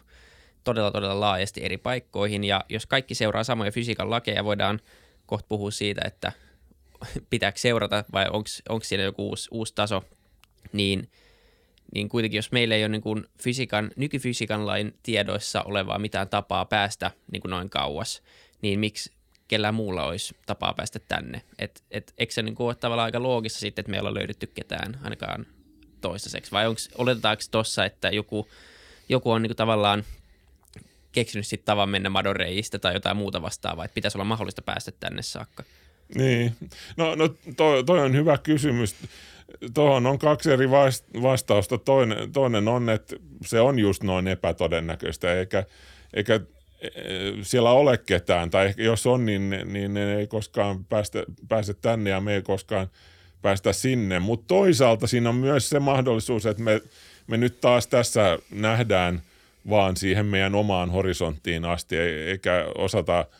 todella 0.64 0.90
todella 0.90 1.20
laajasti 1.20 1.64
eri 1.64 1.78
paikkoihin, 1.78 2.44
ja 2.44 2.64
jos 2.68 2.86
kaikki 2.86 3.14
seuraa 3.14 3.44
samoja 3.44 3.72
fysiikan 3.72 4.10
lakeja, 4.10 4.44
voidaan 4.44 4.80
kohta 5.26 5.46
puhua 5.48 5.70
siitä, 5.70 6.00
että 6.04 6.32
pitääkö 7.30 7.58
seurata 7.58 8.04
vai 8.12 8.26
onko 8.68 8.84
siellä 8.84 9.04
joku 9.04 9.28
uusi, 9.28 9.48
uusi 9.52 9.74
taso, 9.74 10.04
niin– 10.72 11.08
niin 11.94 12.08
kuitenkin 12.08 12.38
jos 12.38 12.52
meillä 12.52 12.74
ei 12.74 12.82
ole 12.82 12.88
niin 12.88 13.02
kuin 13.02 13.26
fysiikan, 13.42 13.90
nykyfysiikan 13.96 14.66
lain 14.66 14.94
tiedoissa 15.02 15.62
olevaa 15.62 15.98
mitään 15.98 16.28
tapaa 16.28 16.64
päästä 16.64 17.10
niin 17.32 17.40
kuin 17.40 17.50
noin 17.50 17.70
kauas, 17.70 18.22
niin 18.62 18.80
miksi 18.80 19.12
kellään 19.48 19.74
muulla 19.74 20.04
olisi 20.04 20.36
tapaa 20.46 20.74
päästä 20.74 20.98
tänne? 20.98 21.42
Et, 21.58 21.82
et, 21.90 22.14
eikö 22.18 22.32
se 22.32 22.42
niin 22.42 22.54
kuin 22.54 22.66
ole 22.66 22.74
tavallaan 22.74 23.04
aika 23.04 23.22
loogista 23.22 23.58
sitten, 23.58 23.82
että 23.82 23.90
meillä 23.90 24.08
on 24.08 24.14
löydetty 24.14 24.46
ketään 24.46 24.98
ainakaan 25.02 25.46
toistaiseksi? 26.00 26.52
Vai 26.52 26.66
onks, 26.66 26.90
oletetaanko 26.98 27.42
tuossa, 27.50 27.84
että 27.84 28.08
joku, 28.08 28.48
joku 29.08 29.30
on 29.30 29.42
niin 29.42 29.50
kuin 29.50 29.56
tavallaan 29.56 30.04
keksinyt 31.12 31.46
sitten 31.46 31.66
tavan 31.66 31.88
mennä 31.88 32.10
Madoreista 32.10 32.78
tai 32.78 32.94
jotain 32.94 33.16
muuta 33.16 33.42
vastaavaa, 33.42 33.84
että 33.84 33.94
pitäisi 33.94 34.18
olla 34.18 34.24
mahdollista 34.24 34.62
päästä 34.62 34.92
tänne 35.00 35.22
saakka? 35.22 35.64
Niin, 36.14 36.54
no, 36.96 37.14
no 37.14 37.28
toi, 37.56 37.84
toi 37.84 38.00
on 38.00 38.14
hyvä 38.14 38.38
kysymys 38.38 38.96
tuohon 39.74 40.06
on 40.06 40.18
kaksi 40.18 40.52
eri 40.52 40.70
vastausta. 41.22 41.78
Toinen, 41.78 42.32
toinen 42.32 42.68
on, 42.68 42.90
että 42.90 43.16
se 43.46 43.60
on 43.60 43.78
just 43.78 44.02
noin 44.02 44.28
epätodennäköistä, 44.28 45.34
eikä, 45.34 45.64
eikä 46.14 46.40
e, 46.80 46.90
siellä 47.42 47.70
ole 47.70 47.98
ketään, 47.98 48.50
tai 48.50 48.74
jos 48.76 49.06
on, 49.06 49.26
niin, 49.26 49.50
niin 49.64 49.94
ne 49.94 50.16
ei 50.16 50.26
koskaan 50.26 50.84
päästä, 50.84 51.24
pääse 51.48 51.74
tänne 51.74 52.10
ja 52.10 52.20
me 52.20 52.34
ei 52.34 52.42
koskaan 52.42 52.90
päästä 53.42 53.72
sinne. 53.72 54.18
Mutta 54.18 54.44
toisaalta 54.46 55.06
siinä 55.06 55.28
on 55.28 55.36
myös 55.36 55.68
se 55.68 55.80
mahdollisuus, 55.80 56.46
että 56.46 56.62
me, 56.62 56.82
me 57.26 57.36
nyt 57.36 57.60
taas 57.60 57.86
tässä 57.86 58.38
nähdään 58.50 59.22
vaan 59.70 59.96
siihen 59.96 60.26
meidän 60.26 60.54
omaan 60.54 60.90
horisonttiin 60.90 61.64
asti, 61.64 61.96
eikä 61.96 62.66
osata– 62.78 63.26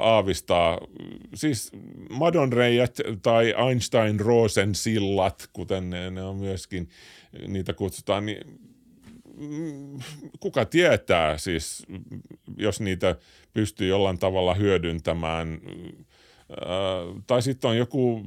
aavistaa, 0.00 0.78
siis 1.34 1.72
madonreijät 2.10 2.98
tai 3.22 3.54
Einstein-Rosen 3.68 4.74
sillat, 4.74 5.48
kuten 5.52 5.90
ne, 5.90 6.10
ne 6.10 6.22
on 6.22 6.36
myöskin, 6.36 6.88
niitä 7.48 7.72
kutsutaan, 7.72 8.26
niin 8.26 8.44
kuka 10.40 10.64
tietää 10.64 11.38
siis, 11.38 11.86
jos 12.56 12.80
niitä 12.80 13.16
pystyy 13.52 13.88
jollain 13.88 14.18
tavalla 14.18 14.54
hyödyntämään. 14.54 15.60
Tai 17.26 17.42
sitten 17.42 17.70
on 17.70 17.76
joku 17.76 18.26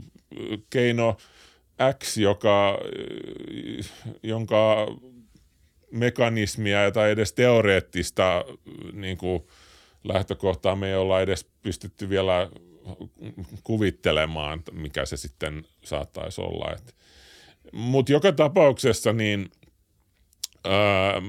keino 0.70 1.18
X, 2.04 2.18
joka, 2.18 2.80
jonka 4.24 4.88
mekanismia 5.92 6.92
tai 6.92 7.12
edes 7.12 7.34
teoreettista 7.34 8.46
niin 8.94 9.18
kuin, 9.18 9.44
lähtökohtaa 10.04 10.76
me 10.76 10.88
ei 10.88 10.96
olla 10.96 11.22
edes 11.22 11.50
pystytty 11.62 12.10
vielä 12.10 12.50
kuvittelemaan, 13.64 14.64
mikä 14.72 15.06
se 15.06 15.18
sitten 15.18 15.64
saattaisi 15.84 16.42
olla. 16.42 16.76
Mutta 17.74 18.12
joka 18.12 18.32
tapauksessa 18.32 19.14
niin 19.14 19.50
öö, 20.66 21.22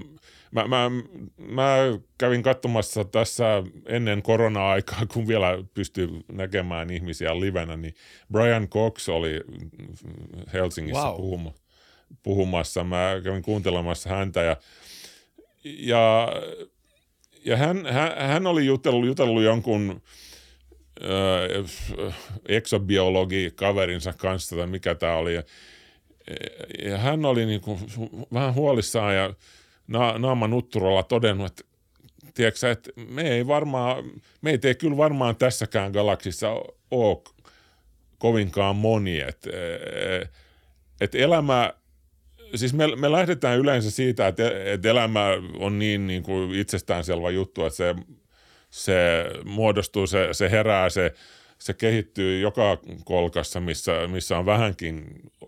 mä, 0.50 0.66
mä, 0.68 0.90
mä 1.36 1.76
kävin 2.18 2.42
katsomassa 2.42 3.04
tässä 3.04 3.62
ennen 3.86 4.22
korona-aikaa, 4.22 5.06
kun 5.12 5.28
vielä 5.28 5.64
pystyi 5.74 6.08
näkemään 6.32 6.90
ihmisiä 6.90 7.40
livenä, 7.40 7.76
niin 7.76 7.94
Brian 8.32 8.68
Cox 8.68 9.08
oli 9.08 9.40
Helsingissä 10.52 11.02
wow. 11.02 11.16
puhuma, 11.16 11.54
puhumassa. 12.22 12.84
Mä 12.84 13.20
kävin 13.24 13.42
kuuntelemassa 13.42 14.10
häntä 14.10 14.42
ja, 14.42 14.56
ja 15.64 16.28
ja 17.44 17.56
hän, 17.56 17.86
hän, 17.86 18.12
hän 18.16 18.46
oli 18.46 18.66
jutellut, 18.66 19.06
jutellut 19.06 19.42
jonkun 19.42 20.02
äh, 21.02 22.10
eksobiologi 22.48 23.52
kaverinsa 23.54 24.12
kanssa, 24.12 24.56
tai 24.56 24.66
mikä 24.66 24.94
tämä 24.94 25.16
oli. 25.16 25.34
Ja, 25.34 25.42
ja 26.84 26.98
hän 26.98 27.24
oli 27.24 27.46
niin 27.46 27.60
kuin 27.60 27.78
vähän 28.32 28.54
huolissaan 28.54 29.16
ja 29.16 29.34
na, 29.86 30.18
naama 30.18 30.48
nutturolla 30.48 31.02
todennut, 31.02 31.46
että 31.46 31.64
tiedätkö, 32.34 32.70
että 32.70 32.90
me 33.08 33.22
ei 33.22 33.46
varmaan, 33.46 34.04
me 34.42 34.50
ei 34.50 34.58
tee 34.58 34.74
kyllä 34.74 34.96
varmaan 34.96 35.36
tässäkään 35.36 35.92
galaksissa 35.92 36.50
ole 36.90 37.22
kovinkaan 38.18 38.76
moni, 38.76 39.20
että 39.20 39.50
et 41.00 41.14
elämä 41.14 41.72
siis 42.54 42.74
me, 42.74 42.96
me 42.96 43.12
lähdetään 43.12 43.58
yleensä 43.58 43.90
siitä, 43.90 44.28
että, 44.28 44.42
että 44.64 44.88
elämä 44.88 45.26
on 45.58 45.78
niin, 45.78 46.06
niin 46.06 46.22
kuin 46.22 46.54
itsestäänselvä 46.54 47.30
juttu, 47.30 47.64
että 47.64 47.76
se, 47.76 47.94
se 48.70 49.24
muodostuu, 49.44 50.06
se, 50.06 50.28
se 50.32 50.50
herää, 50.50 50.90
se, 50.90 51.14
se 51.58 51.74
kehittyy 51.74 52.40
joka 52.40 52.78
kolkassa, 53.04 53.60
missä, 53.60 53.92
missä 54.06 54.38
on 54.38 54.46
vähänkin 54.46 55.04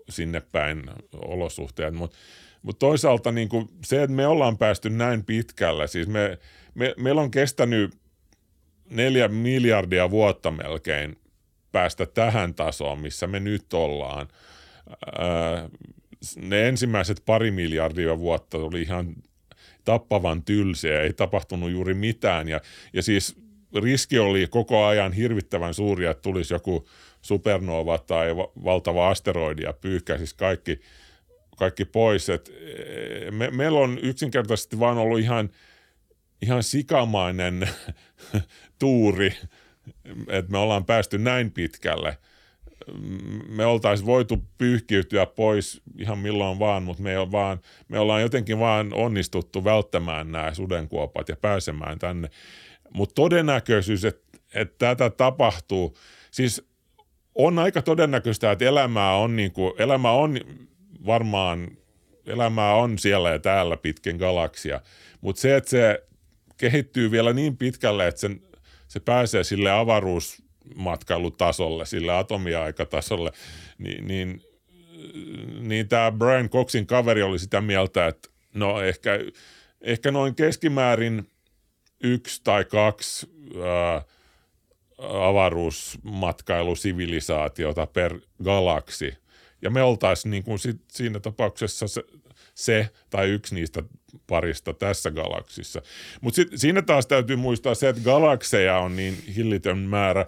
sinne 0.09 0.43
päin 0.53 0.83
olosuhteet, 1.13 1.95
mutta 1.95 2.17
mut 2.63 2.79
toisaalta 2.79 3.33
niin 3.33 3.49
kuin 3.49 3.69
se, 3.85 4.03
että 4.03 4.17
me 4.17 4.27
ollaan 4.27 4.59
päästy 4.59 4.91
näin 4.91 5.25
pitkälle, 5.25 5.87
siis 5.87 6.09
me, 6.09 6.39
me, 6.75 6.95
meillä 6.99 7.21
on 7.21 7.31
kestänyt 7.31 7.95
neljä 8.91 9.29
miljardia 9.29 10.11
vuotta 10.11 10.51
melkein 10.51 11.17
päästä 11.73 12.07
tähän 12.07 12.55
tasoon, 12.55 12.99
missä 12.99 13.27
me 13.27 13.41
nyt 13.41 13.75
ollaan. 13.75 14.29
Ää, 15.19 15.69
ne 16.37 16.69
ensimmäiset 16.69 17.23
pari 17.27 17.51
miljardia 17.51 18.19
vuotta 18.19 18.59
oli 18.59 18.83
ihan 18.83 19.15
tappavan 19.85 20.43
tylsiä, 20.43 21.01
ei 21.01 21.13
tapahtunut 21.13 21.71
juuri 21.71 21.95
mitään. 21.95 22.49
Ja, 22.49 22.61
ja 22.93 23.03
siis 23.03 23.37
riski 23.83 24.19
oli 24.19 24.47
koko 24.51 24.85
ajan 24.85 25.13
hirvittävän 25.13 25.75
suuri, 25.75 26.07
että 26.07 26.23
tulisi 26.23 26.55
joku 26.55 26.89
supernova 27.23 27.99
tai 27.99 28.37
valtava 28.37 29.09
asteroidi 29.09 29.63
ja 29.63 29.73
pyyhkäisisi 29.73 30.37
kaikki, 30.37 30.81
kaikki 31.57 31.85
pois. 31.85 32.29
Et 32.29 32.49
e, 32.49 33.31
me, 33.31 33.51
meillä 33.51 33.79
on 33.79 33.99
yksinkertaisesti 34.03 34.79
vaan 34.79 34.99
ollut 34.99 35.21
ihan, 35.21 35.51
ihan 36.43 36.63
sikamainen 36.63 37.69
tuuri, 38.79 39.35
että 40.29 40.53
me 40.53 40.59
ollaan 40.59 40.85
päästy 40.85 41.19
näin 41.19 41.51
pitkälle– 41.51 42.19
me 43.49 43.67
oltaisiin 43.67 44.07
voitu 44.07 44.45
pyyhkiytyä 44.59 45.27
pois 45.27 45.83
ihan 45.99 46.19
milloin 46.19 46.59
vaan, 46.59 46.83
mutta 46.83 47.03
me, 47.03 47.33
vaan, 47.33 47.61
me 47.89 47.99
ollaan 47.99 48.23
jotenkin 48.23 48.59
vaan 48.59 48.95
onnistuttu 48.95 49.65
välttämään 49.65 50.33
nämä 50.33 50.55
sudenkuopat 50.55 51.29
ja 51.29 51.37
pääsemään 51.37 51.99
tänne. 51.99 52.29
Mutta 52.95 53.15
todennäköisyys, 53.15 54.05
että, 54.05 54.39
että 54.55 54.75
tätä 54.79 55.11
tapahtuu, 55.11 55.97
siis 56.31 56.69
on 57.35 57.59
aika 57.59 57.83
todennäköistä, 57.83 58.53
että 58.53 58.65
elämää 58.65 59.17
on, 59.17 59.37
niin 59.37 59.53
kuin, 59.53 59.73
elämä 59.79 60.11
on 60.11 60.41
varmaan, 61.07 61.71
elämää 62.27 62.75
on 62.75 62.99
siellä 62.99 63.31
ja 63.31 63.39
täällä 63.39 63.77
pitkin 63.77 64.17
galaksia, 64.17 64.81
mutta 65.21 65.41
se, 65.43 65.57
että 65.57 65.71
se 65.71 66.05
kehittyy 66.57 67.11
vielä 67.11 67.33
niin 67.33 67.57
pitkälle, 67.57 68.07
että 68.07 68.21
sen, 68.21 68.43
se 68.89 69.01
pääsee 69.01 69.45
sille 69.45 69.71
avaruus 69.71 70.42
matkailutasolle, 70.75 71.87
sille 71.87 72.13
atomiaikatasolle, 72.13 73.33
niin, 73.79 74.07
niin, 74.07 74.43
niin 75.61 75.89
tämä 75.89 76.13
Brian 76.13 76.51
Coxin 76.51 76.87
kaveri 76.87 77.23
oli 77.23 77.39
sitä 77.39 77.61
mieltä, 77.61 78.07
että 78.07 78.29
no 78.55 78.81
ehkä, 78.81 79.11
ehkä 79.81 80.11
noin 80.11 80.35
keskimäärin 80.35 81.31
yksi 82.03 82.41
tai 82.45 82.65
kaksi 82.65 83.31
ää, 83.65 84.03
avaruusmatkailusivilisaatiota 84.99 87.87
per 87.87 88.21
galaksi. 88.45 89.15
Ja 89.63 89.71
me 89.71 89.83
oltaisiin 89.83 90.31
niin 90.31 90.45
kuin 90.45 90.59
sit 90.59 90.81
siinä 90.93 91.21
tapauksessa 91.21 91.89
se, 91.89 92.03
se 92.55 92.89
tai 93.11 93.29
yksi 93.29 93.55
niistä 93.55 93.83
parista 94.27 94.75
tässä 94.75 95.11
galaksissa. 95.11 95.83
Mutta 96.21 96.43
siinä 96.55 96.83
taas 96.83 97.07
täytyy 97.07 97.37
muistaa 97.37 97.75
se, 97.75 97.89
että 97.89 98.03
galakseja 98.03 98.79
on 98.79 98.97
niin 98.97 99.25
hillitön 99.37 99.79
määrä. 99.79 100.27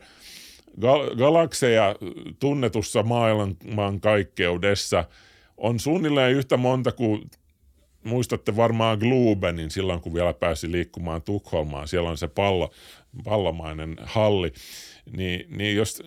Gal- 0.81 1.17
galakseja 1.17 1.97
tunnetussa 2.39 3.03
maailman 3.03 4.01
kaikkeudessa 4.01 5.05
on 5.57 5.81
suunnilleen 5.81 6.33
yhtä 6.33 6.57
monta 6.57 6.93
kuin 6.93 7.31
muistatte 8.05 8.57
varmaan 8.57 8.99
Glubenin 8.99 9.71
silloin, 9.71 10.01
kun 10.01 10.15
vielä 10.15 10.33
pääsi 10.33 10.73
liikkumaan 10.73 11.23
Tukholmaan. 11.23 11.89
Siellä 11.89 12.11
on 12.11 12.19
se 12.19 12.29
pallo, 12.29 12.71
pallomainen 13.25 13.97
halli. 14.03 14.53
Niin, 15.17 15.47
niin 15.57 15.77
jos, 15.77 16.03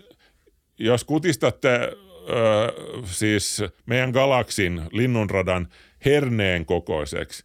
jos 0.80 1.04
kutistatte 1.04 1.70
ö, 1.70 1.94
siis 3.06 3.64
meidän 3.86 4.12
galaksin 4.12 4.82
linnunradan 4.92 5.68
herneen 6.06 6.66
kokoiseksi 6.66 7.44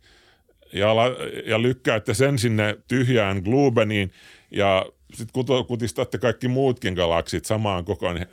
ja, 0.72 0.96
la, 0.96 1.04
ja 1.46 1.62
lykkäätte 1.62 2.14
sen 2.14 2.38
sinne 2.38 2.78
tyhjään 2.88 3.42
Glubeniin 3.44 4.12
ja 4.50 4.86
sitten 5.14 5.44
kutistatte 5.66 6.18
kaikki 6.18 6.48
muutkin 6.48 6.94
galaksit 6.94 7.44
samaan 7.44 7.84
kokoon, 7.84 8.14
niin 8.14 8.28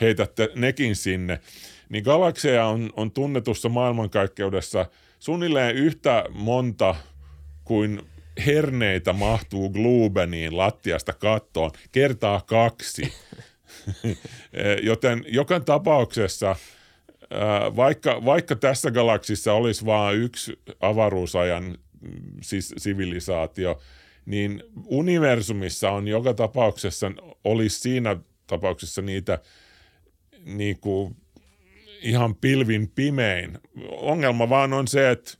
heitätte 0.00 0.48
nekin 0.54 0.96
sinne, 0.96 1.40
niin 1.88 2.04
galakseja 2.04 2.66
on, 2.66 2.90
on 2.96 3.10
tunnetussa 3.10 3.68
maailmankaikkeudessa– 3.68 4.86
suunnilleen 5.18 5.76
yhtä 5.76 6.24
monta 6.30 6.94
kuin 7.64 8.02
herneitä 8.46 9.12
mahtuu 9.12 9.70
Glubeniin 9.70 10.56
lattiasta 10.56 11.12
kattoon, 11.12 11.70
kertaa 11.92 12.40
kaksi. 12.46 13.12
Joten 14.82 15.24
joka 15.28 15.60
tapauksessa, 15.60 16.56
vaikka, 17.76 18.24
vaikka 18.24 18.56
tässä 18.56 18.90
galaksissa 18.90 19.52
olisi 19.52 19.86
vain 19.86 20.18
yksi 20.18 20.58
avaruusajan 20.80 21.78
siis 22.42 22.74
sivilisaatio, 22.76 23.80
niin 24.26 24.62
universumissa 24.84 25.90
on 25.90 26.08
joka 26.08 26.34
tapauksessa, 26.34 27.12
olisi 27.44 27.80
siinä 27.80 28.16
tapauksessa 28.46 29.02
niitä 29.02 29.38
niin 30.44 30.80
kuin 30.80 31.16
ihan 32.02 32.34
pilvin 32.34 32.88
pimein. 32.94 33.58
Ongelma 33.90 34.48
vaan 34.48 34.72
on 34.72 34.88
se, 34.88 35.10
että 35.10 35.32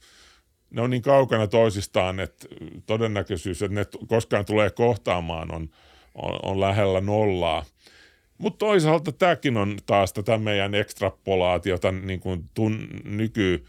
ne 0.71 0.83
on 0.83 0.91
niin 0.91 1.03
kaukana 1.03 1.47
toisistaan, 1.47 2.21
että 2.21 2.49
todennäköisyys, 2.87 3.63
että 3.63 3.75
ne 3.75 3.87
koskaan 4.09 4.45
tulee 4.45 4.71
kohtaamaan, 4.71 5.55
on, 5.55 5.69
on, 6.15 6.39
on 6.43 6.61
lähellä 6.61 7.01
nollaa. 7.01 7.65
Mutta 8.39 8.59
toisaalta 8.59 9.13
tämäkin 9.13 9.57
on 9.57 9.79
taas 9.87 10.13
tätä 10.13 10.39
meidän 10.39 10.75
ekstrapolaatiota 10.75 11.93
niin 11.93 12.21
kuin 12.21 12.51
tun, 12.55 12.89
nyky, 13.05 13.65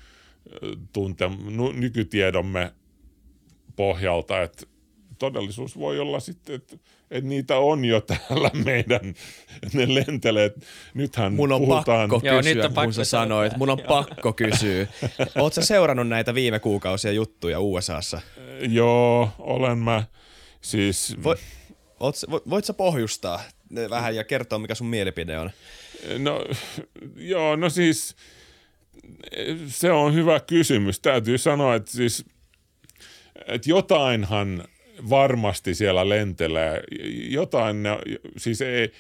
tunte, 0.94 1.26
nykytiedomme 1.74 2.74
pohjalta, 3.76 4.42
että 4.42 4.66
todellisuus 5.20 5.80
voi 5.80 6.00
olla 6.00 6.20
sitten, 6.20 6.56
että, 6.56 6.78
että 7.12 7.30
niitä 7.30 7.58
on 7.58 7.86
jo 7.86 8.02
täällä 8.02 8.52
meidän, 8.66 9.14
ne 9.74 9.96
lentelee. 9.96 10.52
Nythän 10.94 11.34
mun 11.34 11.52
on 11.52 11.62
puhutaan... 11.62 12.10
pakko 12.10 12.20
kysyä, 12.20 12.32
Joo, 12.32 12.42
nyt 12.42 12.66
on 12.66 12.74
pakko 12.74 12.88
kun 12.88 12.94
sä 12.94 13.06
sanoit, 13.06 13.58
mun 13.58 13.70
on 13.70 13.80
pakko 13.88 14.34
kysyä. 14.34 14.88
Oletko 15.36 15.62
seurannut 15.62 16.08
näitä 16.08 16.34
viime 16.34 16.60
kuukausia 16.60 17.12
juttuja 17.12 17.60
USAssa? 17.60 18.22
Joo, 18.70 19.30
olen 19.40 19.78
mä 19.78 20.04
siis... 20.62 21.16
Voi, 21.24 21.36
oot, 22.00 22.16
voit 22.50 22.66
sä 22.66 22.74
pohjustaa 22.74 23.42
vähän 23.90 24.16
ja 24.16 24.24
kertoa, 24.24 24.60
mikä 24.60 24.76
sun 24.76 24.88
mielipide 24.88 25.40
on? 25.40 25.52
No, 26.18 26.46
joo, 27.16 27.56
no 27.56 27.70
siis 27.70 28.16
se 29.68 29.92
on 29.92 30.14
hyvä 30.14 30.40
kysymys. 30.40 31.00
Täytyy 31.00 31.38
sanoa, 31.38 31.76
että 31.76 31.92
siis 31.92 32.26
että 33.48 33.70
jotainhan 33.70 34.64
varmasti 35.10 35.76
siellä 35.76 36.10
lentelee. 36.10 36.84
Jotain, 37.30 37.84
siis 38.38 38.62
ei, 38.62 38.92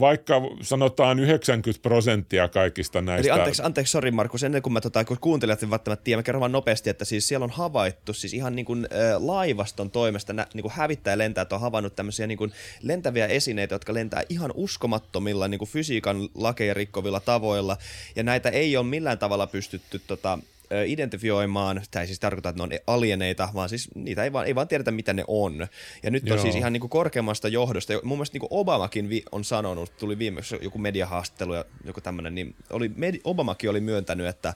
vaikka 0.00 0.42
sanotaan 0.62 1.18
90 1.18 1.82
prosenttia 1.82 2.48
kaikista 2.48 3.02
näistä. 3.02 3.32
Eli 3.32 3.40
anteeksi, 3.40 3.62
anteeksi, 3.62 3.90
sori 3.90 4.10
Markus, 4.10 4.42
ennen 4.42 4.62
kuin 4.62 4.72
mä 4.72 4.80
tota, 4.80 5.04
kun 5.04 5.18
kuuntelin, 5.20 5.52
että 5.52 5.70
välttämättä 5.70 6.04
tiedä, 6.04 6.18
mä 6.18 6.22
kerron 6.22 6.40
vaan 6.40 6.52
nopeasti, 6.52 6.90
että 6.90 7.04
siis 7.04 7.28
siellä 7.28 7.44
on 7.44 7.50
havaittu, 7.50 8.12
siis 8.12 8.34
ihan 8.34 8.56
niin 8.56 8.66
kuin 8.66 8.88
äh, 8.92 9.22
laivaston 9.22 9.90
toimesta 9.90 10.32
nä, 10.32 10.46
niin 10.54 10.62
kuin 10.62 10.72
hävittäjä 10.72 11.18
lentää, 11.18 11.46
on 11.52 11.60
havainnut 11.60 11.96
tämmöisiä 11.96 12.26
niin 12.26 12.38
kuin 12.38 12.52
lentäviä 12.82 13.26
esineitä, 13.26 13.74
jotka 13.74 13.94
lentää 13.94 14.22
ihan 14.28 14.50
uskomattomilla 14.54 15.48
niin 15.48 15.58
kuin 15.58 15.70
fysiikan 15.70 16.28
lakeja 16.34 16.74
rikkovilla 16.74 17.20
tavoilla, 17.20 17.76
ja 18.16 18.22
näitä 18.22 18.48
ei 18.48 18.76
ole 18.76 18.86
millään 18.86 19.18
tavalla 19.18 19.46
pystytty 19.46 20.00
tota, 20.06 20.38
identifioimaan, 20.86 21.82
tämä 21.90 22.00
ei 22.00 22.06
siis 22.06 22.20
tarkoita, 22.20 22.48
että 22.48 22.58
ne 22.58 22.62
on 22.62 22.94
alieneita, 22.94 23.48
vaan 23.54 23.68
siis 23.68 23.90
niitä 23.94 24.24
ei 24.24 24.32
vaan, 24.32 24.46
ei 24.46 24.54
vaan 24.54 24.68
tiedetä, 24.68 24.90
mitä 24.90 25.12
ne 25.12 25.24
on. 25.28 25.66
Ja 26.02 26.10
nyt 26.10 26.26
Joo. 26.26 26.36
on 26.36 26.42
siis 26.42 26.56
ihan 26.56 26.72
niin 26.72 26.80
kuin 26.80 26.90
korkeammasta 26.90 27.48
johdosta, 27.48 27.92
mun 28.02 28.18
mielestä 28.18 28.34
niin 28.34 28.40
kuin 28.48 28.60
Obamakin 28.60 29.08
vi- 29.08 29.24
on 29.32 29.44
sanonut, 29.44 29.96
tuli 29.96 30.18
viimeksi 30.18 30.56
joku 30.60 30.78
mediahaastattelu 30.78 31.54
ja 31.54 31.64
joku 31.84 32.00
tämmöinen, 32.00 32.34
niin 32.34 32.54
oli, 32.70 32.90
med- 32.96 33.20
Obamakin 33.24 33.70
oli 33.70 33.80
myöntänyt, 33.80 34.26
että 34.26 34.54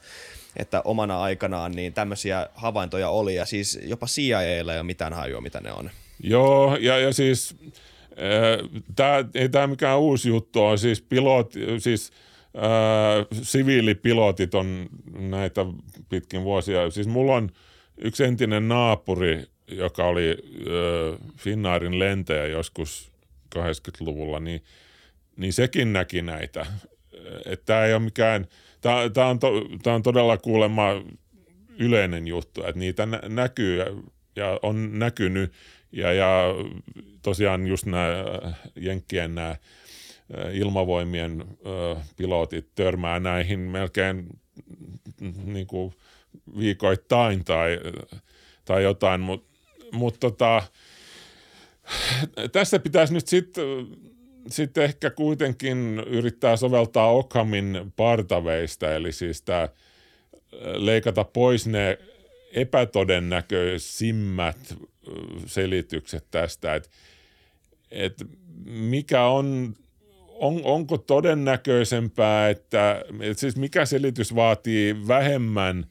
että 0.57 0.83
omana 0.85 1.23
aikanaan 1.23 1.73
niin 1.73 1.93
tämmöisiä 1.93 2.47
havaintoja 2.55 3.09
oli, 3.09 3.35
ja 3.35 3.45
siis 3.45 3.79
jopa 3.83 4.07
CIA 4.07 4.43
ei 4.43 4.61
ole 4.61 4.83
mitään 4.83 5.13
hajua, 5.13 5.41
mitä 5.41 5.61
ne 5.61 5.73
on. 5.73 5.91
Joo, 6.23 6.77
ja, 6.77 6.99
ja 6.99 7.13
siis 7.13 7.57
tämä 8.97 9.25
ei 9.35 9.49
tämä 9.49 9.67
mikään 9.67 9.99
uusi 9.99 10.29
juttu 10.29 10.65
on, 10.65 10.79
siis 10.79 11.01
pilot, 11.01 11.53
siis– 11.79 12.13
siviilipilotit 13.43 14.55
on 14.55 14.89
näitä 15.19 15.67
pitkin 16.09 16.45
vuosia. 16.45 16.91
Siis 16.91 17.07
mulla 17.07 17.35
on 17.35 17.51
yksi 17.99 18.25
entinen 18.25 18.69
naapuri, 18.69 19.45
joka 19.69 20.05
oli 20.05 20.37
öö, 20.67 21.17
Finnaarin 21.37 21.99
lentäjä 21.99 22.47
joskus 22.47 23.13
80-luvulla, 23.59 24.41
niin, 24.41 24.63
niin 25.37 25.53
sekin 25.53 25.93
näki 25.93 26.23
näitä. 26.23 26.67
Tämä 27.65 27.85
ei 27.85 27.95
ole 27.95 28.03
mikään, 28.03 28.47
tämä 29.15 29.27
on, 29.27 29.39
to, 29.39 29.53
on 29.95 30.03
todella 30.03 30.37
kuulemma 30.37 30.89
yleinen 31.79 32.27
juttu, 32.27 32.61
että 32.65 32.79
niitä 32.79 33.07
nä- 33.07 33.23
näkyy 33.29 33.79
ja, 33.79 33.87
ja 34.37 34.61
on 34.63 34.99
näkynyt 34.99 35.53
ja, 35.93 36.13
ja 36.13 36.45
tosiaan 37.23 37.67
just 37.67 37.87
nämä 37.87 38.07
Jenkkien 38.77 39.35
nämä 39.35 39.57
ilmavoimien 40.53 41.45
pilotit 42.17 42.69
törmää 42.75 43.21
näihin 43.21 43.61
melkein 43.61 44.29
niin 45.45 45.67
kuin 45.67 45.95
viikoittain 46.59 47.45
tai, 47.45 47.81
tai 48.65 48.83
jotain, 48.83 49.21
mutta 49.21 49.57
mut 49.93 50.21
tota, 50.21 50.63
tässä 52.53 52.79
pitäisi 52.79 53.15
nyt 53.15 53.29
sitten 53.29 53.65
sit 54.49 54.79
ehkä 54.79 55.11
kuitenkin 55.11 56.03
yrittää 56.07 56.57
soveltaa 56.57 57.13
Okhamin 57.13 57.93
partaveista, 57.97 58.95
eli 58.95 59.13
siis 59.13 59.43
tämä 59.43 59.69
leikata 60.63 61.25
pois 61.25 61.67
ne 61.67 61.99
epätodennäköisimmät 62.53 64.77
selitykset 65.47 66.27
tästä, 66.31 66.75
että 66.75 66.89
et 67.91 68.15
mikä 68.65 69.27
on 69.27 69.75
on, 70.39 70.61
onko 70.65 70.99
todennäköisempää, 70.99 72.49
että, 72.49 73.05
että 73.21 73.41
siis 73.41 73.57
mikä 73.57 73.87
selitys 73.87 74.35
vaatii 74.35 75.09
vähemmän 75.09 75.87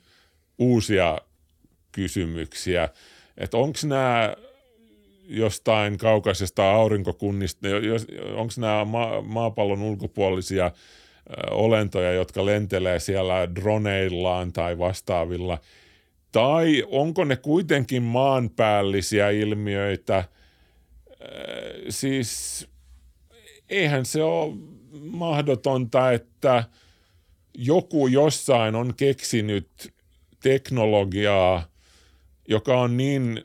uusia 0.60 1.18
kysymyksiä, 1.92 2.90
että 3.38 3.58
onko 3.58 3.80
nämä 3.86 4.36
jostain 5.28 5.98
kaukaisesta 5.98 6.72
aurinkokunnista, 6.72 7.68
onko 8.36 8.54
nämä 8.58 8.86
ma- 8.86 9.22
maapallon 9.22 9.82
ulkopuolisia 9.82 10.72
olentoja, 11.52 12.12
jotka 12.12 12.46
lentelee 12.46 13.00
siellä 13.00 13.56
droneillaan 13.56 14.54
tai 14.54 14.78
vastaavilla, 14.78 15.58
tai 16.32 16.84
onko 16.88 17.24
ne 17.24 17.36
kuitenkin 17.36 18.04
maanpäällisiä 18.04 19.30
ilmiöitä, 19.30 20.24
siis 21.90 22.68
eihän 23.70 24.06
se 24.06 24.24
ole 24.24 24.54
mahdotonta, 25.02 26.12
että 26.12 26.64
joku 27.54 28.08
jossain 28.08 28.76
on 28.76 28.94
keksinyt 28.96 29.94
teknologiaa, 30.44 31.68
joka 32.48 32.80
on 32.82 32.98
niin, 32.98 33.44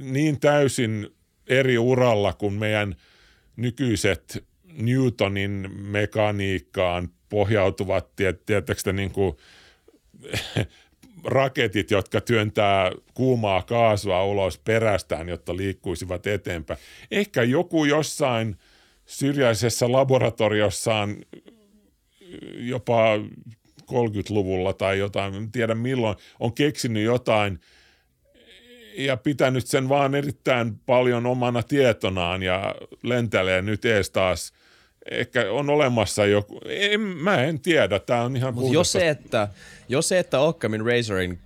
niin 0.00 0.40
täysin 0.40 1.08
eri 1.46 1.78
uralla 1.78 2.32
kuin 2.32 2.54
meidän 2.54 2.96
nykyiset 3.56 4.44
Newtonin 4.72 5.70
mekaniikkaan 5.72 7.08
pohjautuvat, 7.28 8.16
tietääkö 8.46 8.92
niin 8.92 9.10
kuin 9.10 9.36
raketit, 11.24 11.90
jotka 11.90 12.20
työntää 12.20 12.92
kuumaa 13.14 13.62
kaasua 13.62 14.24
ulos 14.24 14.58
perästään, 14.58 15.28
jotta 15.28 15.56
liikkuisivat 15.56 16.26
eteenpäin. 16.26 16.80
Ehkä 17.10 17.42
joku 17.42 17.84
jossain 17.84 18.56
syrjäisessä 19.06 19.92
laboratoriossaan 19.92 21.16
jopa 22.56 23.16
30-luvulla 23.82 24.72
tai 24.72 24.98
jotain, 24.98 25.34
en 25.34 25.52
tiedä 25.52 25.74
milloin, 25.74 26.16
on 26.40 26.52
keksinyt 26.52 27.04
jotain 27.04 27.60
ja 28.96 29.16
pitänyt 29.16 29.66
sen 29.66 29.88
vaan 29.88 30.14
erittäin 30.14 30.78
paljon 30.78 31.26
omana 31.26 31.62
tietonaan 31.62 32.42
ja 32.42 32.74
lentelee 33.02 33.62
nyt 33.62 33.84
ees 33.84 34.10
taas– 34.10 34.52
ehkä 35.10 35.52
on 35.52 35.70
olemassa 35.70 36.26
joku, 36.26 36.60
en, 36.66 37.00
mä 37.00 37.42
en 37.42 37.60
tiedä, 37.60 37.98
tämä 37.98 38.22
on 38.22 38.36
ihan 38.36 38.54
Mut 38.54 38.72
jos 38.72 38.92
se, 38.92 39.08
että, 39.08 39.48
jos 39.88 40.08
se, 40.08 40.18
että 40.18 40.40
Occamin 40.40 40.86
Razorin, 40.86 41.38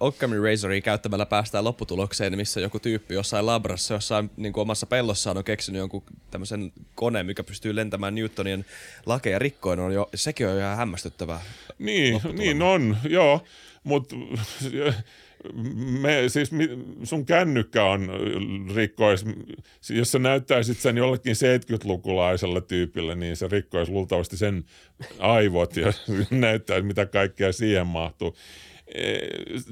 Occamin 0.00 0.42
Razorin 0.42 0.82
käyttämällä 0.82 1.26
päästään 1.26 1.64
lopputulokseen, 1.64 2.36
missä 2.36 2.60
joku 2.60 2.78
tyyppi 2.78 3.14
jossain 3.14 3.46
labrassa, 3.46 3.94
jossain 3.94 4.30
niin 4.36 4.52
kuin 4.52 4.62
omassa 4.62 4.86
pellossaan 4.86 5.36
on 5.36 5.44
keksinyt 5.44 5.78
jonkun 5.78 6.02
tämmöisen 6.30 6.72
koneen, 6.94 7.26
mikä 7.26 7.44
pystyy 7.44 7.76
lentämään 7.76 8.14
Newtonien 8.14 8.64
lakeja 9.06 9.38
rikkoin, 9.38 9.80
on 9.80 9.94
jo, 9.94 10.08
sekin 10.14 10.48
on 10.48 10.58
ihan 10.58 10.76
hämmästyttävää. 10.76 11.40
Niin, 11.78 12.20
niin 12.32 12.62
on, 12.62 12.96
joo, 13.08 13.44
mutta 13.84 14.16
me, 16.00 16.28
siis 16.28 16.50
sun 17.02 17.26
kännykkä 17.26 17.84
on 17.84 18.10
rikkois, 18.74 19.24
jos 19.90 20.12
sä 20.12 20.18
näyttäisit 20.18 20.78
sen 20.78 20.96
jollekin 20.96 21.34
70-lukulaiselle 21.34 22.60
tyypille, 22.60 23.14
niin 23.14 23.36
se 23.36 23.48
rikkoisi 23.50 23.92
luultavasti 23.92 24.36
sen 24.36 24.64
aivot 25.18 25.76
ja 25.76 25.92
näyttäisi 26.30 26.86
mitä 26.86 27.06
kaikkea 27.06 27.52
siihen 27.52 27.86
mahtuu. 27.86 28.36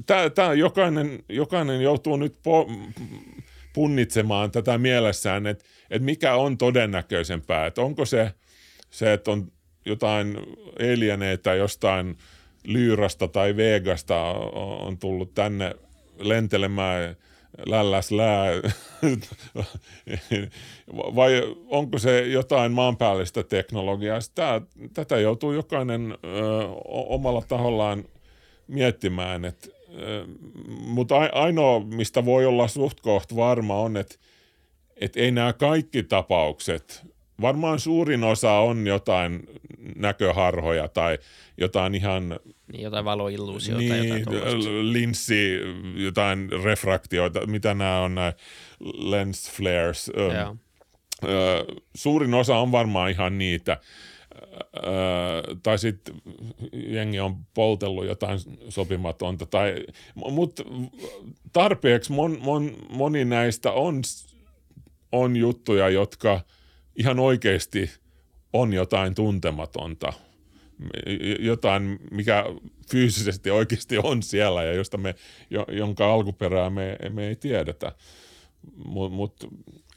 Tää, 0.05 0.29
tää 0.29 0.53
jokainen, 0.53 1.23
jokainen 1.29 1.81
joutuu 1.81 2.17
nyt 2.17 2.35
po, 2.43 2.71
punnitsemaan 3.73 4.51
tätä 4.51 4.77
mielessään, 4.77 5.47
että 5.47 5.65
et 5.89 6.01
mikä 6.01 6.35
on 6.35 6.57
todennäköisempää, 6.57 7.65
että 7.65 7.81
onko 7.81 8.05
se, 8.05 8.31
se, 8.89 9.13
että 9.13 9.31
on 9.31 9.51
jotain 9.85 10.37
alieneita 10.79 11.53
jostain– 11.53 12.17
Lyyrasta 12.63 13.27
tai 13.27 13.57
Vegasta 13.57 14.21
on 14.79 14.97
tullut 14.97 15.33
tänne 15.33 15.75
lentelemään 16.19 17.15
lälläs 17.65 18.11
lää, 18.11 18.51
vai 21.15 21.55
onko 21.67 21.99
se 21.99 22.21
jotain 22.21 22.71
maanpäällistä 22.71 23.43
teknologiaa. 23.43 24.21
Sitä, 24.21 24.61
tätä 24.93 25.19
joutuu 25.19 25.51
jokainen 25.51 26.11
ö, 26.11 26.17
omalla 26.89 27.41
tahollaan 27.47 28.03
miettimään, 28.67 29.45
että 29.45 29.67
mutta 30.67 31.15
ainoa, 31.31 31.79
mistä 31.79 32.25
voi 32.25 32.45
olla 32.45 32.67
suht 32.67 33.01
koht 33.01 33.35
varma 33.35 33.79
on, 33.79 33.97
että 33.97 34.15
et 34.95 35.17
ei 35.17 35.31
nämä 35.31 35.53
kaikki 35.53 36.03
tapaukset 36.03 37.01
varmaan 37.41 37.79
suurin 37.79 38.23
osa 38.23 38.51
on 38.51 38.87
jotain 38.87 39.49
näköharhoja 39.95 40.87
tai 40.87 41.17
jotain 41.57 41.95
ihan... 41.95 42.39
Niin, 42.71 42.83
jotain 42.83 43.05
valoilluusioita. 43.05 43.93
Niin, 43.93 44.19
jotain 44.19 44.93
linssi, 44.93 45.59
jotain 45.95 46.49
refraktioita, 46.63 47.47
mitä 47.47 47.73
nämä 47.73 47.99
on 47.99 48.15
nämä 48.15 48.33
lens 48.93 49.51
flares. 49.51 50.11
Joo. 50.15 50.55
Suurin 51.95 52.33
osa 52.33 52.57
on 52.57 52.71
varmaan 52.71 53.11
ihan 53.11 53.37
niitä. 53.37 53.77
tai 55.63 55.79
sitten 55.79 56.15
jengi 56.73 57.19
on 57.19 57.37
poltellut 57.53 58.05
jotain 58.05 58.39
sopimatonta. 58.69 59.45
Tai, 59.45 59.85
mutta 60.15 60.63
tarpeeksi 61.53 62.11
mon, 62.11 62.37
mon, 62.41 62.71
moni 62.89 63.25
näistä 63.25 63.71
on, 63.71 64.01
on 65.11 65.35
juttuja, 65.35 65.89
jotka– 65.89 66.41
ihan 66.99 67.19
oikeasti 67.19 67.91
on 68.53 68.73
jotain 68.73 69.15
tuntematonta, 69.15 70.13
jotain, 71.39 71.99
mikä 72.11 72.45
fyysisesti 72.91 73.51
oikeasti 73.51 73.97
on 73.97 74.23
siellä 74.23 74.63
ja 74.63 74.73
josta 74.73 74.97
me, 74.97 75.15
jonka 75.71 76.13
alkuperää 76.13 76.69
me, 76.69 76.97
me 77.09 77.27
ei 77.27 77.35
tiedetä. 77.35 77.91
Mutta 78.85 79.15
mut, 79.15 79.47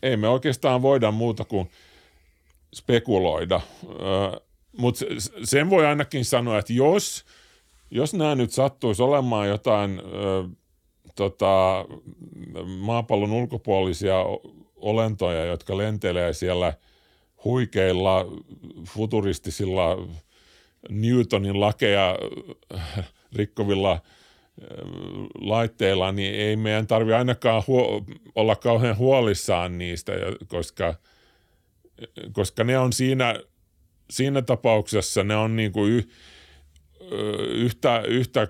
ei 0.02 0.16
me 0.16 0.28
oikeastaan 0.28 0.82
voida 0.82 1.10
muuta 1.10 1.44
kuin 1.44 1.70
spekuloida. 2.74 3.60
Mutta 4.78 5.04
sen 5.44 5.70
voi 5.70 5.86
ainakin 5.86 6.24
sanoa, 6.24 6.58
että 6.58 6.72
jos, 6.72 7.24
jos 7.90 8.14
nämä 8.14 8.34
nyt 8.34 8.52
sattuisi 8.52 9.02
olemaan 9.02 9.48
jotain 9.48 10.00
ö, 10.00 10.48
tota, 11.16 11.84
maapallon 12.78 13.32
ulkopuolisia 13.32 14.16
olentoja, 14.76 15.44
jotka 15.44 15.76
lentelee 15.76 16.32
siellä– 16.32 16.74
huikeilla 17.44 18.26
futuristisilla 18.88 20.08
Newtonin 20.90 21.60
lakeja 21.60 22.18
rikkovilla 23.36 23.92
äh, 23.92 24.00
laitteilla, 25.40 26.12
niin 26.12 26.34
ei 26.34 26.56
meidän 26.56 26.86
tarvi 26.86 27.12
ainakaan 27.12 27.62
huo- 27.66 28.04
olla 28.34 28.56
kauhean 28.56 28.96
huolissaan 28.96 29.78
niistä, 29.78 30.12
koska, 30.46 30.94
koska 32.32 32.64
ne 32.64 32.78
on 32.78 32.92
siinä, 32.92 33.40
siinä 34.10 34.42
tapauksessa 34.42 35.24
ne 35.24 35.36
on 35.36 35.56
niin 35.56 35.72
kuin 35.72 35.92
y, 35.92 36.02
yhtä, 37.54 38.00
yhtä 38.00 38.48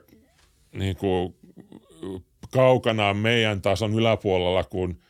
niin 0.73 0.97
kuin 0.97 1.35
kaukana 2.51 3.15
meidän 3.15 3.63
tason 3.63 3.95
yläpuolella 3.95 4.65
kuin, 4.65 5.01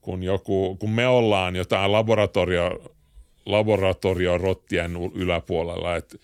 kun, 0.00 0.22
joku, 0.22 0.76
kun 0.76 0.90
me 0.90 1.06
ollaan 1.06 1.56
jotain 1.56 1.92
laboratorio 1.92 2.95
laboratoriorottien 3.46 4.92
yläpuolella. 5.14 5.96
Et 5.96 6.20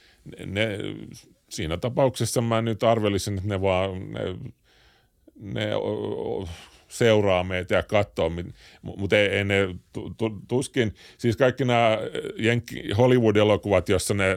ne, 0.46 0.78
siinä 1.48 1.76
tapauksessa 1.76 2.40
mä 2.40 2.62
nyt 2.62 2.82
arvelisin, 2.82 3.36
että 3.36 3.48
ne 3.48 3.60
vaan 3.60 4.12
ne, 4.12 4.20
ne 5.36 5.68
seuraa 6.88 7.44
meitä 7.44 7.74
ja 7.74 7.82
katsoo, 7.82 8.32
mutta 8.82 9.18
ei, 9.18 9.26
ei 9.26 9.44
ne 9.44 9.74
tuskin, 10.48 10.94
siis 11.18 11.36
kaikki 11.36 11.64
nämä 11.64 11.98
Hollywood-elokuvat, 12.98 13.88
jossa 13.88 14.14
ne 14.14 14.36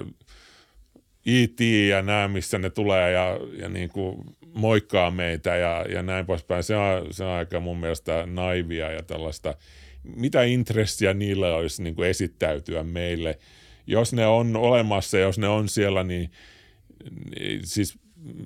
E.T. 1.26 1.62
ja 1.90 2.02
nämä, 2.02 2.28
missä 2.28 2.58
ne 2.58 2.70
tulee 2.70 3.12
ja, 3.12 3.40
ja 3.60 3.70
niin 3.70 3.90
kuin 3.90 4.24
moikkaa 4.54 5.12
meitä 5.12 5.56
ja, 5.56 5.86
ja 5.90 6.04
näin 6.04 6.26
poispäin, 6.26 6.64
se 6.64 6.76
on, 6.76 7.14
se 7.14 7.24
on 7.24 7.30
aika 7.30 7.60
mun 7.60 7.78
mielestä 7.78 8.26
naivia 8.26 8.92
ja 8.92 9.04
tällaista– 9.04 9.56
mitä 10.16 10.44
intressiä 10.44 11.14
niillä 11.14 11.56
olisi 11.56 11.84
niin 11.84 11.96
kuin 11.96 12.10
esittäytyä 12.10 12.84
meille. 12.84 13.40
Jos 13.88 14.14
ne 14.14 14.28
on 14.28 14.56
olemassa, 14.56 15.18
jos 15.18 15.38
ne 15.38 15.48
on 15.48 15.70
siellä, 15.70 16.04
niin, 16.04 16.32
niin 17.40 17.68
siis 17.68 17.98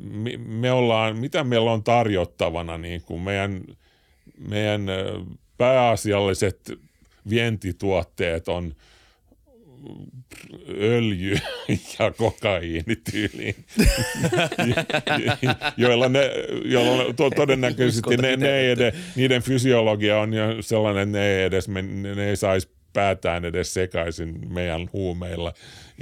me, 0.02 0.38
me 0.38 0.72
ollaan, 0.72 1.18
mitä 1.18 1.44
meillä 1.44 1.72
on 1.72 1.84
tarjottavana, 1.84 2.78
niin 2.78 3.02
kuin 3.02 3.22
meidän, 3.22 3.64
meidän 4.38 4.86
pääasialliset 5.58 6.72
vientituotteet 7.30 8.48
on– 8.48 8.74
öljy 10.70 11.38
ja 12.00 12.12
kokaiini 12.12 12.96
tyyliin, 13.12 13.56
joilla 15.78 16.10
ne, 16.10 16.32
joilla 16.66 17.14
to, 17.14 17.30
todennäköisesti 17.30 18.18
ne, 18.18 18.36
ne 18.36 18.60
ei 18.60 18.72
edes, 18.72 18.94
niiden 19.16 19.42
fysiologia 19.42 20.20
on 20.20 20.34
jo 20.34 20.62
sellainen, 20.62 21.02
että 21.04 21.18
ne 21.18 21.26
ei, 21.26 21.44
edes, 21.44 21.68
ne, 21.68 21.82
ne 22.16 22.30
ei 22.30 22.36
saisi 22.36 22.70
päätään 22.94 23.46
edes 23.46 23.74
sekaisin 23.74 24.54
meidän 24.54 24.90
huumeilla. 24.94 25.54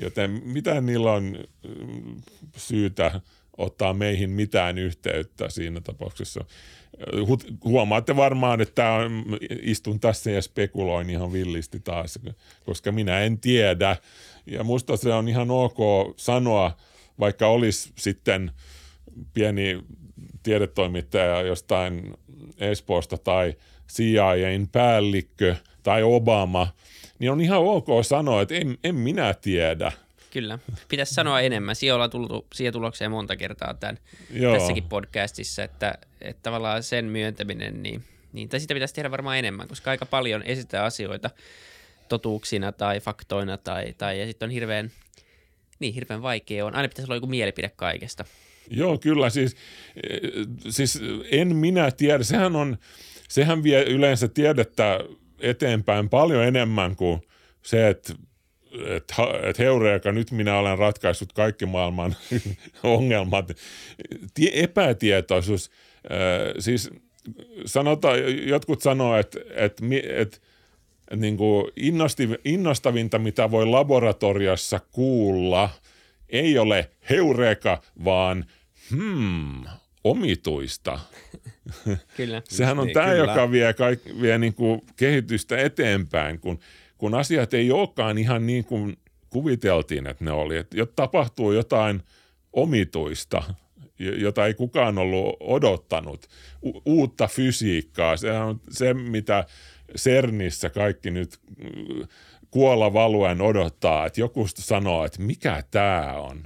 Joten 0.02 0.42
mitä 0.44 0.82
niillä 0.82 1.12
on 1.14 1.40
mm, 1.68 2.22
syytä 2.58 3.22
ottaa 3.58 3.94
meihin 3.94 4.30
mitään 4.30 4.78
yhteyttä 4.78 5.50
siinä 5.50 5.82
tapauksessa– 5.82 6.46
huomaatte 7.64 8.16
varmaan, 8.16 8.62
että 8.62 9.00
istun 9.62 10.00
tässä 10.00 10.32
ja 10.32 10.41
spekuloin 10.41 11.10
ihan 11.10 11.34
villisti 11.34 11.80
taas, 11.80 12.20
koska 12.66 12.91
minä 12.91 13.20
en 13.20 13.39
tiedä. 13.39 13.98
Ja 14.45 14.64
musta 14.64 14.98
se 14.98 15.14
on 15.14 15.28
ihan 15.28 15.52
ok 15.52 15.78
sanoa, 16.16 16.78
vaikka 17.20 17.48
olisi 17.48 17.91
sitten 17.95 18.52
pieni 19.34 19.84
tiedetoimittaja 20.43 21.41
jostain 21.41 22.14
Espoosta 22.58 23.18
tai 23.18 23.54
CIAin 23.89 24.68
päällikkö 24.72 25.56
tai 25.84 26.04
Obama, 26.04 26.68
niin 27.20 27.32
on 27.32 27.41
ihan 27.41 27.60
ok 27.60 27.88
sanoa, 28.02 28.41
että 28.41 28.56
en, 28.56 28.78
en 28.84 28.95
minä 28.95 29.34
tiedä– 29.34 29.91
Kyllä, 30.38 30.60
pitäisi 30.90 31.14
sanoa 31.14 31.42
enemmän. 31.42 31.76
Siihen 31.76 31.94
ollaan 31.94 32.10
tullut 32.10 32.48
siihen 32.54 32.74
tulokseen 32.74 33.12
monta 33.12 33.36
kertaa 33.36 33.74
tämän, 33.74 33.98
Joo. 34.32 34.54
tässäkin 34.54 34.84
podcastissa, 34.84 35.64
että, 35.64 35.98
että 36.22 36.44
tavallaan 36.44 36.84
sen 36.84 37.06
myöntäminen, 37.06 37.84
niin, 37.84 38.04
niin 38.34 38.50
tai 38.50 38.60
sitä 38.60 38.74
pitäisi 38.74 38.94
tehdä 38.94 39.12
varmaan 39.12 39.38
enemmän, 39.38 39.68
koska 39.68 39.92
aika 39.92 40.06
paljon 40.06 40.44
esittää 40.44 40.84
asioita 40.84 41.30
totuuksina 42.10 42.72
tai 42.72 43.00
faktoina 43.00 43.58
tai, 43.58 43.94
tai 43.98 44.20
ja 44.20 44.26
sitten 44.26 44.48
on 44.48 44.52
hirveän, 44.52 44.92
niin 45.80 45.94
hirveän 45.94 46.22
vaikea 46.22 46.66
on. 46.66 46.76
Aina 46.76 46.88
pitäisi 46.88 47.08
olla 47.10 47.18
joku 47.18 47.28
mielipide 47.28 47.72
kaikesta. 47.76 48.26
Joo, 48.70 48.98
kyllä. 48.98 49.30
Siis, 49.30 49.56
eh, 50.10 50.20
siis 50.70 51.00
en 51.32 51.56
minä 51.56 51.92
tiedä. 51.92 52.24
Sehän, 52.24 52.56
on, 52.56 52.78
sehän 53.30 53.64
vie 53.64 53.84
yleensä 53.84 54.28
tiedettä 54.28 55.00
eteenpäin 55.40 56.10
paljon 56.10 56.44
enemmän 56.44 56.96
kuin 56.96 57.22
se, 57.64 57.88
että 57.88 58.14
että 58.95 59.15
et 59.43 59.59
heureeka, 59.59 60.11
nyt 60.11 60.32
minä 60.32 60.59
olen 60.59 60.78
ratkaissut 60.78 61.34
kaikki 61.34 61.65
maailman 61.65 62.15
ongelmat. 62.84 63.51
Epätietoisuus, 64.53 65.72
äh, 66.11 66.53
siis 66.59 66.89
sanotaan, 67.65 68.47
jotkut 68.47 68.82
sanoo, 68.82 69.18
että, 69.18 69.39
että, 69.55 69.84
että 70.15 70.38
niin 71.15 71.38
kuin 71.38 71.72
innostavinta, 72.45 73.20
mitä 73.20 73.51
voi 73.51 73.65
laboratoriossa 73.65 74.80
kuulla, 74.91 75.70
ei 76.30 76.57
ole 76.57 76.89
heureka, 77.09 77.82
vaan 78.03 78.45
hmm, 78.91 79.63
omituista. 80.03 80.99
Kyllä. 82.18 82.41
Sehän 82.49 82.80
on 82.80 82.86
niin, 82.86 82.93
tämä, 82.93 83.07
kyllä. 83.07 83.18
joka 83.32 83.51
vie, 83.51 83.74
kaik, 83.74 83.99
vie 84.22 84.38
niin 84.38 84.53
kuin 84.53 84.82
kehitystä 84.95 85.57
eteenpäin, 85.57 86.39
kun, 86.39 86.59
kun 86.98 87.16
asiat 87.16 87.54
ei 87.54 87.72
olekaan 87.72 88.18
ihan 88.18 88.48
niin 88.48 88.66
kuin 88.66 88.98
kuviteltiin, 89.30 90.08
että 90.08 90.26
ne 90.26 90.32
oli. 90.32 90.58
Että 90.58 90.86
tapahtuu 90.95 91.52
jotain 91.52 92.04
omituista, 92.54 93.43
jota 94.00 94.45
ei 94.45 94.54
kukaan 94.54 94.98
ollut 94.98 95.38
odottanut. 95.39 96.28
U- 96.66 96.82
uutta 96.86 97.28
fysiikkaa, 97.28 98.18
se 98.18 98.32
on 98.32 98.62
se, 98.70 98.93
mitä 98.93 99.45
CERNissä 99.98 100.70
kaikki 100.70 101.12
nyt 101.12 101.39
kuolla 102.52 102.93
valuen 102.93 103.41
odottaa, 103.41 104.06
että 104.06 104.22
joku 104.22 104.48
sanoo, 104.48 105.06
että 105.06 105.22
mikä 105.22 105.64
tämä 105.72 106.14
on. 106.14 106.43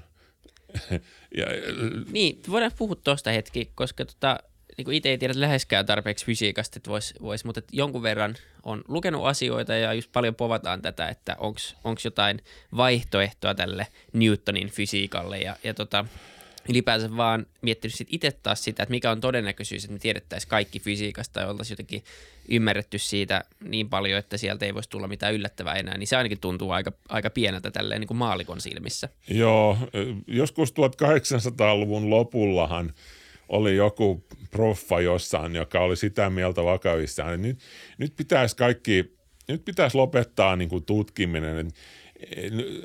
ja, 1.37 1.45
niin, 2.11 2.39
voidaan 2.49 2.71
puhua 2.77 2.95
tuosta 2.95 3.31
hetki, 3.31 3.71
koska 3.75 4.05
tota, 4.05 4.39
niin 4.77 4.91
itse 4.91 5.09
ei 5.09 5.17
tiedä 5.17 5.33
läheskään 5.37 5.85
tarpeeksi 5.85 6.25
fysiikasta, 6.25 6.77
että 6.77 6.89
voisi, 6.89 7.13
vois, 7.21 7.45
mutta 7.45 7.59
että 7.59 7.75
jonkun 7.75 8.03
verran 8.03 8.35
on 8.63 8.81
lukenut 8.87 9.25
asioita 9.25 9.75
ja 9.75 9.93
just 9.93 10.11
paljon 10.11 10.35
povataan 10.35 10.81
tätä, 10.81 11.07
että 11.07 11.35
onko 11.83 11.99
jotain 12.03 12.41
vaihtoehtoa 12.77 13.55
tälle 13.55 13.87
Newtonin 14.13 14.69
fysiikalle 14.69 15.37
ja, 15.37 15.55
ja 15.63 15.73
tota, 15.73 16.05
ylipäänsä 16.69 17.17
vaan 17.17 17.45
miettinyt 17.61 17.95
sit 17.95 18.07
itse 18.11 18.31
taas 18.31 18.63
sitä, 18.63 18.83
että 18.83 18.91
mikä 18.91 19.11
on 19.11 19.21
todennäköisyys, 19.21 19.83
että 19.83 19.93
me 19.93 19.99
tiedettäisiin 19.99 20.49
kaikki 20.49 20.79
fysiikasta 20.79 21.39
ja 21.39 21.47
oltaisiin 21.47 21.73
jotenkin 21.73 22.03
ymmärretty 22.49 22.97
siitä 22.97 23.43
niin 23.63 23.89
paljon, 23.89 24.19
että 24.19 24.37
sieltä 24.37 24.65
ei 24.65 24.73
voisi 24.73 24.89
tulla 24.89 25.07
mitään 25.07 25.33
yllättävää 25.33 25.75
enää, 25.75 25.97
niin 25.97 26.07
se 26.07 26.15
ainakin 26.15 26.39
tuntuu 26.39 26.71
aika, 26.71 26.91
aika 27.09 27.29
pieneltä 27.29 27.71
tälleen 27.71 28.01
niin 28.01 28.07
kuin 28.07 28.17
maalikon 28.17 28.61
silmissä. 28.61 29.09
Joo, 29.29 29.77
joskus 30.27 30.71
1800-luvun 30.71 32.09
lopullahan 32.09 32.93
oli 33.51 33.75
joku 33.75 34.25
proffa 34.51 35.01
jossain, 35.01 35.55
joka 35.55 35.79
oli 35.79 35.95
sitä 35.95 36.29
mieltä 36.29 36.63
vakavissaan, 36.63 37.41
nyt, 37.41 37.59
nyt 37.97 38.13
pitäisi 38.15 38.55
kaikki, 38.55 39.17
nyt 39.47 39.65
pitäisi 39.65 39.97
lopettaa 39.97 40.55
niin 40.55 40.69
kuin 40.69 40.85
tutkiminen, 40.85 41.57
että 41.57 41.73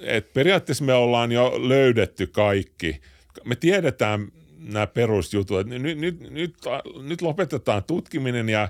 et 0.02 0.32
periaatteessa 0.32 0.84
me 0.84 0.94
ollaan 0.94 1.32
jo 1.32 1.52
löydetty 1.68 2.26
kaikki– 2.26 3.00
me 3.44 3.56
tiedetään 3.56 4.28
nämä 4.58 4.86
perusjutut, 4.86 5.66
nyt, 5.66 5.98
nyt, 5.98 6.30
nyt, 6.30 6.54
nyt 7.02 7.22
lopetetaan 7.22 7.84
tutkiminen 7.84 8.48
ja, 8.48 8.68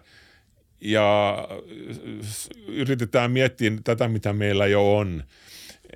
ja 0.80 1.38
yritetään 2.66 3.30
miettiä 3.30 3.72
tätä, 3.84 4.09
mitä 4.09 4.32
meillä 4.32 4.66
jo 4.66 4.97
on. 4.97 5.24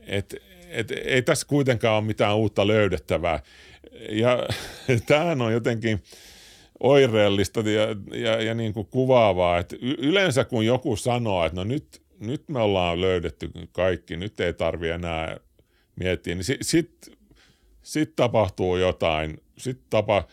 Et, 0.06 0.34
et, 0.68 0.90
ei 0.90 1.22
tässä 1.22 1.46
kuitenkaan 1.46 1.96
ole 1.96 2.04
mitään 2.04 2.36
uutta 2.36 2.66
löydettävää. 2.66 3.42
Ja 4.10 4.46
tämähän 5.06 5.42
on 5.42 5.52
jotenkin 5.52 6.02
oireellista 6.80 7.60
ja, 7.60 8.18
ja, 8.20 8.42
ja 8.42 8.54
niin 8.54 8.72
kuin 8.72 8.86
kuvaavaa, 8.86 9.58
että 9.58 9.76
yleensä 9.80 10.44
kun 10.44 10.66
joku 10.66 10.96
sanoo, 10.96 11.44
että 11.44 11.56
no 11.56 11.64
nyt, 11.64 12.02
nyt 12.20 12.48
me 12.48 12.58
ollaan 12.58 13.00
löydetty 13.00 13.50
kaikki, 13.72 14.16
nyt 14.16 14.40
ei 14.40 14.54
tarvitse 14.54 14.94
enää 14.94 15.36
miettiä, 15.96 16.34
niin 16.34 16.44
sitten 16.44 16.64
sit 16.64 17.20
sitten 17.82 18.16
tapahtuu 18.16 18.76
jotain, 18.76 19.40
sitten 19.58 19.86
tapa, 19.90 20.26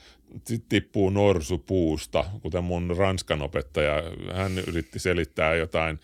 sit 0.46 0.66
tippuu 0.70 1.10
norsu 1.10 1.58
puusta, 1.58 2.26
kuten 2.42 2.64
mun 2.64 2.96
ranskan 2.98 3.42
opettaja, 3.42 4.04
hän 4.34 4.60
yritti 4.60 5.00
selittää 5.00 5.56
jotain 5.56 6.00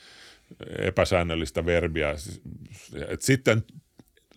epäsäännöllistä 0.80 1.66
verbiä. 1.66 2.16
Et 3.08 3.22
sitten 3.22 3.64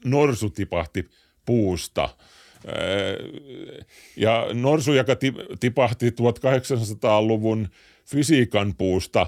norsu 0.05 0.51
tipahti 0.51 1.09
puusta. 1.47 2.09
Ja 4.17 4.47
norsu, 4.53 4.93
joka 4.93 5.17
tipahti 5.61 6.11
1800-luvun 6.11 7.69
fysiikan 8.05 8.75
puusta, 8.79 9.27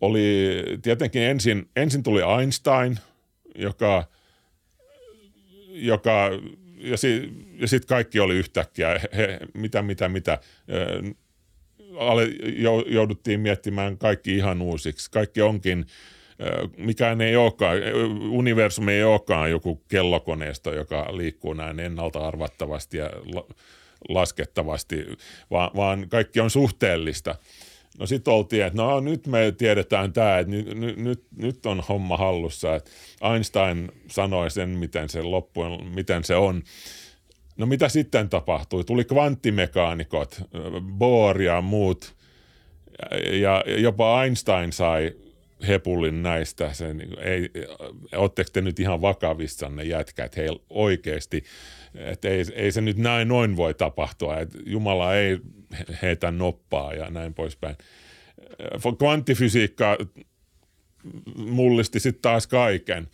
oli 0.00 0.54
tietenkin 0.82 1.22
ensin, 1.22 1.68
ensin 1.76 2.02
tuli 2.02 2.20
Einstein, 2.40 2.98
joka, 3.54 4.04
joka 5.68 6.30
ja, 6.80 6.96
si, 6.96 7.32
ja 7.60 7.68
sitten 7.68 7.88
kaikki 7.88 8.20
oli 8.20 8.36
yhtäkkiä, 8.36 9.00
he, 9.16 9.38
mitä, 9.54 9.82
mitä, 9.82 10.08
mitä. 10.08 10.38
Ale, 11.98 12.28
jouduttiin 12.86 13.40
miettimään 13.40 13.98
kaikki 13.98 14.36
ihan 14.36 14.62
uusiksi. 14.62 15.10
Kaikki 15.10 15.42
onkin, 15.42 15.86
mikään 16.76 17.20
ei 17.20 17.36
olekaan, 17.36 17.76
universumi 18.30 18.92
ei 18.92 19.04
olekaan 19.04 19.50
joku 19.50 19.82
kellokoneisto, 19.88 20.74
joka 20.74 21.16
liikkuu 21.16 21.52
näin 21.52 21.80
ennalta 21.80 22.26
arvattavasti 22.26 22.96
ja 22.96 23.10
laskettavasti, 24.08 25.06
vaan, 25.50 25.70
vaan 25.76 26.08
kaikki 26.08 26.40
on 26.40 26.50
suhteellista. 26.50 27.34
No 27.98 28.06
sitten 28.06 28.34
oltiin, 28.34 28.64
että 28.64 28.82
no 28.82 29.00
nyt 29.00 29.26
me 29.26 29.52
tiedetään 29.58 30.12
tämä, 30.12 30.38
että 30.38 30.50
nyt, 30.50 30.96
nyt, 30.96 31.24
nyt 31.36 31.66
on 31.66 31.82
homma 31.88 32.16
hallussa. 32.16 32.74
Että 32.74 32.90
Einstein 33.32 33.92
sanoi 34.08 34.50
sen, 34.50 34.68
miten 34.68 35.08
se 35.08 35.22
loppujen, 35.22 35.84
miten 35.84 36.24
se 36.24 36.36
on. 36.36 36.62
No 37.56 37.66
mitä 37.66 37.88
sitten 37.88 38.28
tapahtui? 38.28 38.84
Tuli 38.84 39.04
kvanttimekaanikot, 39.04 40.42
Bohr 40.98 41.42
ja 41.42 41.60
muut, 41.60 42.14
ja 43.32 43.64
jopa 43.66 44.24
Einstein 44.24 44.72
sai 44.72 45.12
hepulin 45.68 46.22
näistä. 46.22 46.72
Se, 46.72 46.94
niin 46.94 47.18
ei, 47.18 47.50
ootteko 48.16 48.50
te 48.52 48.60
nyt 48.60 48.80
ihan 48.80 49.02
vakavissanne 49.02 49.84
jätkät, 49.84 50.36
hei 50.36 50.48
oikeasti, 50.70 51.44
että 51.94 52.28
ei, 52.28 52.44
ei 52.54 52.72
se 52.72 52.80
nyt 52.80 52.96
näin 52.96 53.28
noin 53.28 53.56
voi 53.56 53.74
tapahtua, 53.74 54.38
että 54.38 54.58
Jumala 54.66 55.14
ei 55.14 55.38
heitä 56.02 56.30
noppaa 56.30 56.94
ja 56.94 57.10
näin 57.10 57.34
poispäin. 57.34 57.76
Kvanttifysiikka 58.98 59.98
mullisti 61.36 62.00
sitten 62.00 62.22
taas 62.22 62.46
kaiken. 62.46 63.08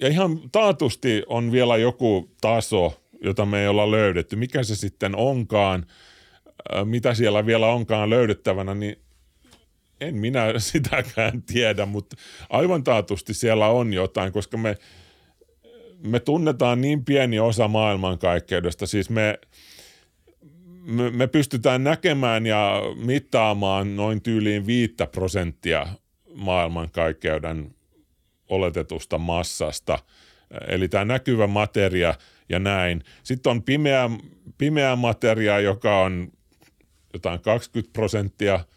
Ja 0.00 0.08
ihan 0.08 0.40
taatusti 0.52 1.22
on 1.26 1.52
vielä 1.52 1.76
joku 1.76 2.30
taso, 2.40 3.02
jota 3.24 3.46
me 3.46 3.60
ei 3.62 3.68
olla 3.68 3.90
löydetty. 3.90 4.36
Mikä 4.36 4.62
se 4.62 4.76
sitten 4.76 5.16
onkaan, 5.16 5.86
mitä 6.84 7.14
siellä 7.14 7.46
vielä 7.46 7.66
onkaan 7.66 8.10
löydettävänä, 8.10 8.74
niin 8.74 9.05
en 10.00 10.14
minä 10.14 10.52
sitäkään 10.58 11.42
tiedä, 11.42 11.86
mutta 11.86 12.16
aivan 12.50 12.84
taatusti 12.84 13.34
siellä 13.34 13.68
on 13.68 13.92
jotain, 13.92 14.32
koska 14.32 14.56
me, 14.56 14.76
me 16.02 16.20
tunnetaan 16.20 16.80
niin 16.80 17.04
pieni 17.04 17.38
osa 17.38 17.68
maailmankaikkeudesta. 17.68 18.86
Siis 18.86 19.10
me, 19.10 19.38
me, 20.84 21.10
me 21.10 21.26
pystytään 21.26 21.84
näkemään 21.84 22.46
ja 22.46 22.82
mittaamaan 23.04 23.96
noin 23.96 24.22
tyyliin 24.22 24.66
viittä 24.66 25.06
prosenttia 25.06 25.86
maailmankaikkeuden 26.34 27.74
oletetusta 28.48 29.18
massasta. 29.18 29.98
Eli 30.68 30.88
tämä 30.88 31.04
näkyvä 31.04 31.46
materia 31.46 32.14
ja 32.48 32.58
näin. 32.58 33.02
Sitten 33.22 33.50
on 33.50 33.62
pimeä, 33.62 34.10
pimeä 34.58 34.96
materia, 34.96 35.60
joka 35.60 36.00
on 36.00 36.28
jotain 37.12 37.40
20 37.40 37.92
prosenttia– 37.92 38.60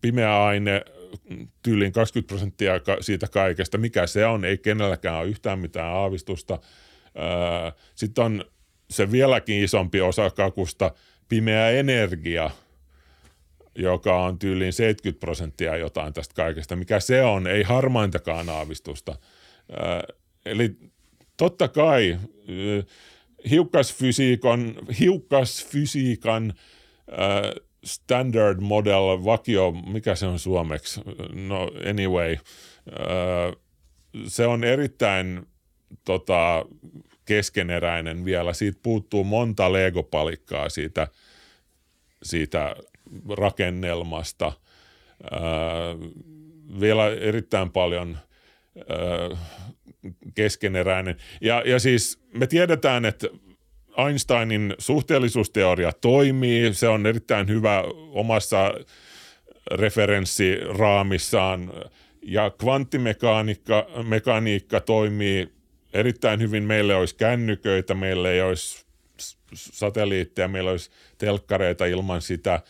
pimeä 0.00 0.44
aine, 0.44 0.82
tyyliin 1.62 1.92
20 1.92 2.28
prosenttia 2.28 2.72
siitä 3.00 3.28
kaikesta, 3.28 3.78
mikä 3.78 4.06
se 4.06 4.26
on, 4.26 4.44
ei 4.44 4.58
kenelläkään 4.58 5.16
ole 5.16 5.28
yhtään 5.28 5.58
mitään 5.58 5.92
aavistusta. 5.92 6.58
Sitten 7.94 8.24
on 8.24 8.44
se 8.90 9.10
vieläkin 9.10 9.64
isompi 9.64 10.00
osa 10.00 10.30
kakusta, 10.30 10.90
pimeä 11.28 11.70
energia, 11.70 12.50
joka 13.74 14.24
on 14.24 14.38
tyyliin 14.38 14.72
70 14.72 15.20
prosenttia 15.20 15.76
jotain 15.76 16.12
tästä 16.12 16.34
kaikesta. 16.34 16.76
Mikä 16.76 17.00
se 17.00 17.22
on, 17.22 17.46
ei 17.46 17.62
harmaintakaan 17.62 18.48
aavistusta. 18.48 19.16
Eli 20.44 20.76
totta 21.36 21.68
kai 21.68 22.18
hiukkasfysiikan, 23.50 24.74
hiukkasfysiikan 25.00 26.54
standard 27.86 28.60
model, 28.60 29.24
vakio, 29.24 29.72
mikä 29.72 30.14
se 30.14 30.26
on 30.26 30.38
suomeksi? 30.38 31.00
No 31.32 31.70
anyway, 31.90 32.36
se 34.26 34.46
on 34.46 34.64
erittäin 34.64 35.46
tota, 36.04 36.66
keskeneräinen 37.24 38.24
vielä. 38.24 38.52
Siitä 38.52 38.78
puuttuu 38.82 39.24
monta 39.24 39.72
legopalikkaa 39.72 40.68
siitä, 40.68 41.08
siitä 42.22 42.76
rakennelmasta. 43.28 44.52
Ää, 45.30 45.40
vielä 46.80 47.06
erittäin 47.08 47.70
paljon 47.70 48.18
ää, 48.76 49.38
keskeneräinen. 50.34 51.16
Ja, 51.40 51.62
ja 51.66 51.78
siis 51.78 52.18
me 52.34 52.46
tiedetään, 52.46 53.04
että 53.04 53.28
Einsteinin 54.06 54.74
suhteellisuusteoria 54.78 55.92
toimii. 56.00 56.74
Se 56.74 56.88
on 56.88 57.06
erittäin 57.06 57.48
hyvä 57.48 57.84
omassa 58.10 58.74
referenssiraamissaan. 59.70 61.72
Ja 62.22 62.50
kvanttimekaniikka 62.50 63.86
mekaniikka 64.02 64.80
toimii 64.80 65.48
erittäin 65.92 66.40
hyvin. 66.40 66.64
Meille 66.64 66.94
olisi 66.94 67.16
kännyköitä, 67.16 67.94
meille 67.94 68.32
ei 68.32 68.42
olisi 68.42 68.86
satelliitteja, 69.54 70.48
meillä 70.48 70.70
olisi 70.70 70.90
telkkareita 71.18 71.86
ilman 71.86 72.22
sitä. 72.22 72.60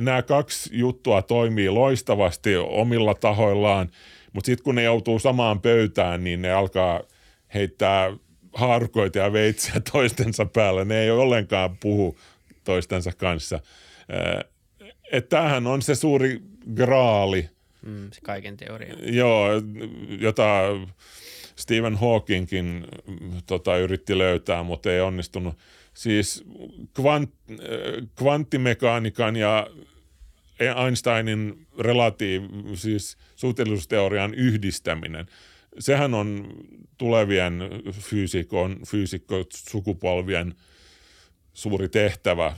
nämä 0.00 0.22
kaksi 0.22 0.70
juttua 0.72 1.22
toimii 1.22 1.68
loistavasti 1.68 2.56
omilla 2.56 3.14
tahoillaan, 3.14 3.90
mutta 4.32 4.46
sitten 4.46 4.64
kun 4.64 4.74
ne 4.74 4.82
joutuu 4.82 5.18
samaan 5.18 5.60
pöytään, 5.60 6.24
niin 6.24 6.42
ne 6.42 6.52
alkaa 6.52 7.00
heittää 7.54 8.12
haarukoita 8.54 9.18
ja 9.18 9.32
veitsiä 9.32 9.74
toistensa 9.92 10.46
päällä. 10.46 10.84
Ne 10.84 11.00
ei 11.00 11.10
ollenkaan 11.10 11.76
puhu 11.76 12.18
toistensa 12.64 13.12
kanssa. 13.12 13.60
Että 15.12 15.36
tämähän 15.36 15.66
on 15.66 15.82
se 15.82 15.94
suuri 15.94 16.42
graali. 16.74 17.50
Mm, 17.82 18.10
se 18.12 18.20
kaiken 18.20 18.56
teoria. 18.56 18.94
Joo, 19.02 19.48
jota 20.18 20.62
Stephen 21.56 21.96
Hawkingkin 21.96 22.86
tota, 23.46 23.76
yritti 23.76 24.18
löytää, 24.18 24.62
mutta 24.62 24.92
ei 24.92 25.00
onnistunut. 25.00 25.58
Siis 25.94 26.44
kvant, 26.94 27.30
kvanttimekaniikan 28.16 29.36
ja 29.36 29.66
Einsteinin 30.86 31.66
relatiiv, 31.78 32.42
siis 32.74 33.16
suhteellisuusteorian 33.36 34.34
yhdistäminen. 34.34 35.26
Sehän 35.78 36.14
on 36.14 36.46
tulevien 36.98 37.58
fyysikon, 37.92 38.80
fyysikko-sukupolvien 38.86 40.54
suuri 41.54 41.88
tehtävä. 41.88 42.56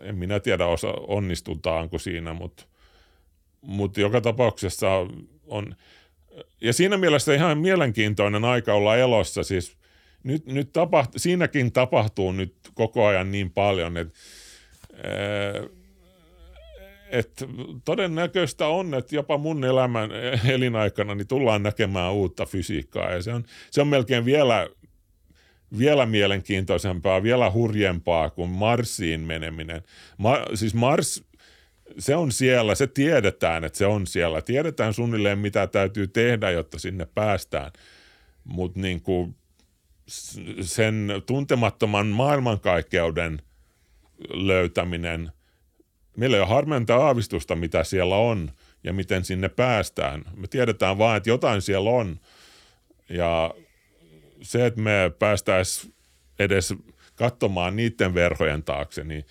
En 0.00 0.16
minä 0.16 0.40
tiedä, 0.40 0.66
osa, 0.66 0.88
onnistutaanko 0.88 1.98
siinä, 1.98 2.32
mutta, 2.32 2.64
mutta 3.60 4.00
joka 4.00 4.20
tapauksessa 4.20 4.88
on, 5.46 5.76
ja 6.60 6.72
siinä 6.72 6.96
mielessä 6.96 7.34
ihan 7.34 7.58
mielenkiintoinen 7.58 8.44
aika 8.44 8.74
olla 8.74 8.96
elossa. 8.96 9.42
Siis 9.42 9.76
nyt, 10.22 10.46
nyt 10.46 10.72
tapaht, 10.72 11.10
siinäkin 11.16 11.72
tapahtuu 11.72 12.32
nyt 12.32 12.54
koko 12.74 13.06
ajan 13.06 13.32
niin 13.32 13.50
paljon, 13.50 13.96
että 13.96 14.18
et 17.12 17.44
todennäköistä 17.84 18.66
on, 18.66 18.94
että 18.94 19.14
jopa 19.14 19.38
mun 19.38 19.64
elämän 19.64 20.10
elinaikana 20.48 21.14
niin 21.14 21.28
tullaan 21.28 21.62
näkemään 21.62 22.12
uutta 22.12 22.46
fysiikkaa 22.46 23.10
ja 23.10 23.22
se 23.22 23.32
on, 23.32 23.44
se 23.70 23.80
on 23.80 23.88
melkein 23.88 24.24
vielä, 24.24 24.68
vielä 25.78 26.06
mielenkiintoisempaa, 26.06 27.22
vielä 27.22 27.50
hurjempaa 27.50 28.30
kuin 28.30 28.50
Marsiin 28.50 29.20
meneminen. 29.20 29.82
Ma, 30.18 30.38
siis 30.54 30.74
Mars 30.74 31.24
se 31.98 32.16
on 32.16 32.32
siellä, 32.32 32.74
se 32.74 32.86
tiedetään, 32.86 33.64
että 33.64 33.78
se 33.78 33.86
on 33.86 34.06
siellä. 34.06 34.42
Tiedetään 34.42 34.94
suunnilleen, 34.94 35.38
mitä 35.38 35.66
täytyy 35.66 36.06
tehdä, 36.06 36.50
jotta 36.50 36.78
sinne 36.78 37.06
päästään. 37.14 37.72
Mutta 38.44 38.80
niin 38.80 39.02
sen 40.60 41.08
tuntemattoman 41.26 42.06
maailmankaikkeuden 42.06 43.42
löytäminen, 44.30 45.32
meillä 46.16 46.36
ei 46.36 46.40
ole 46.40 46.48
harmenta 46.48 46.96
aavistusta, 46.96 47.56
mitä 47.56 47.84
siellä 47.84 48.16
on 48.16 48.52
ja 48.84 48.92
miten 48.92 49.24
sinne 49.24 49.48
päästään. 49.48 50.24
Me 50.36 50.46
tiedetään 50.46 50.98
vain, 50.98 51.16
että 51.16 51.30
jotain 51.30 51.62
siellä 51.62 51.90
on. 51.90 52.20
Ja 53.08 53.54
se, 54.42 54.66
että 54.66 54.80
me 54.80 55.12
päästäisiin 55.18 55.94
edes 56.38 56.74
katsomaan 57.14 57.76
niiden 57.76 58.14
verhojen 58.14 58.62
taakse, 58.62 59.04
niin 59.04 59.24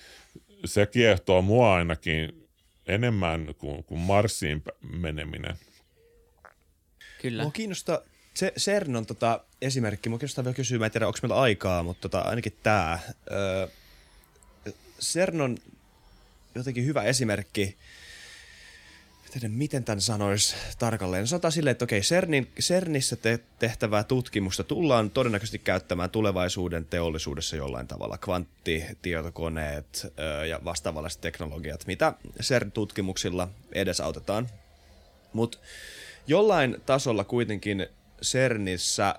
se 0.65 0.85
kiehtoo 0.85 1.41
mua 1.41 1.75
ainakin 1.75 2.47
enemmän 2.87 3.55
kuin, 3.57 3.83
kuin 3.83 3.99
Marsiin 3.99 4.63
meneminen. 4.81 5.55
Kyllä. 7.21 7.43
Mua 7.43 7.51
kiinnostaa, 7.51 7.99
se, 8.33 8.53
CERN 8.59 8.95
on 8.95 9.05
tota 9.05 9.43
esimerkki, 9.61 10.09
mua 10.09 10.19
kiinnostaa 10.19 10.43
vielä 10.43 10.55
kysyä, 10.55 10.79
mä 10.79 10.85
en 10.85 10.91
tiedä 10.91 11.07
onko 11.07 11.19
meillä 11.21 11.41
aikaa, 11.41 11.83
mutta 11.83 12.01
tota, 12.09 12.19
ainakin 12.19 12.57
tämä. 12.63 12.99
Öö, 13.31 13.67
CERN 15.01 15.41
on 15.41 15.57
jotenkin 16.55 16.85
hyvä 16.85 17.03
esimerkki, 17.03 17.77
tiedä, 19.31 19.47
miten 19.47 19.83
tämän 19.83 20.01
sanoisi 20.01 20.55
tarkalleen. 20.79 21.27
Sanotaan 21.27 21.51
silleen, 21.51 21.71
että 21.71 21.85
okei, 21.85 22.01
CERNin, 22.01 22.47
CERNissä 22.59 23.15
te- 23.15 23.39
tehtävää 23.59 24.03
tutkimusta 24.03 24.63
tullaan 24.63 25.09
todennäköisesti 25.09 25.59
käyttämään 25.59 26.09
tulevaisuuden 26.09 26.85
teollisuudessa 26.85 27.55
jollain 27.55 27.87
tavalla. 27.87 28.17
Kvanttitietokoneet 28.17 30.13
öö, 30.19 30.45
ja 30.45 30.59
vastaavalliset 30.65 31.21
teknologiat, 31.21 31.87
mitä 31.87 32.13
CERN-tutkimuksilla 32.41 33.47
edesautetaan. 33.73 34.49
Mutta 35.33 35.57
jollain 36.27 36.77
tasolla 36.85 37.23
kuitenkin 37.23 37.87
CERNissä 38.23 39.15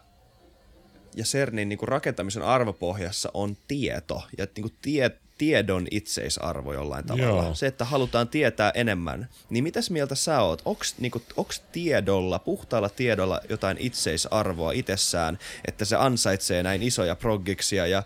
ja 1.16 1.24
CERNin 1.24 1.68
niin 1.68 1.78
rakentamisen 1.82 2.42
arvopohjassa 2.42 3.30
on 3.34 3.56
tieto 3.68 4.22
ja 4.38 4.46
niin 4.56 4.76
tie, 4.82 5.10
tiedon 5.42 5.86
itseisarvo 5.90 6.72
jollain 6.72 7.06
tavalla. 7.06 7.42
Joo. 7.42 7.54
Se, 7.54 7.66
että 7.66 7.84
halutaan 7.84 8.28
tietää 8.28 8.70
enemmän. 8.74 9.28
Niin 9.50 9.64
mitäs 9.64 9.90
mieltä 9.90 10.14
sä 10.14 10.42
oot? 10.42 10.62
Onks, 10.64 10.94
niinku, 10.98 11.22
onks 11.36 11.60
tiedolla, 11.72 12.38
puhtaalla 12.38 12.88
tiedolla 12.88 13.40
jotain 13.48 13.76
itseisarvoa 13.80 14.72
itsessään, 14.72 15.38
että 15.68 15.84
se 15.84 15.96
ansaitsee 15.96 16.62
näin 16.62 16.82
isoja 16.82 17.16
proggiksia? 17.16 17.86
Ja 17.86 18.02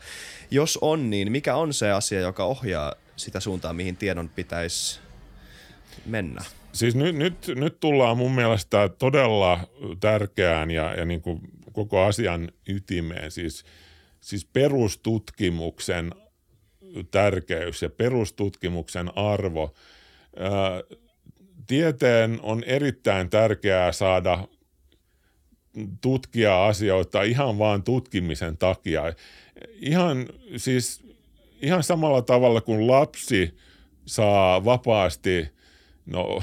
jos 0.50 0.78
on, 0.80 1.10
niin 1.10 1.32
mikä 1.32 1.56
on 1.56 1.74
se 1.74 1.90
asia, 1.90 2.20
joka 2.20 2.44
ohjaa 2.44 2.94
sitä 3.16 3.40
suuntaa, 3.40 3.72
mihin 3.72 3.96
tiedon 3.96 4.28
pitäisi 4.28 5.00
mennä? 6.06 6.44
Siis 6.72 6.94
nyt, 6.94 7.16
nyt, 7.16 7.34
nyt 7.54 7.80
tullaan 7.80 8.16
mun 8.16 8.32
mielestä 8.32 8.88
todella 8.98 9.60
tärkeään 10.00 10.70
ja, 10.70 10.94
ja 10.94 11.04
niin 11.04 11.22
kuin 11.22 11.40
koko 11.72 12.04
asian 12.04 12.48
ytimeen, 12.68 13.30
siis, 13.30 13.64
siis 14.20 14.44
perustutkimuksen 14.44 16.12
tärkeys 17.10 17.82
ja 17.82 17.90
perustutkimuksen 17.90 19.18
arvo. 19.18 19.74
Tieteen 21.66 22.38
on 22.42 22.64
erittäin 22.64 23.30
tärkeää 23.30 23.92
saada 23.92 24.48
tutkia 26.00 26.66
asioita 26.66 27.22
ihan 27.22 27.58
vaan 27.58 27.82
tutkimisen 27.82 28.58
takia. 28.58 29.02
Ihan 29.80 30.26
siis 30.56 31.06
ihan 31.62 31.82
samalla 31.82 32.22
tavalla 32.22 32.60
kuin 32.60 32.86
lapsi 32.86 33.56
saa 34.06 34.64
vapaasti, 34.64 35.48
no 36.06 36.42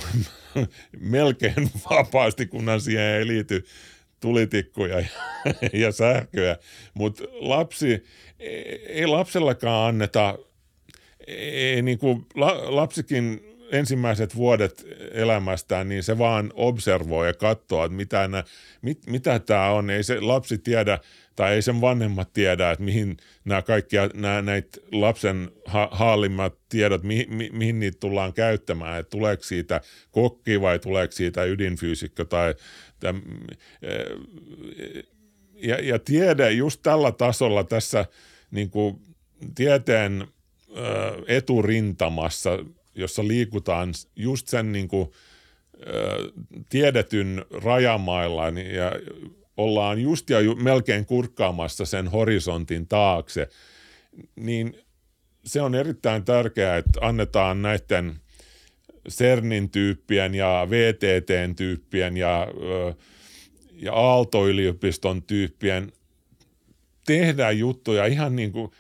melkein 1.00 1.72
vapaasti, 1.90 2.46
kunhan 2.46 2.82
siihen 2.82 3.04
ei 3.04 3.28
liity 3.28 3.66
tulitikkuja 4.20 5.00
ja, 5.00 5.08
ja 5.84 5.92
sähköä, 5.92 6.58
mutta 6.94 7.24
lapsi 7.32 8.04
ei 8.88 9.08
lapsellakaan 9.08 9.90
anneta, 9.90 10.38
ei 11.28 11.82
niin 11.82 11.98
kuin 11.98 12.26
lapsikin 12.68 13.54
ensimmäiset 13.74 14.36
vuodet 14.36 14.86
elämästään, 15.12 15.90
niin 15.90 16.04
se 16.04 16.18
vaan 16.18 16.52
observoi 16.56 17.28
ja 17.28 17.34
katsoo, 17.34 17.86
että 17.86 17.96
mitä, 17.96 18.28
nä, 18.28 18.44
mit, 18.82 19.00
mitä 19.08 19.40
tämä 19.40 19.70
on. 19.70 19.90
Ei 19.90 20.04
se 20.04 20.20
lapsi 20.20 20.58
tiedä 20.58 21.00
tai 21.36 21.54
ei 21.54 21.62
sen 21.62 21.82
vanhemmat 21.82 22.34
tiedä, 22.34 22.72
että 22.72 22.84
mihin 22.84 23.18
nämä 23.46 23.62
kaikki 23.62 23.96
nämä, 24.14 24.42
näitä 24.42 24.80
lapsen 24.92 25.52
ha, 25.66 25.90
haalimmat 25.92 26.54
tiedot, 26.70 27.04
mi, 27.04 27.26
mi, 27.30 27.50
mihin 27.54 27.80
niitä 27.80 27.98
tullaan 28.00 28.34
käyttämään. 28.34 29.00
Että 29.00 29.10
tuleeko 29.10 29.44
siitä 29.44 29.82
kokki 30.12 30.62
vai 30.62 30.80
tuleeko 30.80 31.12
siitä 31.12 31.44
ydinfyysikko 31.44 32.26
tai 32.26 32.56
täm, 33.00 33.22
ja, 35.56 35.76
ja 35.82 36.00
tiede 36.00 36.52
just 36.52 36.80
tällä 36.84 37.12
tasolla 37.12 37.64
tässä– 37.64 38.06
niin 38.54 38.70
kuin 38.70 39.02
tieteen 39.56 40.28
eturintamassa, 41.28 42.50
jossa 42.96 43.28
liikutaan 43.28 43.94
just 44.16 44.48
sen 44.48 44.72
niin 44.72 44.88
kuin, 44.88 45.10
tiedetyn 46.70 47.46
rajamailla 47.64 48.52
niin, 48.52 48.76
ja 48.76 48.92
ollaan 49.58 50.02
just 50.02 50.30
ja 50.30 50.38
melkein 50.64 51.06
kurkkaamassa 51.06 51.86
sen 51.86 52.08
horisontin 52.08 52.88
taakse, 52.88 53.50
niin 54.36 54.78
se 55.46 55.62
on 55.62 55.76
erittäin 55.76 56.26
tärkeää, 56.26 56.78
että 56.78 57.00
annetaan 57.02 57.62
näiden 57.62 58.16
CERNin 59.10 59.70
tyyppien 59.70 60.36
ja 60.36 60.68
VTTn 60.70 61.56
tyyppien 61.56 62.18
ja, 62.18 62.48
ja 63.74 63.94
Aalto-yliopiston 63.94 65.24
tyyppien 65.24 65.92
tehdään 67.06 67.58
juttuja 67.60 68.06
ihan 68.06 68.36
niin 68.36 68.52
kuin, 68.52 68.72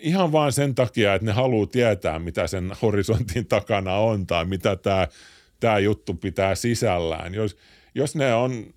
ihan 0.00 0.32
vaan 0.32 0.52
sen 0.52 0.74
takia, 0.74 1.14
että 1.14 1.26
ne 1.26 1.32
haluaa 1.32 1.66
tietää, 1.66 2.18
mitä 2.18 2.46
sen 2.46 2.72
horisontin 2.82 3.46
takana 3.46 3.96
on 3.96 4.26
tai 4.26 4.44
mitä 4.44 4.76
tämä, 4.76 5.08
tämä 5.60 5.78
juttu 5.78 6.14
pitää 6.14 6.54
sisällään. 6.54 7.34
Jos, 7.34 7.56
jos 7.94 8.14
ne 8.14 8.34
on 8.34 8.74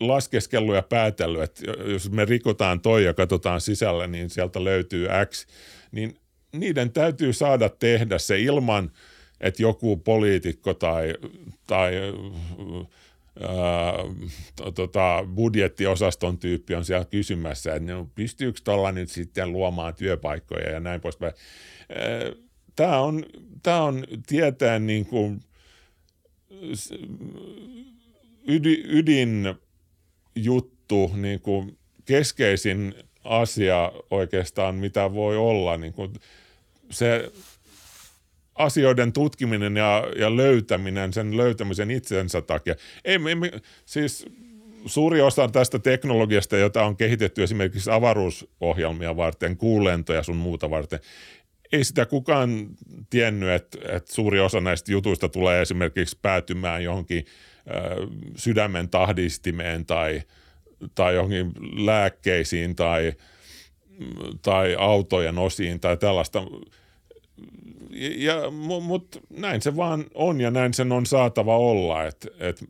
laskeskellut 0.00 0.74
ja 0.74 0.82
päätellyt, 0.82 1.42
että 1.42 1.64
jos 1.86 2.10
me 2.10 2.24
rikotaan 2.24 2.80
toi 2.80 3.04
ja 3.04 3.14
katsotaan 3.14 3.60
sisällä, 3.60 4.06
niin 4.06 4.30
sieltä 4.30 4.64
löytyy 4.64 5.08
X, 5.30 5.46
niin 5.92 6.16
niiden 6.52 6.92
täytyy 6.92 7.32
saada 7.32 7.68
tehdä 7.68 8.18
se 8.18 8.40
ilman, 8.40 8.90
että 9.40 9.62
joku 9.62 9.96
poliitikko 9.96 10.74
tai, 10.74 11.14
tai 11.66 11.92
ää, 13.40 14.72
tota, 14.74 15.24
budjettiosaston 15.34 16.38
tyyppi 16.38 16.74
on 16.74 16.84
siellä 16.84 17.04
kysymässä, 17.04 17.74
että 17.74 17.92
no, 17.92 18.08
pystyykö 18.14 18.60
tuolla 18.64 18.92
nyt 18.92 19.10
sitten 19.10 19.52
luomaan 19.52 19.94
työpaikkoja 19.94 20.70
ja 20.70 20.80
näin 20.80 21.00
poispäin. 21.00 21.32
Tämä 22.76 23.00
on, 23.00 23.24
tämä 23.62 23.82
on 23.82 24.04
tieteen 24.26 24.86
niin 24.86 25.06
kuin, 25.06 25.40
ydin, 28.48 28.80
ydin 28.84 29.54
juttu, 30.34 31.10
niin 31.16 31.40
kuin 31.40 31.78
keskeisin 32.04 32.94
asia 33.24 33.92
oikeastaan, 34.10 34.74
mitä 34.74 35.12
voi 35.12 35.36
olla. 35.36 35.76
Niin 35.76 35.92
kuin 35.92 36.12
se 36.90 37.32
asioiden 38.58 39.12
tutkiminen 39.12 39.76
ja, 39.76 40.04
ja 40.18 40.36
löytäminen, 40.36 41.12
sen 41.12 41.36
löytämisen 41.36 41.90
itsensä 41.90 42.42
takia. 42.42 42.74
Ei, 43.04 43.18
me, 43.18 43.34
siis 43.84 44.26
suuri 44.86 45.20
osa 45.20 45.48
tästä 45.48 45.78
teknologiasta, 45.78 46.56
jota 46.56 46.84
on 46.84 46.96
kehitetty 46.96 47.42
esimerkiksi 47.42 47.90
avaruusohjelmia 47.90 49.16
varten, 49.16 49.56
kuulentoja 49.56 50.22
sun 50.22 50.36
muuta 50.36 50.70
varten, 50.70 51.00
ei 51.72 51.84
sitä 51.84 52.06
kukaan 52.06 52.68
tiennyt, 53.10 53.48
että, 53.48 53.78
että 53.88 54.14
suuri 54.14 54.40
osa 54.40 54.60
näistä 54.60 54.92
jutuista 54.92 55.28
tulee 55.28 55.62
esimerkiksi 55.62 56.18
päätymään 56.22 56.84
johonkin 56.84 57.24
sydämen 58.36 58.88
tahdistimeen 58.88 59.86
tai, 59.86 60.22
tai 60.94 61.14
johonkin 61.14 61.52
lääkkeisiin 61.86 62.76
tai, 62.76 63.12
tai 64.42 64.76
autojen 64.78 65.38
osiin 65.38 65.80
tai 65.80 65.96
tällaista. 65.96 66.42
Ja, 68.16 68.50
Mutta 68.80 69.20
näin 69.30 69.62
se 69.62 69.76
vaan 69.76 70.04
on 70.14 70.40
ja 70.40 70.50
näin 70.50 70.74
sen 70.74 70.92
on 70.92 71.06
saatava 71.06 71.56
olla, 71.56 72.04
että 72.04 72.28
et, 72.38 72.64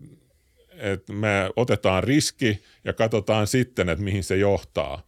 et 0.77 1.09
me 1.09 1.51
otetaan 1.57 2.05
riski 2.05 2.63
ja 2.85 2.93
katsotaan 2.93 3.47
sitten, 3.47 3.89
että 3.89 4.05
mihin 4.05 4.25
se 4.25 4.37
johtaa. 4.37 5.03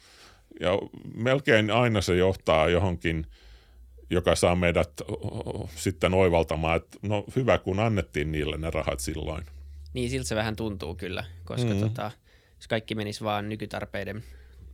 Ja 0.61 0.79
melkein 1.15 1.71
aina 1.71 2.01
se 2.01 2.17
johtaa 2.17 2.69
johonkin, 2.69 3.27
joka 4.11 4.35
saa 4.35 4.57
meidät 4.57 4.91
sitten 5.77 6.15
oivaltamaan, 6.15 6.77
että 6.77 6.99
no 7.03 7.25
hyvä 7.37 7.59
kun 7.59 7.81
annettiin 7.81 8.33
niille 8.33 8.57
ne 8.57 8.71
rahat 8.71 9.01
silloin. 9.01 9.45
Niin, 9.93 10.11
siltä 10.11 10.29
se 10.29 10.35
vähän 10.35 10.57
tuntuu 10.57 10.95
kyllä, 10.95 11.25
koska 11.45 11.71
mm-hmm. 11.71 11.81
tota, 11.81 12.11
jos 12.57 12.69
kaikki 12.69 12.95
menisi 12.95 13.25
vaan 13.25 13.49
nykytarpeiden 13.49 14.25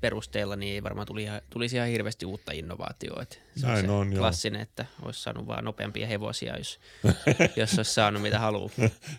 perusteella, 0.05 0.57
niin 0.57 0.75
ei 0.75 0.83
varmaan 0.83 1.07
tuli, 1.07 1.27
tulisi 1.51 1.77
ihan 1.77 1.89
hirveästi 1.89 2.27
uutta 2.27 2.53
innovaatioa. 2.53 3.25
se 3.57 3.67
Näin 3.67 3.79
on, 3.79 3.85
se 3.85 3.91
on 3.91 4.13
klassinen, 4.19 4.59
joo. 4.59 4.63
että 4.63 4.87
olisi 5.03 5.23
saanut 5.23 5.47
vaan 5.47 5.65
nopeampia 5.65 6.07
hevosia, 6.07 6.57
jos, 6.59 6.81
jos 7.57 7.79
olisi 7.79 7.95
saanut 7.95 8.23
mitä 8.23 8.39
haluaa. 8.39 8.71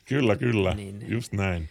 kyllä, 0.05 0.36
kyllä, 0.36 0.73
niin, 0.73 0.99
niin. 0.99 1.11
just 1.11 1.31
näin. 1.31 1.69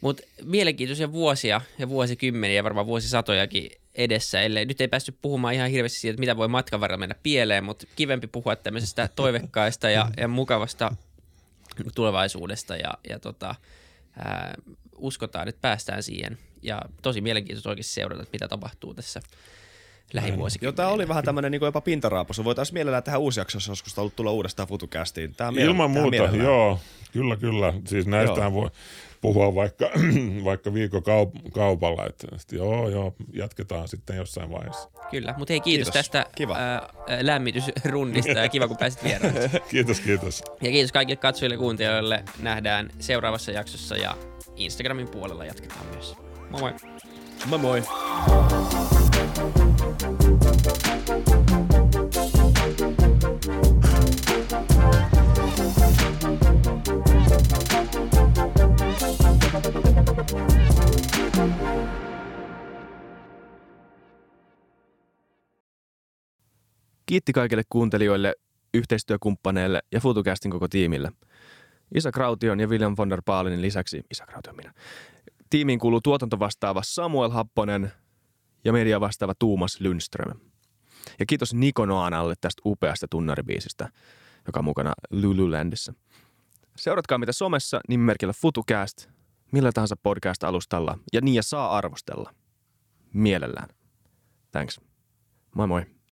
Mutta 0.00 0.22
mielenkiintoisia 0.42 1.12
vuosia 1.12 1.60
ja 1.78 1.88
vuosikymmeniä 1.88 2.56
ja 2.56 2.64
varmaan 2.64 2.86
vuosisatojakin 2.86 3.70
edessä, 3.94 4.40
ellei 4.40 4.64
nyt 4.64 4.80
ei 4.80 4.88
päästy 4.88 5.14
puhumaan 5.22 5.54
ihan 5.54 5.70
hirveästi 5.70 5.98
siitä, 5.98 6.12
että 6.12 6.20
mitä 6.20 6.36
voi 6.36 6.48
matkan 6.48 6.80
varrella 6.80 7.00
mennä 7.00 7.14
pieleen, 7.22 7.64
mutta 7.64 7.86
kivempi 7.96 8.26
puhua 8.26 8.56
tämmöisestä 8.56 9.08
toivekkaista 9.16 9.90
ja, 9.90 10.10
ja 10.16 10.28
mukavasta 10.28 10.96
tulevaisuudesta 11.94 12.76
ja, 12.76 12.94
ja 13.08 13.18
tota, 13.18 13.54
ää, 14.18 14.54
uskotaan, 14.96 15.48
että 15.48 15.60
päästään 15.60 16.02
siihen. 16.02 16.38
Ja 16.64 16.82
tosi 17.02 17.20
mielenkiintoista 17.20 17.70
oikeasti 17.70 17.92
seurata, 17.92 18.22
että 18.22 18.34
mitä 18.34 18.48
tapahtuu 18.48 18.94
tässä 18.94 19.20
lähivuosikymmenellä. 20.12 20.72
Joo, 20.72 20.76
tämä 20.76 20.88
oli 20.88 21.08
vähän 21.08 21.24
tämmöinen 21.24 21.52
niin 21.52 21.62
jopa 21.62 21.80
pintaraapasu. 21.80 22.44
Voitaisiin 22.44 22.74
mielellään 22.74 23.02
tehdä 23.02 23.18
uusi 23.18 23.40
jakso, 23.40 23.56
jos 23.56 23.68
joskus 23.68 23.98
ollut 23.98 24.16
tulla 24.16 24.30
uudestaan 24.30 24.68
FutuCastiin. 24.68 25.34
Tämä 25.34 25.60
Ilman 25.60 25.90
muuta, 25.90 26.16
joo. 26.16 26.80
Kyllä, 27.12 27.36
kyllä. 27.36 27.72
Siis 27.86 28.06
näistähän 28.06 28.52
voi 28.52 28.70
puhua 29.20 29.54
vaikka, 29.54 29.90
vaikka 30.44 30.74
viikokaupalla, 30.74 32.06
että, 32.06 32.28
että 32.32 32.56
joo, 32.56 32.88
joo, 32.88 33.14
jatketaan 33.32 33.88
sitten 33.88 34.16
jossain 34.16 34.50
vaiheessa. 34.50 34.90
Kyllä, 35.10 35.34
mutta 35.38 35.52
hei 35.52 35.60
kiitos, 35.60 35.90
kiitos. 35.90 36.10
tästä 36.10 36.26
kiva. 36.36 36.56
Ää, 36.56 36.88
lämmitysrundista 37.20 38.30
ja 38.30 38.48
kiva 38.48 38.68
kun 38.68 38.76
pääsit 38.76 39.04
vieraan. 39.04 39.34
kiitos, 39.70 40.00
kiitos. 40.00 40.42
Ja 40.62 40.70
kiitos 40.70 40.92
kaikille 40.92 41.16
katsojille 41.16 41.54
ja 41.54 41.58
kuuntelijoille. 41.58 42.24
Nähdään 42.42 42.90
seuraavassa 42.98 43.52
jaksossa 43.52 43.96
ja 43.96 44.16
Instagramin 44.56 45.08
puolella 45.08 45.44
jatketaan 45.44 45.86
myös. 45.86 46.16
Moi 46.50 46.60
moi! 46.60 46.74
Moi 47.46 47.58
moi! 47.58 47.82
Kiitti 67.06 67.32
kaikille 67.32 67.62
kuuntelijoille, 67.68 68.34
yhteistyökumppaneille 68.74 69.80
ja 69.92 70.00
FutuCastin 70.00 70.50
koko 70.50 70.68
tiimille. 70.68 71.12
Isa 71.94 72.12
Kraution 72.12 72.60
ja 72.60 72.68
William 72.68 72.94
von 72.98 73.10
der 73.10 73.22
Baalinin 73.26 73.62
lisäksi, 73.62 74.02
Isa 74.10 74.26
Kraution 74.26 74.56
minä, 74.56 74.72
tiimiin 75.50 75.78
kuuluu 75.78 76.00
tuotantovastaava 76.00 76.82
Samuel 76.84 77.30
Happonen 77.30 77.92
ja 78.64 78.72
media 78.72 79.00
vastaava 79.00 79.34
Tuumas 79.38 79.80
Lundström. 79.80 80.40
Ja 81.18 81.26
kiitos 81.26 81.54
Niko 81.54 81.86
Noanalle 81.86 82.34
tästä 82.40 82.62
upeasta 82.64 83.06
tunnaribiisistä, 83.10 83.88
joka 84.46 84.60
on 84.60 84.64
mukana 84.64 84.92
Lululandissa. 85.10 85.94
Seuratkaa 86.76 87.18
mitä 87.18 87.32
somessa 87.32 87.80
nimimerkillä 87.88 88.32
FutuCast, 88.32 89.08
millä 89.52 89.72
tahansa 89.72 89.96
podcast-alustalla 90.02 90.98
ja 91.12 91.20
niin 91.20 91.34
ja 91.34 91.42
saa 91.42 91.76
arvostella. 91.76 92.34
Mielellään. 93.12 93.68
Thanks. 94.52 94.80
Moi 95.54 95.66
moi. 95.66 95.94